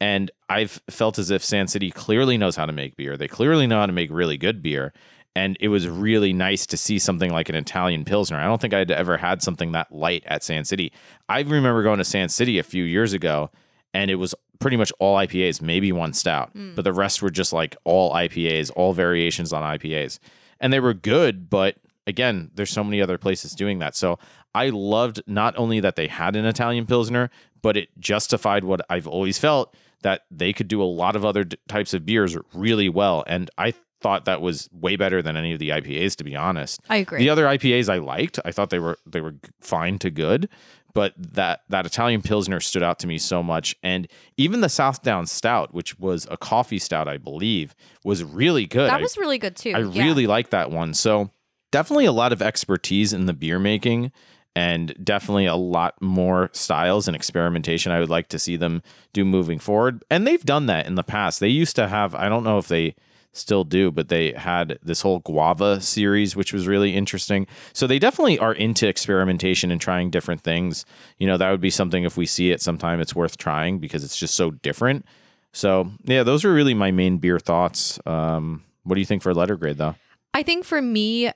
And 0.00 0.30
I've 0.48 0.80
felt 0.90 1.18
as 1.18 1.30
if 1.30 1.44
Sand 1.44 1.70
City 1.70 1.90
clearly 1.90 2.36
knows 2.36 2.56
how 2.56 2.66
to 2.66 2.72
make 2.72 2.96
beer. 2.96 3.16
They 3.16 3.28
clearly 3.28 3.66
know 3.66 3.80
how 3.80 3.86
to 3.86 3.92
make 3.92 4.10
really 4.10 4.36
good 4.36 4.62
beer. 4.62 4.92
And 5.34 5.56
it 5.60 5.68
was 5.68 5.88
really 5.88 6.32
nice 6.32 6.66
to 6.66 6.76
see 6.76 6.98
something 6.98 7.30
like 7.30 7.48
an 7.48 7.54
Italian 7.54 8.04
Pilsner. 8.04 8.38
I 8.38 8.44
don't 8.44 8.60
think 8.60 8.74
I'd 8.74 8.90
ever 8.90 9.18
had 9.18 9.42
something 9.42 9.72
that 9.72 9.92
light 9.92 10.24
at 10.26 10.42
Sand 10.42 10.66
City. 10.66 10.92
I 11.28 11.40
remember 11.40 11.82
going 11.82 11.98
to 11.98 12.04
Sand 12.04 12.30
City 12.32 12.58
a 12.58 12.62
few 12.62 12.84
years 12.84 13.12
ago 13.12 13.50
and 13.96 14.10
it 14.10 14.16
was 14.16 14.34
pretty 14.58 14.76
much 14.76 14.92
all 14.98 15.16
IPAs, 15.16 15.62
maybe 15.62 15.90
one 15.92 16.12
stout, 16.12 16.50
hmm. 16.52 16.74
but 16.74 16.82
the 16.82 16.92
rest 16.92 17.22
were 17.22 17.30
just 17.30 17.52
like 17.52 17.76
all 17.84 18.12
IPAs, 18.12 18.70
all 18.76 18.92
variations 18.92 19.52
on 19.52 19.62
IPAs. 19.62 20.18
And 20.60 20.72
they 20.72 20.80
were 20.80 20.94
good, 20.94 21.48
but 21.48 21.76
again, 22.06 22.50
there's 22.54 22.70
so 22.70 22.84
many 22.84 23.00
other 23.00 23.18
places 23.18 23.52
doing 23.52 23.78
that. 23.78 23.96
So 23.96 24.18
I 24.54 24.68
loved 24.68 25.22
not 25.26 25.56
only 25.58 25.80
that 25.80 25.96
they 25.96 26.08
had 26.08 26.36
an 26.36 26.44
Italian 26.44 26.86
Pilsner, 26.86 27.30
but 27.62 27.76
it 27.76 27.88
justified 27.98 28.64
what 28.64 28.80
I've 28.88 29.06
always 29.06 29.38
felt 29.38 29.74
that 30.06 30.22
they 30.30 30.52
could 30.52 30.68
do 30.68 30.80
a 30.80 30.84
lot 30.84 31.16
of 31.16 31.24
other 31.24 31.42
d- 31.42 31.56
types 31.66 31.92
of 31.92 32.06
beers 32.06 32.38
really 32.54 32.88
well. 32.88 33.24
And 33.26 33.50
I 33.58 33.74
thought 34.00 34.24
that 34.26 34.40
was 34.40 34.68
way 34.72 34.94
better 34.94 35.20
than 35.20 35.36
any 35.36 35.52
of 35.52 35.58
the 35.58 35.70
IPAs, 35.70 36.14
to 36.14 36.22
be 36.22 36.36
honest. 36.36 36.80
I 36.88 36.98
agree. 36.98 37.18
The 37.18 37.28
other 37.28 37.44
IPAs 37.44 37.88
I 37.92 37.98
liked. 37.98 38.38
I 38.44 38.52
thought 38.52 38.70
they 38.70 38.78
were 38.78 38.98
they 39.04 39.20
were 39.20 39.34
fine 39.60 39.98
to 39.98 40.10
good, 40.12 40.48
but 40.94 41.12
that 41.18 41.62
that 41.70 41.86
Italian 41.86 42.22
Pilsner 42.22 42.60
stood 42.60 42.84
out 42.84 43.00
to 43.00 43.08
me 43.08 43.18
so 43.18 43.42
much. 43.42 43.74
And 43.82 44.06
even 44.36 44.60
the 44.60 44.68
Southdown 44.68 45.26
Stout, 45.26 45.74
which 45.74 45.98
was 45.98 46.28
a 46.30 46.36
coffee 46.36 46.78
stout, 46.78 47.08
I 47.08 47.16
believe, 47.18 47.74
was 48.04 48.22
really 48.22 48.64
good. 48.66 48.88
that 48.88 49.00
I- 49.00 49.02
was 49.02 49.16
really 49.18 49.38
good 49.38 49.56
too. 49.56 49.72
I 49.74 49.80
yeah. 49.80 50.04
really 50.04 50.28
like 50.28 50.50
that 50.50 50.70
one. 50.70 50.94
So 50.94 51.32
definitely 51.72 52.04
a 52.04 52.12
lot 52.12 52.32
of 52.32 52.40
expertise 52.40 53.12
in 53.12 53.26
the 53.26 53.34
beer 53.34 53.58
making 53.58 54.12
and 54.56 54.94
definitely 55.04 55.44
a 55.44 55.54
lot 55.54 56.00
more 56.00 56.48
styles 56.54 57.06
and 57.06 57.14
experimentation 57.14 57.92
I 57.92 58.00
would 58.00 58.08
like 58.08 58.28
to 58.28 58.38
see 58.38 58.56
them 58.56 58.82
do 59.12 59.22
moving 59.22 59.58
forward. 59.58 60.02
And 60.10 60.26
they've 60.26 60.42
done 60.42 60.64
that 60.66 60.86
in 60.86 60.94
the 60.94 61.04
past. 61.04 61.40
They 61.40 61.48
used 61.48 61.76
to 61.76 61.86
have, 61.86 62.14
I 62.14 62.30
don't 62.30 62.42
know 62.42 62.56
if 62.56 62.66
they 62.66 62.96
still 63.32 63.64
do, 63.64 63.92
but 63.92 64.08
they 64.08 64.32
had 64.32 64.78
this 64.82 65.02
whole 65.02 65.18
guava 65.18 65.82
series, 65.82 66.34
which 66.34 66.54
was 66.54 66.66
really 66.66 66.96
interesting. 66.96 67.46
So 67.74 67.86
they 67.86 67.98
definitely 67.98 68.38
are 68.38 68.54
into 68.54 68.88
experimentation 68.88 69.70
and 69.70 69.78
trying 69.78 70.10
different 70.10 70.40
things. 70.40 70.86
You 71.18 71.26
know, 71.26 71.36
that 71.36 71.50
would 71.50 71.60
be 71.60 71.68
something 71.68 72.04
if 72.04 72.16
we 72.16 72.24
see 72.24 72.50
it 72.50 72.62
sometime, 72.62 72.98
it's 72.98 73.14
worth 73.14 73.36
trying 73.36 73.78
because 73.78 74.04
it's 74.04 74.16
just 74.16 74.34
so 74.34 74.52
different. 74.52 75.04
So 75.52 75.90
yeah, 76.04 76.22
those 76.22 76.46
are 76.46 76.52
really 76.52 76.72
my 76.72 76.92
main 76.92 77.18
beer 77.18 77.38
thoughts. 77.38 78.00
Um, 78.06 78.64
what 78.84 78.94
do 78.94 79.00
you 79.00 79.06
think 79.06 79.22
for 79.22 79.34
letter 79.34 79.56
grade 79.56 79.76
though? 79.76 79.96
I 80.32 80.42
think 80.42 80.64
for 80.64 80.80
me, 80.80 81.30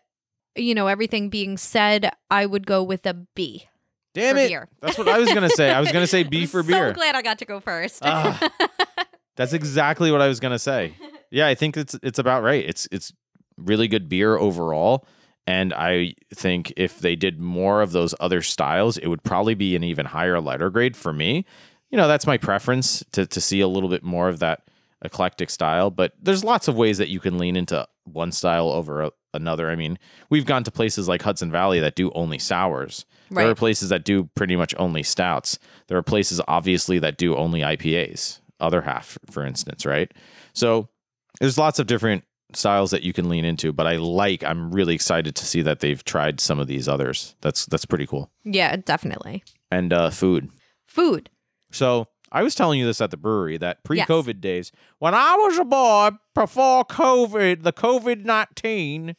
you 0.57 0.75
know, 0.75 0.87
everything 0.87 1.29
being 1.29 1.57
said, 1.57 2.11
I 2.31 2.47
would 2.47 2.67
go 2.67 2.83
with 2.83 3.07
a 3.07 3.15
B. 3.35 3.67
Damn 4.15 4.37
it! 4.39 4.49
beer. 4.49 4.69
That's 4.81 4.99
what 4.99 5.09
I 5.09 5.19
was 5.19 5.33
gonna 5.33 5.51
say. 5.51 5.71
I 5.71 5.81
was 5.81 5.93
gonna 5.93 6.07
say 6.07 6.23
B 6.25 6.43
I'm 6.43 6.49
for 6.49 6.63
beer. 6.63 6.91
So 6.91 6.95
glad 6.95 7.15
I 7.15 7.23
got 7.23 7.39
to 7.39 7.45
go 7.45 7.61
first. 7.61 8.01
Ah. 8.05 8.51
That's 9.37 9.53
exactly 9.53 10.11
what 10.11 10.21
I 10.21 10.29
was 10.29 10.41
gonna 10.41 10.59
say. 10.59 10.95
Yeah, 11.33 11.47
I 11.47 11.55
think 11.55 11.77
it's 11.77 11.97
it's 12.03 12.19
about 12.19 12.43
right. 12.43 12.65
It's 12.69 12.89
it's 12.91 13.13
really 13.57 13.87
good 13.87 14.09
beer 14.09 14.37
overall, 14.37 15.07
and 15.47 15.73
I 15.73 16.15
think 16.35 16.73
if 16.77 16.99
they 16.99 17.15
did 17.15 17.39
more 17.39 17.83
of 17.83 17.93
those 17.93 18.17
other 18.19 18.43
styles, 18.43 18.99
it 18.99 19.07
would 19.07 19.23
probably 19.23 19.55
be 19.55 19.77
an 19.77 19.85
even 19.85 20.07
higher 20.07 20.41
letter 20.41 20.71
grade 20.71 20.97
for 20.97 21.13
me. 21.13 21.45
You 21.89 21.99
know, 21.99 22.09
that's 22.09 22.27
my 22.27 22.37
preference 22.37 23.05
to 23.13 23.29
to 23.29 23.41
see 23.41 23.61
a 23.61 23.69
little 23.69 23.89
bit 23.89 24.03
more 24.03 24.29
of 24.29 24.41
that 24.41 24.63
eclectic 25.03 25.51
style. 25.51 25.93
But 25.93 26.15
there's 26.21 26.43
lots 26.43 26.67
of 26.67 26.75
ways 26.75 26.99
that 26.99 27.11
you 27.11 27.21
can 27.21 27.39
lean 27.39 27.55
into 27.55 27.87
one 28.03 28.33
style 28.33 28.69
over 28.69 29.03
a, 29.03 29.11
another. 29.35 29.71
I 29.71 29.77
mean, 29.77 29.99
we've 30.29 30.47
gone 30.47 30.65
to 30.65 30.71
places 30.71 31.09
like 31.09 31.23
Hudson 31.23 31.51
Valley 31.51 31.81
that 31.81 31.95
do 31.95 32.11
only 32.13 32.39
sours. 32.39 33.05
There 33.31 33.49
are 33.49 33.55
places 33.55 33.91
that 33.91 34.05
do 34.05 34.25
pretty 34.35 34.57
much 34.57 34.75
only 34.79 35.03
stouts. 35.03 35.59
There 35.87 35.97
are 35.97 36.03
places 36.03 36.41
obviously 36.49 36.99
that 36.99 37.17
do 37.17 37.37
only 37.37 37.61
IPAs, 37.61 38.41
other 38.59 38.83
half, 38.83 39.19
for 39.31 39.47
instance, 39.47 39.87
right? 39.87 40.13
So 40.53 40.89
there's 41.41 41.57
lots 41.59 41.79
of 41.79 41.87
different 41.87 42.25
styles 42.53 42.91
that 42.91 43.05
you 43.05 43.13
can 43.13 43.29
lean 43.29 43.45
into, 43.45 43.73
but 43.73 43.87
I 43.87 43.97
like 43.97 44.43
I'm 44.43 44.73
really 44.73 44.95
excited 44.97 45.37
to 45.37 45.47
see 45.47 45.63
that 45.63 45.79
they've 45.79 46.03
tried 46.03 46.41
some 46.41 46.59
of 46.59 46.67
these 46.67 46.89
others. 46.89 47.37
That's 47.41 47.67
that's 47.67 47.85
pretty 47.87 48.07
cool. 48.07 48.31
yeah, 48.45 48.75
definitely. 48.77 49.45
And 49.71 49.93
uh 49.93 50.11
food. 50.11 50.51
Food. 50.87 51.31
So 51.71 52.09
I 52.33 52.43
was 52.43 52.55
telling 52.55 52.79
you 52.79 52.87
this 52.87 53.01
at 53.01 53.11
the 53.11 53.17
brewery 53.17 53.59
that 53.59 53.83
pre-COVID 53.85 54.41
days, 54.41 54.71
when 54.99 55.15
I 55.15 55.35
was 55.37 55.59
a 55.59 55.65
boy 55.65 56.11
before 56.35 56.85
COVID, 56.85 57.63
the 57.63 57.73
COVID 57.73 58.25
nineteen, 58.25 59.17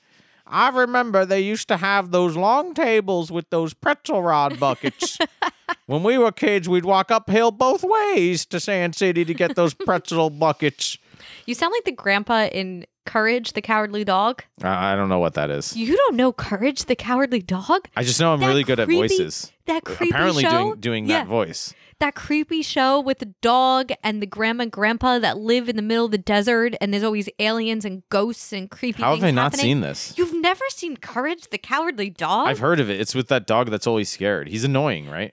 I 0.47 0.69
remember 0.69 1.25
they 1.25 1.39
used 1.41 1.67
to 1.69 1.77
have 1.77 2.11
those 2.11 2.35
long 2.35 2.73
tables 2.73 3.31
with 3.31 3.49
those 3.49 3.73
pretzel 3.73 4.21
rod 4.21 4.59
buckets. 4.59 5.17
when 5.85 6.03
we 6.03 6.17
were 6.17 6.31
kids, 6.31 6.67
we'd 6.67 6.85
walk 6.85 7.09
uphill 7.11 7.51
both 7.51 7.83
ways 7.83 8.45
to 8.47 8.59
Sand 8.59 8.95
City 8.95 9.23
to 9.25 9.33
get 9.33 9.55
those 9.55 9.73
pretzel 9.73 10.29
buckets. 10.29 10.97
You 11.45 11.53
sound 11.55 11.73
like 11.73 11.83
the 11.85 11.91
grandpa 11.91 12.45
in 12.45 12.85
Courage, 13.05 13.53
the 13.53 13.61
Cowardly 13.61 14.03
Dog. 14.03 14.43
I 14.63 14.93
I 14.93 14.95
don't 14.95 15.09
know 15.09 15.19
what 15.19 15.33
that 15.33 15.49
is. 15.49 15.75
You 15.75 15.95
don't 15.97 16.15
know 16.15 16.31
Courage, 16.31 16.85
the 16.85 16.95
Cowardly 16.95 17.41
Dog? 17.41 17.87
I 17.95 18.03
just 18.03 18.19
know 18.19 18.33
I'm 18.33 18.39
That 18.39 18.47
really 18.47 18.63
good 18.63 18.79
at 18.79 18.85
creepy- 18.87 18.99
voices. 19.17 19.51
That 19.65 19.83
creepy 19.83 20.09
Apparently, 20.11 20.43
show. 20.43 20.49
doing 20.51 20.79
doing 20.79 21.05
Yeah. 21.07 21.19
that 21.19 21.27
voice. 21.27 21.73
that 21.99 22.15
creepy 22.15 22.63
show 22.63 22.99
with 22.99 23.19
the 23.19 23.27
dog 23.43 23.91
and 24.03 24.23
the 24.23 24.25
grandma 24.25 24.63
and 24.63 24.71
grandpa 24.71 25.19
that 25.19 25.37
live 25.37 25.69
in 25.69 25.75
the 25.75 25.83
middle 25.83 26.05
of 26.05 26.09
the 26.11 26.17
desert 26.17 26.73
and 26.81 26.91
there's 26.91 27.03
always 27.03 27.29
aliens 27.37 27.85
and 27.85 28.01
ghosts 28.09 28.51
and 28.51 28.71
creepy 28.71 29.03
How 29.03 29.11
have 29.11 29.19
things 29.19 29.27
I 29.27 29.31
not 29.31 29.43
happening. 29.51 29.61
seen 29.63 29.81
this? 29.81 30.13
You've 30.17 30.33
never 30.33 30.63
seen 30.69 30.97
Courage 30.97 31.49
the 31.51 31.59
Cowardly 31.59 32.09
Dog? 32.09 32.47
I've 32.47 32.57
heard 32.57 32.79
of 32.79 32.89
it. 32.89 32.99
It's 32.99 33.13
with 33.13 33.27
that 33.27 33.45
dog 33.45 33.69
that's 33.69 33.85
always 33.85 34.09
scared. 34.09 34.47
He's 34.49 34.63
annoying, 34.63 35.09
right? 35.11 35.31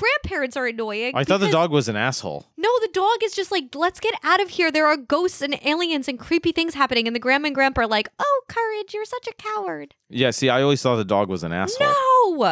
Grandparents 0.00 0.56
are 0.56 0.66
annoying. 0.66 1.12
I 1.14 1.24
thought 1.24 1.38
the 1.40 1.46
because- 1.46 1.52
dog 1.52 1.70
was 1.70 1.88
an 1.88 1.96
asshole. 1.96 2.46
No, 2.56 2.70
the 2.80 2.88
dog 2.92 3.18
is 3.22 3.34
just 3.34 3.50
like, 3.52 3.74
let's 3.74 4.00
get 4.00 4.14
out 4.22 4.40
of 4.40 4.50
here. 4.50 4.70
There 4.70 4.86
are 4.86 4.96
ghosts 4.96 5.42
and 5.42 5.58
aliens 5.64 6.08
and 6.08 6.18
creepy 6.18 6.52
things 6.52 6.74
happening. 6.74 7.06
And 7.06 7.14
the 7.14 7.20
grandma 7.20 7.46
and 7.46 7.54
grandpa 7.54 7.82
are 7.82 7.86
like, 7.86 8.08
oh, 8.18 8.40
courage, 8.48 8.92
you're 8.94 9.04
such 9.04 9.26
a 9.28 9.32
coward. 9.34 9.94
Yeah, 10.08 10.30
see, 10.30 10.48
I 10.48 10.62
always 10.62 10.82
thought 10.82 10.96
the 10.96 11.04
dog 11.04 11.28
was 11.28 11.42
an 11.42 11.52
asshole. 11.52 11.86
No. 11.86 11.94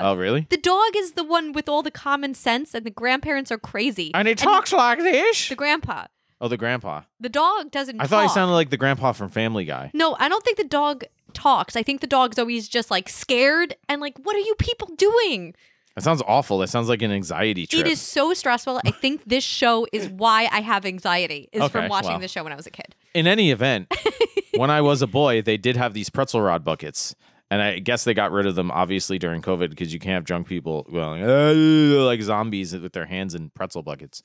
Oh, 0.03 0.15
really? 0.17 0.47
The 0.51 0.57
dog 0.57 0.91
is 0.97 1.13
the 1.13 1.25
one 1.25 1.53
with 1.53 1.69
all 1.69 1.83
the 1.83 1.91
common 1.91 2.35
sense, 2.35 2.75
and 2.75 2.85
the 2.87 2.91
grandparents 2.91 3.51
are 3.53 3.59
crazy. 3.59 4.11
And 4.15 4.27
he 4.29 4.35
talks 4.35 4.73
like 4.73 4.99
this. 4.99 5.49
the 5.49 5.55
grandpa. 5.57 6.07
Oh, 6.41 6.49
the 6.49 6.57
grandpa. 6.57 7.03
The 7.21 7.29
dog 7.29 7.71
doesn't 7.73 8.01
I 8.01 8.07
thought 8.07 8.23
he 8.23 8.27
talk. 8.29 8.35
sounded 8.35 8.55
like 8.55 8.71
the 8.71 8.77
grandpa 8.77 9.13
from 9.13 9.29
Family 9.29 9.65
Guy. 9.65 9.91
No, 9.93 10.17
I 10.21 10.29
don't 10.29 10.45
think 10.45 10.57
the 10.57 10.65
dog 10.65 11.05
talks. 11.33 11.75
I 11.77 11.83
think 11.83 12.01
the 12.01 12.07
dog's 12.07 12.39
always 12.39 12.69
just 12.69 12.91
like 12.91 13.09
scared 13.09 13.75
and 13.89 14.01
like, 14.01 14.17
what 14.23 14.37
are 14.37 14.41
you 14.41 14.55
people 14.57 14.89
doing? 14.97 15.55
That 15.99 16.05
sounds 16.05 16.23
awful. 16.29 16.59
That 16.59 16.69
sounds 16.69 16.89
like 16.89 17.03
an 17.03 17.11
anxiety 17.11 17.67
trip. 17.67 17.85
It 17.85 17.91
is 17.91 18.01
so 18.01 18.33
stressful. 18.33 18.81
I 18.85 18.93
think 18.93 19.25
this 19.25 19.43
show 19.43 19.85
is 19.93 20.09
why 20.09 20.49
I 20.53 20.61
have 20.61 20.87
anxiety, 20.87 21.49
is 21.53 21.61
Okay, 21.61 21.73
from 21.73 21.89
watching 21.89 22.11
well. 22.13 22.21
this 22.21 22.31
show 22.31 22.45
when 22.45 22.53
I 22.53 22.57
was 22.57 22.69
a 22.69 22.71
kid. 22.71 22.95
In 23.15 23.27
any 23.27 23.51
event, 23.51 23.93
when 24.55 24.71
I 24.71 24.81
was 24.81 25.03
a 25.03 25.09
boy, 25.09 25.43
they 25.43 25.57
did 25.57 25.77
have 25.77 25.95
these 25.95 26.09
pretzel 26.09 26.41
rod 26.41 26.63
buckets. 26.63 27.17
And 27.51 27.61
I 27.61 27.81
guess 27.81 28.05
they 28.05 28.15
got 28.15 28.31
rid 28.31 28.47
of 28.47 28.55
them 28.55 28.71
obviously 28.71 29.19
during 29.19 29.43
COVID 29.43 29.71
because 29.71 29.93
you 29.93 29.99
can't 29.99 30.15
have 30.15 30.25
drunk 30.25 30.47
people 30.47 30.85
going 30.85 31.27
like 32.05 32.23
zombies 32.23 32.77
with 32.77 32.93
their 32.93 33.07
hands 33.07 33.35
in 33.35 33.51
pretzel 33.51 33.83
buckets. 33.83 34.23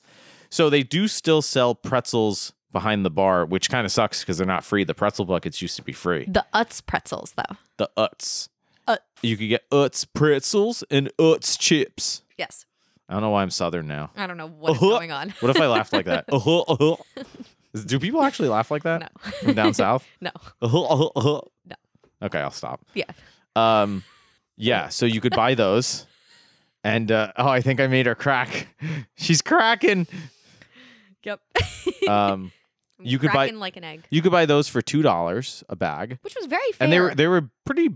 So 0.50 0.70
they 0.70 0.84
do 0.84 1.08
still 1.08 1.42
sell 1.42 1.74
pretzels 1.74 2.52
behind 2.70 3.04
the 3.04 3.10
bar, 3.10 3.46
which 3.46 3.68
kind 3.68 3.84
of 3.84 3.90
sucks 3.90 4.20
because 4.20 4.38
they're 4.38 4.46
not 4.46 4.64
free. 4.64 4.84
The 4.84 4.94
pretzel 4.94 5.24
buckets 5.24 5.60
used 5.60 5.74
to 5.74 5.82
be 5.82 5.92
free. 5.92 6.24
The 6.28 6.46
Utz 6.54 6.86
pretzels, 6.86 7.32
though. 7.36 7.56
The 7.78 7.90
Utz. 7.96 8.48
Utz. 8.88 8.98
You 9.22 9.36
could 9.36 9.48
get 9.48 9.68
Utz 9.70 10.06
pretzels 10.12 10.84
and 10.90 11.10
Utz 11.18 11.58
chips. 11.58 12.22
Yes. 12.38 12.66
I 13.08 13.12
don't 13.14 13.22
know 13.22 13.30
why 13.30 13.42
I'm 13.42 13.50
southern 13.50 13.86
now. 13.86 14.10
I 14.16 14.26
don't 14.26 14.36
know 14.36 14.48
what 14.48 14.72
is 14.72 14.78
Uh-huh. 14.78 14.88
going 14.90 15.12
on. 15.12 15.30
What 15.40 15.50
if 15.54 15.60
I 15.60 15.66
laughed 15.66 15.92
like 15.92 16.06
that? 16.06 16.24
Uh-huh, 16.32 16.60
uh-huh. 16.62 17.22
Do 17.86 17.98
people 17.98 18.22
actually 18.22 18.48
laugh 18.48 18.70
like 18.70 18.84
that? 18.84 19.00
No. 19.00 19.30
From 19.42 19.54
down 19.54 19.74
south? 19.84 20.06
No. 20.20 20.30
Uh-huh, 20.62 20.82
uh-huh, 20.84 21.10
uh-huh. 21.16 21.40
No. 21.66 21.76
Okay, 22.22 22.38
I'll 22.38 22.50
stop. 22.50 22.80
Yeah. 22.94 23.04
Um, 23.56 24.04
yeah, 24.56 24.88
so 24.88 25.06
you 25.06 25.20
could 25.20 25.34
buy 25.34 25.54
those. 25.54 26.06
And 26.84 27.10
uh, 27.10 27.32
oh, 27.36 27.48
I 27.48 27.60
think 27.60 27.80
I 27.80 27.86
made 27.88 28.06
her 28.06 28.14
crack. 28.14 28.68
She's 29.16 29.42
cracking. 29.42 30.06
Yep. 31.24 31.40
Um, 32.08 32.52
you 33.00 33.18
could 33.18 33.32
buy 33.32 33.48
like 33.50 33.76
an 33.76 33.84
egg, 33.84 34.04
you 34.10 34.20
could 34.22 34.32
buy 34.32 34.46
those 34.46 34.68
for 34.68 34.80
two 34.82 35.02
dollars 35.02 35.64
a 35.68 35.76
bag, 35.76 36.18
which 36.22 36.34
was 36.36 36.46
very 36.46 36.70
fair. 36.72 36.84
and 36.84 36.92
they 36.92 37.00
were 37.00 37.14
they 37.14 37.26
were 37.26 37.48
pretty 37.64 37.88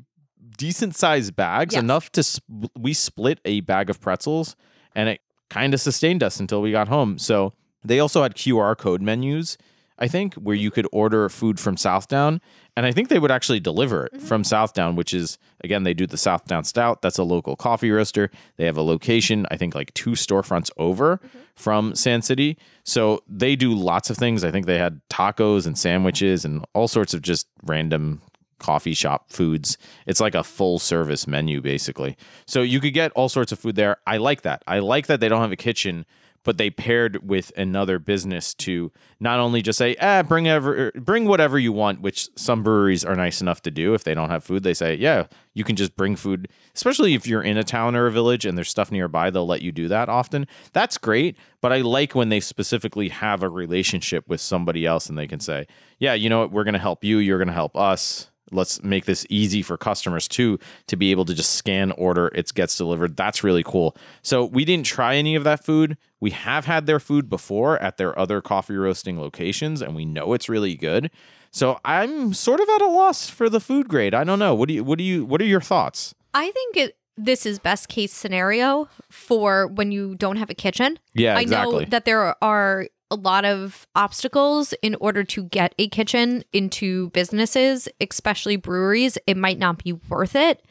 decent 0.57 0.97
sized 0.97 1.37
bags, 1.37 1.75
Yes. 1.75 1.83
enough 1.83 2.13
to 2.13 2.23
sp- 2.23 2.73
we 2.79 2.93
split 2.93 3.41
a 3.45 3.61
bag 3.61 3.91
of 3.91 4.01
pretzels, 4.01 4.57
and 4.95 5.09
it 5.09 5.21
kind 5.51 5.75
of 5.75 5.81
sustained 5.81 6.23
us 6.23 6.41
until 6.41 6.61
we 6.61 6.71
got 6.73 6.89
home. 6.89 7.19
So 7.19 7.53
they 7.85 8.01
also 8.01 8.23
had 8.23 8.35
QR 8.35 8.77
code 8.77 9.01
menus, 9.01 9.57
I 9.99 10.09
think, 10.09 10.35
where 10.35 10.57
you 10.57 10.71
could 10.71 10.87
order 10.93 11.29
food 11.29 11.59
from 11.59 11.77
Southdown, 11.77 12.41
and 12.77 12.87
I 12.87 12.93
think 12.93 13.09
they 13.09 13.19
would 13.19 13.33
actually 13.33 13.59
deliver 13.59 14.07
it 14.07 14.23
from 14.23 14.43
mm-hmm. 14.43 14.49
Southdown, 14.49 14.95
which 14.95 15.13
is 15.13 15.37
again 15.65 15.83
they 15.83 15.95
do 15.95 16.07
the 16.07 16.17
Southdown 16.17 16.63
Stout. 16.65 17.03
That's 17.03 17.19
a 17.19 17.25
local 17.25 17.57
coffee 17.57 17.91
roaster. 17.91 18.31
They 18.57 18.67
have 18.67 18.77
a 18.77 18.83
location, 18.83 19.47
I 19.51 19.57
think, 19.57 19.75
like 19.75 19.93
two 19.95 20.11
storefronts 20.11 20.71
over 20.77 21.17
mm-hmm. 21.17 21.39
from 21.57 21.97
Sand 21.97 22.25
City. 22.25 22.57
So 22.85 23.25
they 23.27 23.57
do 23.57 23.75
lots 23.75 24.11
of 24.11 24.17
things. 24.17 24.45
I 24.45 24.53
think 24.53 24.67
they 24.67 24.79
had 24.79 25.01
tacos 25.11 25.67
and 25.67 25.77
sandwiches 25.77 26.45
and 26.45 26.65
all 26.73 26.87
sorts 26.87 27.15
of 27.15 27.23
just 27.23 27.49
random 27.65 28.23
coffee 28.59 28.95
shop 28.95 29.31
foods. 29.31 29.79
It's 30.07 30.21
like 30.21 30.35
a 30.35 30.45
full 30.45 30.79
service 30.79 31.27
menu 31.27 31.61
basically. 31.61 32.17
So 32.47 32.63
you 32.63 32.81
could 32.81 32.95
get 32.95 33.13
all 33.13 33.29
sorts 33.29 33.53
of 33.53 33.59
food 33.59 33.77
there. 33.77 33.99
I 34.07 34.17
like 34.17 34.43
that. 34.43 34.63
I 34.67 34.81
like 34.81 35.07
that 35.07 35.21
they 35.21 35.29
don't 35.29 35.41
have 35.41 35.53
a 35.53 35.57
kitchen, 35.57 36.05
but 36.45 36.57
they 36.57 36.71
paired 36.71 37.29
with 37.29 37.53
another 37.59 37.99
business 37.99 38.55
to 38.55 38.91
not 39.21 39.39
only 39.39 39.61
just 39.61 39.77
say, 39.77 39.97
"Ah, 40.01 40.23
bring 40.23 40.49
ever 40.49 40.93
bring 40.95 41.27
whatever 41.27 41.59
you 41.59 41.73
want," 41.73 42.01
which 42.01 42.29
some 42.37 42.63
breweries 42.63 43.05
are 43.05 43.15
nice 43.17 43.41
enough 43.41 43.61
to 43.63 43.71
do 43.71 43.93
if 43.93 44.05
they 44.05 44.15
don't 44.15 44.31
have 44.31 44.45
food. 44.45 44.63
They 44.63 44.73
say, 44.73 44.95
"Yeah, 44.95 45.27
you 45.53 45.65
can 45.65 45.77
just 45.77 45.95
bring 45.97 46.17
food." 46.17 46.49
Especially 46.75 47.13
if 47.15 47.27
you're 47.27 47.43
in 47.43 47.59
a 47.59 47.65
town 47.65 47.95
or 47.97 48.07
a 48.07 48.13
village 48.13 48.47
and 48.47 48.57
there's 48.57 48.71
stuff 48.71 48.91
nearby, 48.91 49.29
they'll 49.31 49.47
let 49.47 49.63
you 49.63 49.73
do 49.73 49.89
that 49.89 50.09
often. 50.09 50.47
That's 50.73 50.97
great, 50.97 51.37
but 51.61 51.73
I 51.73 51.83
like 51.83 52.15
when 52.15 52.29
they 52.29 52.41
specifically 52.41 53.11
have 53.11 53.43
a 53.43 53.49
relationship 53.49 54.27
with 54.29 54.41
somebody 54.41 54.87
else 54.87 55.09
and 55.09 55.19
they 55.19 55.27
can 55.27 55.41
say, 55.41 55.67
"Yeah, 55.99 56.15
you 56.15 56.31
know 56.31 56.39
what? 56.39 56.53
We're 56.53 56.65
going 56.65 56.73
to 56.75 56.81
help 56.81 57.05
you, 57.05 57.19
you're 57.19 57.39
going 57.39 57.49
to 57.49 57.55
help 57.55 57.77
us." 57.77 58.31
Let's 58.51 58.83
make 58.83 59.05
this 59.05 59.27
easy 59.29 59.63
for 59.63 59.77
customers 59.77 60.29
too 60.29 60.59
to 60.87 60.97
be 60.97 61.11
able 61.11 61.25
to 61.25 61.35
just 61.35 61.53
scan 61.55 61.93
order 61.93 62.31
it 62.35 62.53
gets 62.55 62.77
delivered. 62.77 63.17
That's 63.17 63.45
really 63.45 63.63
cool. 63.63 63.97
So 64.23 64.45
we 64.45 64.65
didn't 64.65 64.87
try 64.87 65.17
any 65.17 65.35
of 65.35 65.45
that 65.45 65.65
food. 65.65 65.97
We 66.21 66.31
have 66.31 66.65
had 66.65 66.87
their 66.87 67.01
food 67.01 67.29
before 67.29 67.81
at 67.83 67.97
their 67.97 68.19
other 68.19 68.41
coffee 68.41 68.77
roasting 68.77 69.21
locations 69.21 69.83
and 69.83 69.95
we 69.95 70.05
know 70.05 70.33
it's 70.33 70.49
really 70.49 70.75
good. 70.75 71.11
So 71.51 71.79
i'm 71.85 72.35
sort 72.35 72.61
of 72.61 72.69
at 72.69 72.83
a 72.83 72.87
loss 72.87 73.29
for 73.29 73.49
the 73.49 73.61
food 73.61 73.89
grade. 73.89 74.15
I 74.15 74.25
don't 74.25 74.39
know. 74.39 74.55
What 74.55 74.69
do 74.69 74.75
you 74.75 74.85
what 74.85 74.99
do 74.99 75.05
you 75.05 75.25
what 75.25 75.41
are 75.41 75.47
your 75.47 75.61
thoughts? 75.61 76.15
I 76.35 76.51
think 76.51 76.77
it, 76.77 76.97
this 77.17 77.47
is 77.47 77.59
best 77.59 77.89
case 77.89 78.13
scenario 78.13 78.89
for 79.11 79.67
when 79.67 79.91
you 79.91 80.15
don't 80.15 80.37
have 80.37 80.51
a 80.51 80.55
kitchen. 80.55 80.99
yeah 81.15 81.37
I 81.37 81.43
exactly. 81.43 81.85
know 81.85 81.91
that 81.91 82.05
there 82.05 82.35
are 82.43 82.87
a 83.11 83.17
lot 83.17 83.45
of 83.45 83.87
obstacles 83.95 84.75
in 84.83 84.95
order 84.97 85.25
to 85.25 85.45
get 85.45 85.75
a 85.79 85.89
kitchen 85.89 86.45
into 86.53 87.11
businesses, 87.11 87.89
especially 88.01 88.57
breweries. 88.57 89.19
It 89.27 89.37
might 89.37 89.59
not 89.59 89.83
be 89.83 89.93
worth 89.93 90.35
it, 90.37 90.65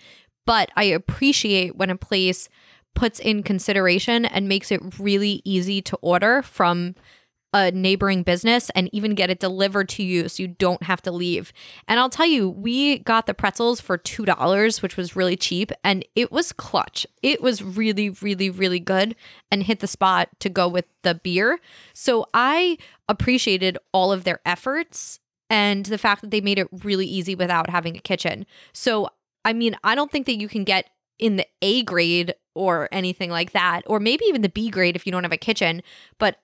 but 0.45 0.69
I 0.75 0.83
appreciate 0.85 1.75
when 1.75 1.89
a 1.89 1.97
place 1.97 2.49
puts 2.95 3.19
in 3.19 3.43
consideration 3.43 4.25
and 4.25 4.47
makes 4.47 4.71
it 4.71 4.99
really 4.99 5.41
easy 5.45 5.81
to 5.83 5.97
order 5.97 6.41
from 6.41 6.95
a 7.53 7.71
neighboring 7.71 8.23
business 8.23 8.69
and 8.71 8.89
even 8.91 9.15
get 9.15 9.29
it 9.29 9.39
delivered 9.39 9.87
to 9.89 10.03
you 10.03 10.27
so 10.27 10.43
you 10.43 10.47
don't 10.47 10.83
have 10.83 11.01
to 11.01 11.11
leave. 11.11 11.53
And 11.87 11.99
I'll 11.99 12.09
tell 12.09 12.25
you, 12.25 12.49
we 12.49 12.99
got 12.99 13.25
the 13.25 13.33
pretzels 13.33 13.79
for 13.79 13.97
$2, 13.97 14.81
which 14.81 14.97
was 14.97 15.15
really 15.15 15.37
cheap, 15.37 15.71
and 15.83 16.05
it 16.15 16.31
was 16.31 16.51
clutch. 16.51 17.07
It 17.21 17.41
was 17.41 17.63
really, 17.63 18.09
really, 18.09 18.49
really 18.49 18.79
good 18.79 19.15
and 19.49 19.63
hit 19.63 19.79
the 19.79 19.87
spot 19.87 20.29
to 20.39 20.49
go 20.49 20.67
with 20.67 20.85
the 21.03 21.15
beer. 21.15 21.59
So 21.93 22.27
I 22.33 22.77
appreciated 23.07 23.77
all 23.93 24.11
of 24.11 24.23
their 24.23 24.41
efforts 24.45 25.19
and 25.49 25.85
the 25.85 25.97
fact 25.97 26.21
that 26.21 26.31
they 26.31 26.41
made 26.41 26.59
it 26.59 26.67
really 26.83 27.07
easy 27.07 27.33
without 27.33 27.69
having 27.69 27.95
a 27.95 28.01
kitchen. 28.01 28.45
So, 28.73 29.07
I 29.45 29.53
mean, 29.53 29.77
I 29.83 29.95
don't 29.95 30.11
think 30.11 30.25
that 30.25 30.39
you 30.39 30.49
can 30.49 30.65
get 30.65 30.89
in 31.17 31.37
the 31.37 31.47
A 31.61 31.83
grade 31.83 32.35
or 32.53 32.89
anything 32.91 33.29
like 33.29 33.53
that, 33.53 33.83
or 33.85 33.99
maybe 33.99 34.25
even 34.25 34.41
the 34.41 34.49
B 34.49 34.69
grade 34.69 34.95
if 34.95 35.05
you 35.05 35.11
don't 35.11 35.23
have 35.23 35.31
a 35.31 35.37
kitchen, 35.37 35.81
but 36.19 36.39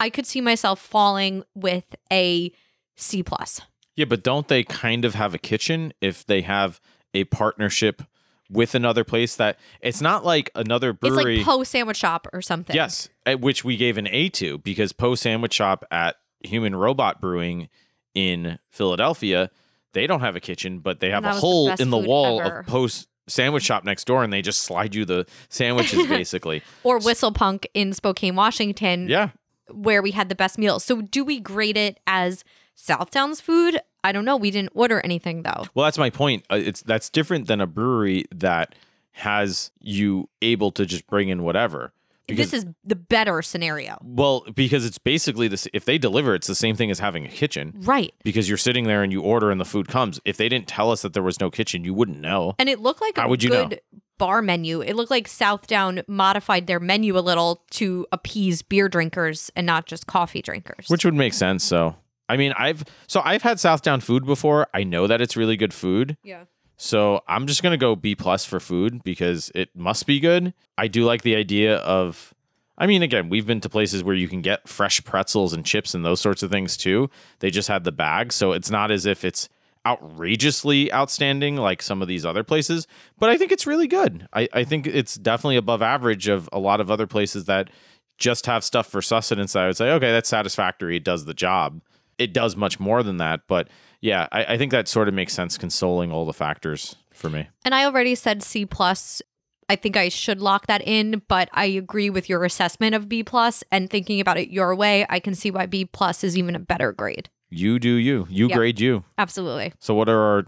I 0.00 0.10
could 0.10 0.26
see 0.26 0.40
myself 0.40 0.80
falling 0.80 1.44
with 1.54 1.84
a 2.12 2.52
C 2.96 3.22
plus. 3.22 3.60
yeah 3.96 4.04
but 4.06 4.22
don't 4.22 4.48
they 4.48 4.62
kind 4.64 5.04
of 5.04 5.14
have 5.14 5.34
a 5.34 5.38
kitchen 5.38 5.92
if 6.00 6.26
they 6.26 6.40
have 6.42 6.80
a 7.14 7.24
partnership 7.24 8.02
with 8.50 8.74
another 8.74 9.04
place 9.04 9.36
that 9.36 9.58
it's 9.80 10.00
not 10.00 10.24
like 10.24 10.50
another 10.54 10.92
brewery 10.92 11.38
It's 11.38 11.46
like 11.46 11.56
Poe 11.56 11.64
Sandwich 11.64 11.96
Shop 11.98 12.26
or 12.32 12.42
something. 12.42 12.74
Yes, 12.74 13.08
at 13.24 13.40
which 13.40 13.64
we 13.64 13.76
gave 13.76 13.96
an 13.96 14.08
A 14.08 14.28
to 14.30 14.58
because 14.58 14.92
Poe 14.92 15.14
Sandwich 15.14 15.54
Shop 15.54 15.84
at 15.90 16.16
Human 16.44 16.74
Robot 16.74 17.20
Brewing 17.20 17.68
in 18.14 18.58
Philadelphia, 18.70 19.50
they 19.92 20.06
don't 20.06 20.20
have 20.20 20.34
a 20.34 20.40
kitchen, 20.40 20.80
but 20.80 20.98
they 21.00 21.10
have 21.10 21.24
a 21.24 21.28
was 21.28 21.36
the 21.36 21.40
hole 21.40 21.70
in 21.78 21.90
the 21.90 21.98
wall 21.98 22.40
ever. 22.40 22.58
of 22.60 22.66
Poe's 22.66 23.06
Sandwich 23.28 23.62
Shop 23.64 23.84
next 23.84 24.04
door, 24.06 24.24
and 24.24 24.32
they 24.32 24.42
just 24.42 24.62
slide 24.62 24.94
you 24.96 25.04
the 25.04 25.26
sandwiches 25.48 26.06
basically. 26.08 26.62
Or 26.82 26.98
Whistle 26.98 27.30
Punk 27.32 27.68
in 27.74 27.92
Spokane, 27.92 28.34
Washington, 28.34 29.08
Yeah. 29.08 29.30
Where 29.72 30.02
we 30.02 30.10
had 30.12 30.28
the 30.28 30.34
best 30.34 30.58
meal. 30.58 30.78
So 30.80 31.00
do 31.02 31.24
we 31.24 31.40
grade 31.40 31.76
it 31.76 31.98
as 32.06 32.44
Southdown's 32.74 33.40
food? 33.40 33.80
I 34.02 34.12
don't 34.12 34.24
know. 34.24 34.36
We 34.36 34.50
didn't 34.50 34.72
order 34.74 35.00
anything 35.02 35.42
though. 35.42 35.64
Well, 35.74 35.84
that's 35.84 35.98
my 35.98 36.10
point. 36.10 36.44
Uh, 36.50 36.56
It's 36.56 36.82
that's 36.82 37.10
different 37.10 37.46
than 37.48 37.60
a 37.60 37.66
brewery 37.66 38.24
that 38.34 38.74
has 39.12 39.70
you 39.80 40.28
able 40.40 40.70
to 40.72 40.86
just 40.86 41.06
bring 41.06 41.28
in 41.28 41.42
whatever. 41.42 41.92
Because 42.26 42.52
this 42.52 42.62
is 42.62 42.70
the 42.84 42.94
better 42.94 43.42
scenario. 43.42 43.98
well, 44.02 44.44
because 44.54 44.86
it's 44.86 44.98
basically 44.98 45.48
this. 45.48 45.66
If 45.72 45.84
they 45.84 45.98
deliver, 45.98 46.36
it's 46.36 46.46
the 46.46 46.54
same 46.54 46.76
thing 46.76 46.88
as 46.88 47.00
having 47.00 47.26
a 47.26 47.28
kitchen. 47.28 47.74
Right. 47.78 48.14
because 48.22 48.48
you're 48.48 48.56
sitting 48.56 48.84
there 48.84 49.02
and 49.02 49.12
you 49.12 49.20
order 49.20 49.50
and 49.50 49.60
the 49.60 49.64
food 49.64 49.88
comes. 49.88 50.20
If 50.24 50.36
they 50.36 50.48
didn't 50.48 50.68
tell 50.68 50.92
us 50.92 51.02
that 51.02 51.12
there 51.12 51.24
was 51.24 51.40
no 51.40 51.50
kitchen, 51.50 51.84
you 51.84 51.92
wouldn't 51.92 52.20
know. 52.20 52.54
And 52.60 52.68
it 52.68 52.78
looked 52.78 53.00
like 53.00 53.18
a 53.18 53.22
How 53.22 53.28
would 53.28 53.42
you 53.42 53.50
know? 53.50 53.66
good 53.66 53.80
bar 54.20 54.42
menu. 54.42 54.82
It 54.82 54.94
looked 54.94 55.10
like 55.10 55.26
Southdown 55.26 56.02
modified 56.06 56.66
their 56.66 56.78
menu 56.78 57.18
a 57.18 57.20
little 57.20 57.64
to 57.70 58.06
appease 58.12 58.60
beer 58.62 58.88
drinkers 58.88 59.50
and 59.56 59.66
not 59.66 59.86
just 59.86 60.06
coffee 60.06 60.42
drinkers. 60.42 60.86
Which 60.88 61.04
would 61.06 61.14
make 61.14 61.32
sense. 61.32 61.64
So, 61.64 61.96
I 62.28 62.36
mean, 62.36 62.52
I've 62.56 62.84
so 63.08 63.22
I've 63.24 63.42
had 63.42 63.58
Southdown 63.58 64.00
food 64.00 64.26
before. 64.26 64.68
I 64.74 64.84
know 64.84 65.06
that 65.06 65.20
it's 65.20 65.36
really 65.36 65.56
good 65.56 65.74
food. 65.74 66.16
yeah. 66.22 66.44
So 66.76 67.20
I'm 67.28 67.46
just 67.46 67.62
gonna 67.62 67.76
go 67.76 67.94
B 67.96 68.14
plus 68.14 68.44
for 68.46 68.58
food 68.58 69.02
because 69.04 69.50
it 69.54 69.68
must 69.74 70.06
be 70.06 70.18
good. 70.20 70.54
I 70.78 70.86
do 70.88 71.04
like 71.04 71.22
the 71.22 71.34
idea 71.36 71.76
of. 71.76 72.32
I 72.78 72.86
mean, 72.86 73.02
again, 73.02 73.28
we've 73.28 73.46
been 73.46 73.60
to 73.60 73.68
places 73.68 74.02
where 74.02 74.14
you 74.14 74.28
can 74.28 74.40
get 74.40 74.66
fresh 74.66 75.04
pretzels 75.04 75.52
and 75.52 75.66
chips 75.66 75.94
and 75.94 76.02
those 76.02 76.20
sorts 76.22 76.42
of 76.42 76.50
things 76.50 76.78
too. 76.78 77.10
They 77.40 77.50
just 77.50 77.68
had 77.68 77.84
the 77.84 77.92
bag, 77.92 78.32
so 78.32 78.52
it's 78.52 78.70
not 78.70 78.90
as 78.90 79.04
if 79.04 79.22
it's 79.24 79.50
outrageously 79.86 80.92
outstanding 80.92 81.56
like 81.56 81.82
some 81.82 82.02
of 82.02 82.08
these 82.08 82.26
other 82.26 82.44
places, 82.44 82.86
but 83.18 83.30
I 83.30 83.36
think 83.36 83.52
it's 83.52 83.66
really 83.66 83.86
good. 83.86 84.28
I, 84.32 84.48
I 84.52 84.64
think 84.64 84.86
it's 84.86 85.14
definitely 85.14 85.56
above 85.56 85.82
average 85.82 86.28
of 86.28 86.48
a 86.52 86.58
lot 86.58 86.80
of 86.80 86.90
other 86.90 87.06
places 87.06 87.46
that 87.46 87.70
just 88.18 88.46
have 88.46 88.62
stuff 88.62 88.86
for 88.86 89.00
sustenance. 89.00 89.56
I 89.56 89.66
would 89.66 89.76
say, 89.76 89.90
okay, 89.92 90.12
that's 90.12 90.28
satisfactory. 90.28 90.96
It 90.96 91.04
does 91.04 91.24
the 91.24 91.34
job. 91.34 91.80
It 92.18 92.34
does 92.34 92.54
much 92.54 92.78
more 92.78 93.02
than 93.02 93.16
that. 93.16 93.40
But 93.48 93.68
yeah, 94.02 94.28
I, 94.30 94.44
I 94.44 94.58
think 94.58 94.72
that 94.72 94.88
sort 94.88 95.08
of 95.08 95.14
makes 95.14 95.32
sense, 95.32 95.56
consoling 95.56 96.12
all 96.12 96.26
the 96.26 96.34
factors 96.34 96.96
for 97.12 97.30
me. 97.30 97.48
And 97.64 97.74
I 97.74 97.84
already 97.84 98.14
said 98.14 98.42
C 98.42 98.66
plus. 98.66 99.22
I 99.70 99.76
think 99.76 99.96
I 99.96 100.08
should 100.08 100.40
lock 100.40 100.66
that 100.66 100.82
in, 100.86 101.22
but 101.28 101.48
I 101.52 101.66
agree 101.66 102.10
with 102.10 102.28
your 102.28 102.44
assessment 102.44 102.94
of 102.94 103.08
B 103.08 103.22
plus 103.22 103.62
and 103.70 103.88
thinking 103.88 104.20
about 104.20 104.36
it 104.36 104.50
your 104.50 104.74
way, 104.74 105.06
I 105.08 105.20
can 105.20 105.34
see 105.34 105.50
why 105.50 105.66
B 105.66 105.84
plus 105.84 106.24
is 106.24 106.36
even 106.36 106.56
a 106.56 106.58
better 106.58 106.92
grade. 106.92 107.30
You 107.50 107.78
do 107.78 107.90
you. 107.90 108.26
You 108.30 108.48
Yep. 108.48 108.56
grade 108.56 108.80
you. 108.80 109.04
Absolutely. 109.18 109.72
So 109.80 109.94
what 109.94 110.08
are 110.08 110.18
our 110.20 110.46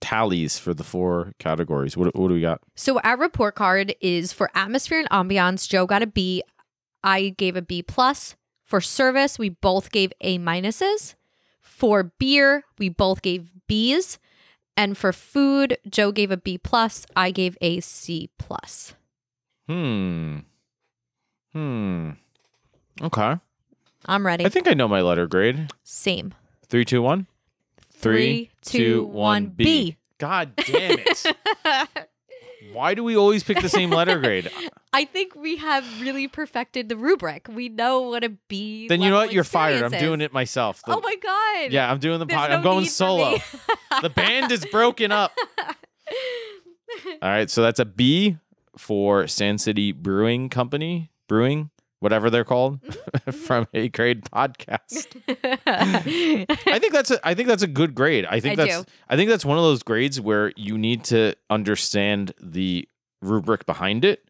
tallies 0.00 0.58
for 0.58 0.72
the 0.74 0.84
four 0.84 1.32
categories? 1.38 1.96
What, 1.96 2.14
what 2.14 2.28
do 2.28 2.34
we 2.34 2.40
got? 2.40 2.60
So 2.76 3.00
our 3.00 3.16
report 3.16 3.54
card 3.54 3.94
is 4.00 4.32
for 4.32 4.50
atmosphere 4.54 5.00
and 5.00 5.08
ambiance. 5.10 5.68
Joe 5.68 5.86
got 5.86 6.02
a 6.02 6.06
B. 6.06 6.42
I 7.02 7.30
gave 7.36 7.56
a 7.56 7.62
B 7.62 7.82
plus. 7.82 8.36
For 8.62 8.80
service, 8.80 9.38
we 9.38 9.48
both 9.50 9.90
gave 9.90 10.12
A 10.20 10.38
minuses. 10.38 11.14
For 11.60 12.04
beer, 12.18 12.64
we 12.78 12.88
both 12.88 13.20
gave 13.20 13.50
B's. 13.66 14.18
And 14.76 14.96
for 14.96 15.12
food, 15.12 15.78
Joe 15.88 16.12
gave 16.12 16.30
a 16.30 16.36
B 16.36 16.56
plus. 16.58 17.04
I 17.16 17.30
gave 17.30 17.56
a 17.60 17.80
C 17.80 18.30
plus. 18.38 18.94
Hmm. 19.68 20.38
Hmm. 21.52 22.10
Okay. 23.02 23.36
I'm 24.06 24.26
ready. 24.26 24.44
I 24.44 24.48
think 24.48 24.68
I 24.68 24.74
know 24.74 24.88
my 24.88 25.00
letter 25.00 25.26
grade. 25.26 25.70
Same. 25.82 26.34
Three, 26.74 26.84
two, 26.84 27.02
one. 27.02 27.28
Three, 27.92 28.50
two, 28.62 29.04
one, 29.04 29.46
B. 29.46 29.96
God 30.18 30.56
damn 30.56 30.98
it. 30.98 31.36
Why 32.72 32.94
do 32.94 33.04
we 33.04 33.16
always 33.16 33.44
pick 33.44 33.60
the 33.60 33.68
same 33.68 33.90
letter 33.90 34.18
grade? 34.18 34.50
I 34.92 35.04
think 35.04 35.36
we 35.36 35.54
have 35.58 35.84
really 36.00 36.26
perfected 36.26 36.88
the 36.88 36.96
rubric. 36.96 37.46
We 37.46 37.68
know 37.68 38.00
what 38.00 38.24
a 38.24 38.30
B. 38.48 38.88
then 38.88 39.02
you 39.02 39.10
know 39.10 39.18
what? 39.18 39.32
You're 39.32 39.44
fired. 39.44 39.84
I'm 39.84 40.00
doing 40.00 40.20
it 40.20 40.32
myself. 40.32 40.82
The- 40.84 40.96
Oh 40.96 41.00
my 41.00 41.14
god. 41.14 41.70
Yeah, 41.72 41.88
I'm 41.88 42.00
doing 42.00 42.18
the 42.18 42.26
pod. 42.26 42.50
no 42.50 42.56
I'm 42.56 42.62
going 42.64 42.86
solo. 42.86 43.38
the 44.02 44.10
band 44.10 44.50
is 44.50 44.66
broken 44.66 45.12
up. 45.12 45.30
All 47.22 47.30
right, 47.30 47.48
so 47.48 47.62
that's 47.62 47.78
a 47.78 47.84
B 47.84 48.38
for 48.76 49.28
Sand 49.28 49.60
City 49.60 49.92
Brewing 49.92 50.48
Company, 50.48 51.12
brewing, 51.28 51.70
whatever 52.04 52.28
they're 52.28 52.44
called, 52.44 52.82
mm-hmm. 52.82 53.30
from 53.46 53.66
a 53.72 53.88
grade 53.88 54.24
podcast. 54.26 55.06
I 56.66 56.78
think 56.78 56.92
that's 56.92 57.10
a 57.10 57.26
I 57.26 57.34
think 57.34 57.48
that's 57.48 57.62
a 57.62 57.66
good 57.66 57.94
grade. 57.94 58.26
I 58.26 58.38
think 58.38 58.60
I 58.60 58.66
that's 58.66 58.84
do. 58.84 58.90
I 59.08 59.16
think 59.16 59.30
that's 59.30 59.44
one 59.44 59.56
of 59.56 59.64
those 59.64 59.82
grades 59.82 60.20
where 60.20 60.52
you 60.54 60.76
need 60.76 61.02
to 61.04 61.34
understand 61.48 62.34
the 62.40 62.86
rubric 63.22 63.64
behind 63.64 64.04
it 64.04 64.22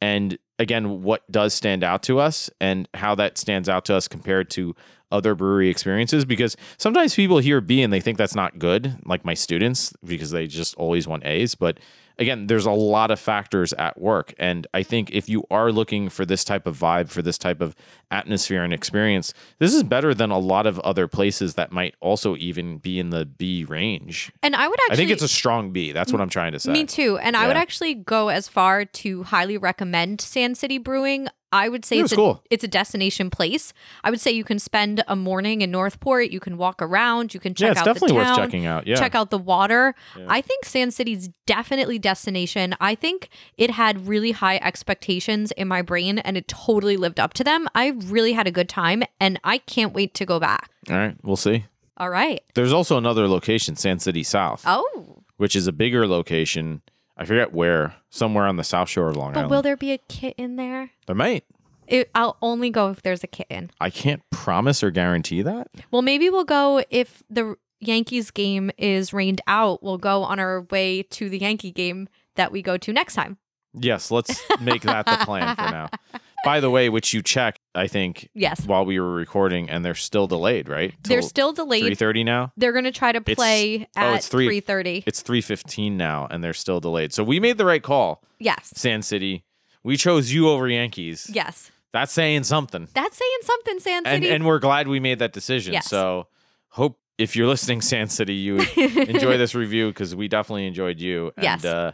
and 0.00 0.38
again 0.58 1.02
what 1.02 1.30
does 1.30 1.52
stand 1.52 1.84
out 1.84 2.02
to 2.02 2.18
us 2.18 2.48
and 2.58 2.88
how 2.94 3.14
that 3.14 3.36
stands 3.36 3.68
out 3.68 3.84
to 3.84 3.94
us 3.94 4.08
compared 4.08 4.48
to 4.48 4.74
other 5.12 5.34
brewery 5.34 5.68
experiences 5.68 6.24
because 6.24 6.56
sometimes 6.78 7.14
people 7.14 7.36
hear 7.36 7.60
B 7.60 7.82
and 7.82 7.92
they 7.92 8.00
think 8.00 8.16
that's 8.16 8.34
not 8.34 8.58
good 8.58 8.96
like 9.04 9.26
my 9.26 9.34
students 9.34 9.92
because 10.02 10.30
they 10.30 10.46
just 10.46 10.74
always 10.76 11.06
want 11.06 11.26
A's 11.26 11.54
but 11.54 11.78
again 12.20 12.46
there's 12.46 12.66
a 12.66 12.70
lot 12.70 13.10
of 13.10 13.18
factors 13.18 13.72
at 13.74 14.00
work 14.00 14.32
and 14.38 14.66
I 14.72 14.82
think 14.82 15.10
if 15.10 15.28
you 15.28 15.44
are 15.50 15.72
looking 15.72 16.08
for 16.08 16.24
this 16.24 16.44
type 16.44 16.66
of 16.66 16.78
vibe 16.78 17.08
for 17.08 17.22
this 17.22 17.38
type 17.38 17.60
of 17.60 17.74
atmosphere 18.10 18.62
and 18.62 18.72
experience 18.72 19.34
this 19.58 19.74
is 19.74 19.82
better 19.82 20.14
than 20.14 20.30
a 20.30 20.38
lot 20.38 20.66
of 20.66 20.78
other 20.80 21.08
places 21.08 21.54
that 21.54 21.72
might 21.72 21.94
also 22.00 22.36
even 22.36 22.78
be 22.78 22.98
in 22.98 23.10
the 23.10 23.24
B 23.24 23.64
range 23.64 24.30
and 24.42 24.54
I 24.54 24.68
would 24.68 24.78
actually 24.80 24.92
I 24.92 24.96
think 24.96 25.10
it's 25.10 25.22
a 25.22 25.28
strong 25.28 25.72
B 25.72 25.92
that's 25.92 26.12
what 26.12 26.20
I'm 26.20 26.28
trying 26.28 26.52
to 26.52 26.60
say 26.60 26.72
Me 26.72 26.84
too. 26.84 27.18
And 27.18 27.36
I 27.36 27.46
would 27.46 27.56
actually 27.56 27.94
go 27.94 28.28
as 28.28 28.48
far 28.48 28.84
to 28.84 29.22
highly 29.24 29.56
recommend 29.56 30.20
Sand 30.20 30.58
City 30.58 30.78
Brewing. 30.78 31.28
I 31.52 31.68
would 31.68 31.84
say 31.84 31.98
It 31.98 32.02
it's 32.04 32.12
a, 32.12 32.16
cool. 32.16 32.42
it's 32.50 32.62
a 32.62 32.68
destination 32.68 33.28
place. 33.30 33.72
I 34.04 34.10
would 34.10 34.20
say 34.20 34.30
you 34.30 34.44
can 34.44 34.58
spend 34.58 35.02
a 35.08 35.16
morning 35.16 35.62
in 35.62 35.70
Northport. 35.70 36.30
You 36.30 36.38
can 36.40 36.56
walk 36.56 36.80
around. 36.80 37.34
You 37.34 37.40
can 37.40 37.54
check 37.54 37.66
yeah 37.66 37.70
it's 37.72 37.80
out 37.80 37.86
definitely 37.86 38.16
the 38.18 38.22
town. 38.24 38.30
worth 38.38 38.46
checking 38.46 38.66
out 38.66 38.86
yeah 38.86 38.96
Check 38.96 39.14
out 39.14 39.30
the 39.30 39.38
water. 39.38 39.94
Yeah. 40.16 40.26
I 40.28 40.40
think 40.40 40.64
Sand 40.64 40.94
City's 40.94 41.28
definitely 41.46 41.98
destination. 41.98 42.74
I 42.80 42.94
think 42.94 43.28
it 43.58 43.70
had 43.72 44.06
really 44.06 44.30
high 44.32 44.58
expectations 44.62 45.50
in 45.52 45.66
my 45.68 45.82
brain 45.82 46.18
and 46.18 46.36
it 46.36 46.46
totally 46.48 46.96
lived 46.96 47.18
up 47.20 47.34
to 47.34 47.44
them. 47.44 47.66
I 47.74 47.88
really 47.88 48.32
had 48.32 48.46
a 48.46 48.52
good 48.52 48.68
time 48.68 49.02
and 49.18 49.40
I 49.44 49.58
can't 49.58 49.92
wait 49.92 50.14
to 50.14 50.24
go 50.26 50.38
back. 50.40 50.70
all 50.88 50.96
right 50.96 51.16
we'll 51.22 51.36
see 51.36 51.64
All 51.96 52.10
right. 52.10 52.40
There's 52.54 52.72
also 52.72 52.96
another 52.96 53.28
location, 53.28 53.76
Sand 53.76 54.00
City 54.02 54.22
South, 54.22 54.62
Oh, 54.66 55.22
which 55.36 55.54
is 55.56 55.66
a 55.66 55.72
bigger 55.72 56.06
location. 56.06 56.80
I 57.20 57.26
forget 57.26 57.52
where, 57.52 57.94
somewhere 58.08 58.46
on 58.46 58.56
the 58.56 58.64
South 58.64 58.88
Shore 58.88 59.08
of 59.08 59.16
Long 59.16 59.24
Island. 59.26 59.34
but 59.34 59.40
Island. 59.40 59.50
will 59.50 59.62
there 59.62 59.76
be 59.76 59.92
a 59.92 59.98
kit 60.08 60.34
in 60.38 60.56
there? 60.56 60.90
there 61.06 61.14
might. 61.14 61.44
It, 61.86 62.10
I'll 62.14 62.38
only 62.40 62.70
go 62.70 62.88
if 62.90 63.02
there's 63.02 63.22
a 63.22 63.26
kit 63.26 63.46
in. 63.50 63.70
I 63.78 63.90
can't 63.90 64.22
promise 64.30 64.82
or 64.82 64.90
guarantee 64.90 65.42
that. 65.42 65.68
Well, 65.90 66.00
maybe 66.02 66.30
we'll 66.30 66.44
go 66.44 66.82
if 66.88 67.22
the 67.28 67.56
Yankees 67.78 68.30
game 68.30 68.70
is 68.78 69.12
rained 69.12 69.42
out. 69.46 69.82
We'll 69.82 69.98
go 69.98 70.22
on 70.22 70.40
our 70.40 70.62
way 70.70 71.02
to 71.02 71.28
the 71.28 71.38
Yankee 71.38 71.72
game 71.72 72.08
that 72.36 72.52
we 72.52 72.62
go 72.62 72.78
to 72.78 72.92
next 72.92 73.14
time. 73.16 73.36
Yes, 73.74 74.10
let's 74.10 74.40
make 74.60 74.82
that 74.82 75.04
the 75.04 75.18
plan 75.24 75.54
for 75.56 75.62
now. 75.70 75.90
By 76.44 76.60
the 76.60 76.70
way, 76.70 76.88
which 76.88 77.12
you 77.12 77.22
checked, 77.22 77.59
I 77.74 77.86
think, 77.86 78.28
Yes. 78.34 78.66
while 78.66 78.84
we 78.84 78.98
were 78.98 79.12
recording, 79.14 79.70
and 79.70 79.84
they're 79.84 79.94
still 79.94 80.26
delayed, 80.26 80.68
right? 80.68 80.92
They're 81.04 81.22
still 81.22 81.52
delayed. 81.52 81.84
three 81.84 81.94
thirty 81.94 82.24
now. 82.24 82.52
They're 82.56 82.72
going 82.72 82.84
to 82.84 82.90
try 82.92 83.12
to 83.12 83.18
It's- 83.18 83.36
play 83.36 83.86
oh, 83.96 84.00
at 84.00 84.16
it's 84.16 84.28
three- 84.28 84.60
3:30. 84.60 85.04
It's 85.06 85.22
three 85.22 85.40
fifteen 85.40 85.96
now, 85.96 86.26
and 86.30 86.42
they're 86.42 86.52
still 86.52 86.80
delayed. 86.80 87.12
So 87.12 87.22
we 87.22 87.38
made 87.38 87.58
the 87.58 87.64
right 87.64 87.82
call, 87.82 88.24
Yes. 88.40 88.72
Sand 88.74 89.04
City. 89.04 89.44
We 89.84 89.96
chose 89.96 90.32
you 90.32 90.48
over 90.48 90.68
Yankees. 90.68 91.30
Yes. 91.32 91.70
That's 91.92 92.12
saying 92.12 92.44
something. 92.44 92.88
That's 92.94 93.16
saying 93.16 93.38
something, 93.42 93.78
Sand 93.80 94.06
City. 94.06 94.30
and 94.30 94.44
we're 94.46 94.58
glad 94.58 94.86
we 94.88 95.00
made 95.00 95.18
that 95.20 95.32
decision. 95.32 95.72
Yes. 95.72 95.86
So 95.88 96.26
hope 96.70 96.98
if 97.18 97.34
you're 97.36 97.46
listening, 97.48 97.80
Sand 97.82 98.10
City, 98.12 98.34
you 98.34 98.58
enjoy 98.76 99.36
this 99.38 99.54
review 99.54 99.88
because 99.88 100.14
we 100.14 100.26
definitely 100.28 100.66
enjoyed 100.66 101.00
you. 101.00 101.32
And 101.36 101.44
Yes. 101.44 101.64
uh, 101.64 101.92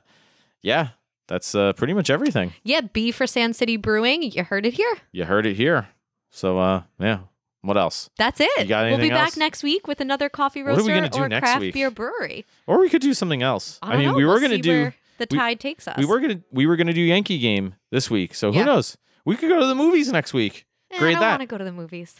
yeah, 0.62 0.88
that's 1.28 1.54
uh, 1.54 1.72
pretty 1.74 1.92
much 1.94 2.10
everything. 2.10 2.52
yeah, 2.64 2.80
B 2.82 3.10
for 3.10 3.26
Sand 3.26 3.56
City 3.56 3.76
Brewing. 3.76 4.22
You 4.22 4.44
heard 4.44 4.64
it 4.66 4.74
here. 4.74 4.94
You 5.12 5.24
heard 5.24 5.46
it 5.46 5.56
here. 5.56 5.88
So 6.30 6.58
uh, 6.58 6.82
yeah. 6.98 7.20
What 7.62 7.76
else? 7.76 8.10
That's 8.16 8.40
it. 8.40 8.48
You 8.58 8.64
got 8.66 8.82
we'll 8.86 8.98
be 8.98 9.04
anything 9.04 9.10
back 9.10 9.36
next 9.36 9.64
week 9.64 9.88
with 9.88 10.00
another 10.00 10.28
coffee 10.28 10.62
we 10.62 10.68
roaster 10.68 11.04
or 11.20 11.28
craft 11.28 11.60
week? 11.60 11.74
beer 11.74 11.90
brewery. 11.90 12.44
Or 12.68 12.78
we 12.78 12.88
could 12.88 13.02
do 13.02 13.12
something 13.12 13.42
else. 13.42 13.80
I, 13.82 13.90
don't 13.92 13.98
mean, 13.98 14.08
know. 14.10 14.14
we 14.14 14.24
were 14.24 14.32
We'll 14.34 14.40
gonna 14.42 14.58
do 14.58 14.70
where 14.70 14.94
the 15.18 15.26
we- 15.28 15.36
tide 15.36 15.58
takes 15.58 15.88
us. 15.88 15.98
we 15.98 16.04
were 16.04 16.20
gonna 16.20 16.40
we 16.52 16.66
were 16.66 16.76
gonna 16.76 16.92
do 16.92 17.00
Yankee 17.00 17.38
game 17.38 17.74
this 17.90 18.08
week. 18.08 18.34
So 18.34 18.52
who 18.52 18.58
Yeah. 18.58 18.66
knows? 18.66 18.96
We 19.24 19.34
could 19.36 19.48
go 19.48 19.58
to 19.58 19.66
the 19.66 19.74
movies 19.74 20.12
next 20.12 20.32
week. 20.32 20.64
Eh, 20.96 20.98
grade 21.00 21.16
I 21.16 21.20
don't 21.20 21.28
want 21.30 21.40
to 21.42 21.46
go 21.46 21.58
to 21.58 21.64
the 21.64 21.72
movies. 21.72 22.14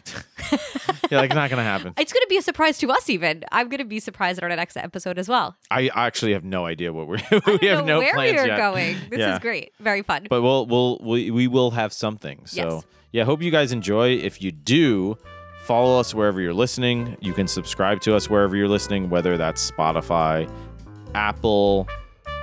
Yeah, 1.09 1.19
like 1.19 1.33
not 1.33 1.49
gonna 1.49 1.63
happen. 1.63 1.93
It's 1.97 2.11
going 2.11 2.21
to 2.23 2.27
be 2.27 2.35
a 2.37 2.41
surprise 2.41 2.77
to 2.79 2.89
us. 2.91 3.09
Even 3.09 3.43
I'm 3.51 3.69
going 3.69 3.77
to 3.79 3.85
be 3.85 3.99
surprised 4.01 4.39
at 4.39 4.43
our 4.43 4.53
next 4.53 4.75
episode 4.75 5.17
as 5.17 5.29
well. 5.29 5.55
I 5.71 5.89
actually 5.95 6.33
have 6.33 6.43
no 6.43 6.65
idea 6.65 6.91
what 6.91 7.07
we're. 7.07 7.19
We 7.61 7.67
have 7.67 7.85
know 7.85 7.93
no 7.95 7.99
where 7.99 8.13
plans 8.13 8.33
we 8.33 8.39
are 8.39 8.47
yet. 8.47 8.57
going. 8.57 8.97
This 9.09 9.19
Yeah. 9.19 9.33
is 9.33 9.39
great. 9.39 9.71
Very 9.79 10.01
fun. 10.01 10.27
but 10.29 10.41
we'll 10.41 10.65
we'll 10.65 10.97
we, 11.01 11.31
we 11.31 11.47
will 11.47 11.71
have 11.71 11.93
something. 11.93 12.45
So 12.45 12.61
Yes. 12.61 12.85
yeah, 13.13 13.23
hope 13.23 13.41
you 13.41 13.51
guys 13.51 13.71
enjoy. 13.71 14.15
If 14.15 14.41
you 14.41 14.51
do, 14.51 15.17
follow 15.63 15.97
us 15.99 16.13
wherever 16.13 16.41
you're 16.41 16.53
listening. 16.53 17.15
You 17.21 17.31
can 17.33 17.47
subscribe 17.47 18.01
to 18.01 18.13
us 18.15 18.29
wherever 18.29 18.55
you're 18.57 18.67
listening, 18.69 19.09
whether 19.09 19.37
that's 19.37 19.71
Spotify, 19.71 20.49
Apple, 21.15 21.87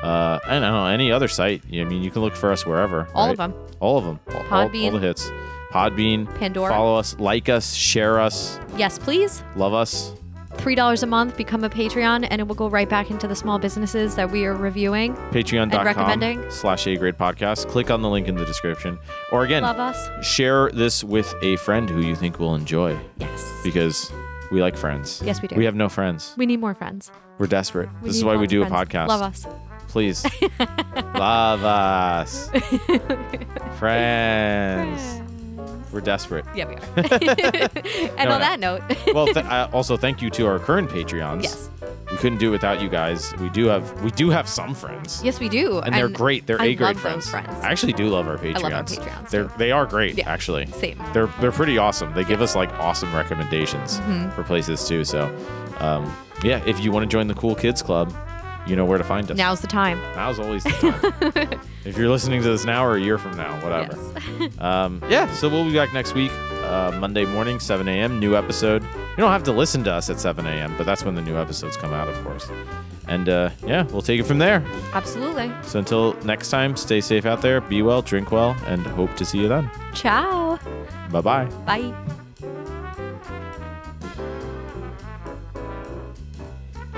uh, 0.02 0.38
I 0.44 0.50
don't 0.52 0.62
know 0.62 0.86
any 0.86 1.12
other 1.12 1.28
site. 1.28 1.62
I 1.66 1.84
mean, 1.84 2.02
you 2.02 2.10
can 2.10 2.22
look 2.22 2.34
for 2.34 2.50
us 2.52 2.64
wherever. 2.64 3.08
All 3.14 3.30
of 3.30 3.36
them. 3.36 3.52
All 3.80 3.98
of 3.98 4.04
them. 4.04 4.20
All, 4.28 4.36
all- 4.36 4.46
all 4.62 4.68
Podbean. 4.70 4.92
the 4.92 4.98
hits. 5.00 5.30
Podbean. 5.74 6.32
Pandora. 6.38 6.70
Follow 6.70 6.96
us, 6.96 7.16
like 7.18 7.48
us, 7.48 7.74
share 7.74 8.20
us, 8.20 8.58
Yes, 8.76 8.98
please. 8.98 9.42
love 9.56 9.74
us. 9.74 10.12
Three 10.56 10.76
dollars 10.76 11.02
a 11.02 11.06
month. 11.06 11.36
Become 11.36 11.64
a 11.64 11.68
Patreon, 11.68 12.28
and 12.30 12.40
it 12.40 12.46
will 12.46 12.54
go 12.54 12.68
right 12.70 12.88
back 12.88 13.10
into 13.10 13.26
the 13.26 13.34
small 13.34 13.58
businesses 13.58 14.14
that 14.14 14.30
we 14.30 14.44
are 14.46 14.54
reviewing. 14.54 15.16
Patreon.com 15.32 15.84
recommending. 15.84 16.48
slash 16.48 16.86
A 16.86 16.94
grade 16.96 17.18
podcast. 17.18 17.66
Click 17.68 17.90
on 17.90 18.02
the 18.02 18.08
link 18.08 18.28
in 18.28 18.36
the 18.36 18.44
description. 18.46 18.96
Or 19.32 19.42
again, 19.44 19.64
Love 19.64 19.80
us. 19.80 20.08
share 20.24 20.70
this 20.70 21.02
with 21.02 21.34
a 21.42 21.56
friend 21.56 21.90
who 21.90 22.00
you 22.00 22.14
think 22.14 22.38
will 22.38 22.54
enjoy. 22.54 22.96
Yes. 23.18 23.44
because 23.64 24.12
we 24.52 24.62
like 24.62 24.76
friends. 24.76 25.20
Yes, 25.24 25.42
we 25.42 25.48
do. 25.48 25.56
We 25.56 25.64
have 25.64 25.74
no 25.74 25.88
friends. 25.88 26.34
We 26.36 26.46
need 26.46 26.60
more 26.60 26.74
friends. 26.74 27.10
We're 27.38 27.48
desperate. 27.48 27.88
We 28.00 28.06
this 28.08 28.16
is 28.18 28.22
need 28.22 28.28
why 28.28 28.34
we 28.34 28.38
lots 28.42 28.50
do 28.52 28.62
of 28.62 28.68
a 28.68 28.70
friends. 28.70 28.88
podcast. 28.90 29.08
Love 29.08 29.22
us. 29.22 29.46
Please. 29.88 30.24
Love 31.16 31.64
us. 31.64 32.48
Friends. 33.78 35.20
We're 35.94 36.00
desperate. 36.00 36.44
Yeah, 36.54 36.66
we 36.68 36.74
are. 36.74 36.80
and 38.18 38.28
No, 38.28 38.34
on 38.34 38.40
that 38.40 38.58
note, 38.60 38.82
Well, 39.14 39.26
th- 39.26 39.36
uh, 39.46 39.68
also 39.72 39.96
thank 39.96 40.20
you 40.20 40.28
to 40.30 40.46
our 40.46 40.58
current 40.58 40.90
Patreons. 40.90 41.44
yes, 41.44 41.70
We 42.10 42.16
couldn't 42.16 42.38
do 42.38 42.48
it 42.48 42.50
without 42.50 42.82
you 42.82 42.88
guys. 42.88 43.32
We 43.36 43.48
do 43.50 43.66
have 43.66 44.02
we 44.02 44.10
do 44.10 44.28
have 44.30 44.48
some 44.48 44.74
friends. 44.74 45.22
yes, 45.24 45.38
we 45.40 45.48
do, 45.48 45.78
And 45.78 45.94
they're 45.94 46.08
great. 46.08 46.46
They're 46.46 46.60
I 46.60 46.66
A 46.66 46.74
grade 46.74 46.96
love 46.96 47.00
friends. 47.00 47.24
Those 47.26 47.30
friends. 47.30 47.48
I 47.64 47.70
actually 47.70 47.92
do 47.92 48.08
love 48.08 48.26
our 48.26 48.36
Patreons. 48.36 48.56
I 48.56 48.58
love 48.60 48.72
our 48.72 48.82
Patreons, 48.84 49.30
They're 49.30 49.44
too. 49.44 49.52
they 49.56 49.70
are 49.72 49.86
great 49.86 50.18
Yeah. 50.18 50.28
actually. 50.28 50.66
Same. 50.66 51.00
They're 51.12 51.28
they're 51.40 51.52
pretty 51.52 51.78
awesome. 51.78 52.12
They 52.12 52.24
give 52.24 52.42
us 52.42 52.56
like 52.56 52.72
awesome 52.80 53.14
recommendations 53.14 53.98
Mm-hmm. 54.00 54.30
for 54.30 54.42
places 54.42 54.86
too. 54.88 55.04
So, 55.04 55.32
um, 55.78 56.12
yeah, 56.42 56.60
if 56.66 56.80
you 56.80 56.90
want 56.92 57.04
to 57.04 57.08
join 57.08 57.28
the 57.28 57.34
Cool 57.34 57.54
Kids 57.54 57.82
Club, 57.82 58.12
you 58.66 58.76
know 58.76 58.84
where 58.84 58.98
to 58.98 59.04
find 59.04 59.30
us. 59.30 59.36
Now's 59.36 59.60
the 59.60 59.66
time. 59.66 59.98
Now's 60.16 60.38
always 60.38 60.64
the 60.64 60.70
time. 60.70 61.60
if 61.84 61.96
you're 61.96 62.08
listening 62.08 62.42
to 62.42 62.48
this 62.48 62.64
now 62.64 62.84
or 62.84 62.96
a 62.96 63.00
year 63.00 63.18
from 63.18 63.36
now, 63.36 63.54
whatever. 63.62 63.96
Yes. 63.96 64.52
Um, 64.58 65.02
yeah, 65.08 65.32
so 65.34 65.48
we'll 65.48 65.64
be 65.64 65.74
back 65.74 65.92
next 65.92 66.14
week, 66.14 66.32
uh, 66.64 66.96
Monday 66.98 67.24
morning, 67.24 67.60
7 67.60 67.86
a.m. 67.88 68.18
New 68.18 68.36
episode. 68.36 68.82
You 68.82 69.16
don't 69.18 69.30
have 69.30 69.42
to 69.44 69.52
listen 69.52 69.84
to 69.84 69.92
us 69.92 70.10
at 70.10 70.18
7 70.18 70.46
a.m., 70.46 70.74
but 70.76 70.84
that's 70.86 71.04
when 71.04 71.14
the 71.14 71.22
new 71.22 71.36
episodes 71.36 71.76
come 71.76 71.92
out, 71.92 72.08
of 72.08 72.24
course. 72.24 72.48
And 73.06 73.28
uh, 73.28 73.50
yeah, 73.66 73.84
we'll 73.84 74.02
take 74.02 74.20
it 74.20 74.24
from 74.24 74.38
there. 74.38 74.64
Absolutely. 74.92 75.52
So 75.62 75.78
until 75.78 76.14
next 76.24 76.50
time, 76.50 76.76
stay 76.76 77.00
safe 77.00 77.26
out 77.26 77.42
there, 77.42 77.60
be 77.60 77.82
well, 77.82 78.02
drink 78.02 78.32
well, 78.32 78.56
and 78.66 78.84
hope 78.86 79.14
to 79.16 79.24
see 79.24 79.38
you 79.38 79.48
then. 79.48 79.70
Ciao. 79.92 80.58
Bye 81.10 81.20
bye. 81.20 81.44
Bye. 81.66 81.94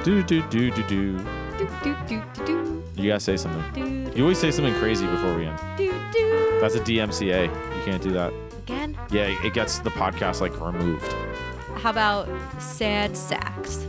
Do 0.05 0.23
do 0.23 0.43
do 0.49 0.71
do 0.71 0.83
do. 0.85 1.46
You 1.87 3.09
gotta 3.09 3.21
say 3.21 3.37
something. 3.37 4.13
You 4.17 4.23
always 4.23 4.39
say 4.39 4.51
something 4.51 4.75
crazy 4.75 5.07
before 5.07 5.37
we 5.37 5.47
end. 5.47 5.59
That's 6.61 6.75
a 6.75 6.81
DMCA. 6.81 7.45
You 7.47 7.85
can't 7.85 8.03
do 8.03 8.11
that. 8.13 8.33
Again? 8.65 8.99
Yeah, 9.11 9.27
it 9.45 9.55
gets 9.55 9.79
the 9.79 9.91
podcast 9.91 10.41
like 10.41 10.59
removed. 10.61 11.13
How 11.77 11.91
about 11.91 12.29
sad 12.61 13.17
sax? 13.17 13.87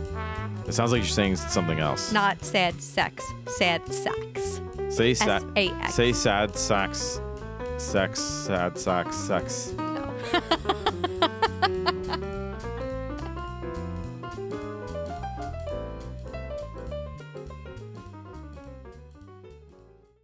It 0.66 0.74
sounds 0.74 0.92
like 0.92 1.00
you're 1.00 1.08
saying 1.08 1.36
something 1.36 1.80
else. 1.80 2.12
Not 2.12 2.44
sad 2.44 2.80
sex. 2.82 3.24
Sad 3.46 3.90
sax. 3.92 4.60
Say 4.90 5.14
sad. 5.14 5.42
S-A-X. 5.56 5.94
Say 5.94 6.12
sad 6.12 6.54
sax. 6.56 7.20
Sex. 7.78 8.20
Sad 8.20 8.78
sax. 8.78 9.16
Sex. 9.16 9.72
No. 9.78 10.14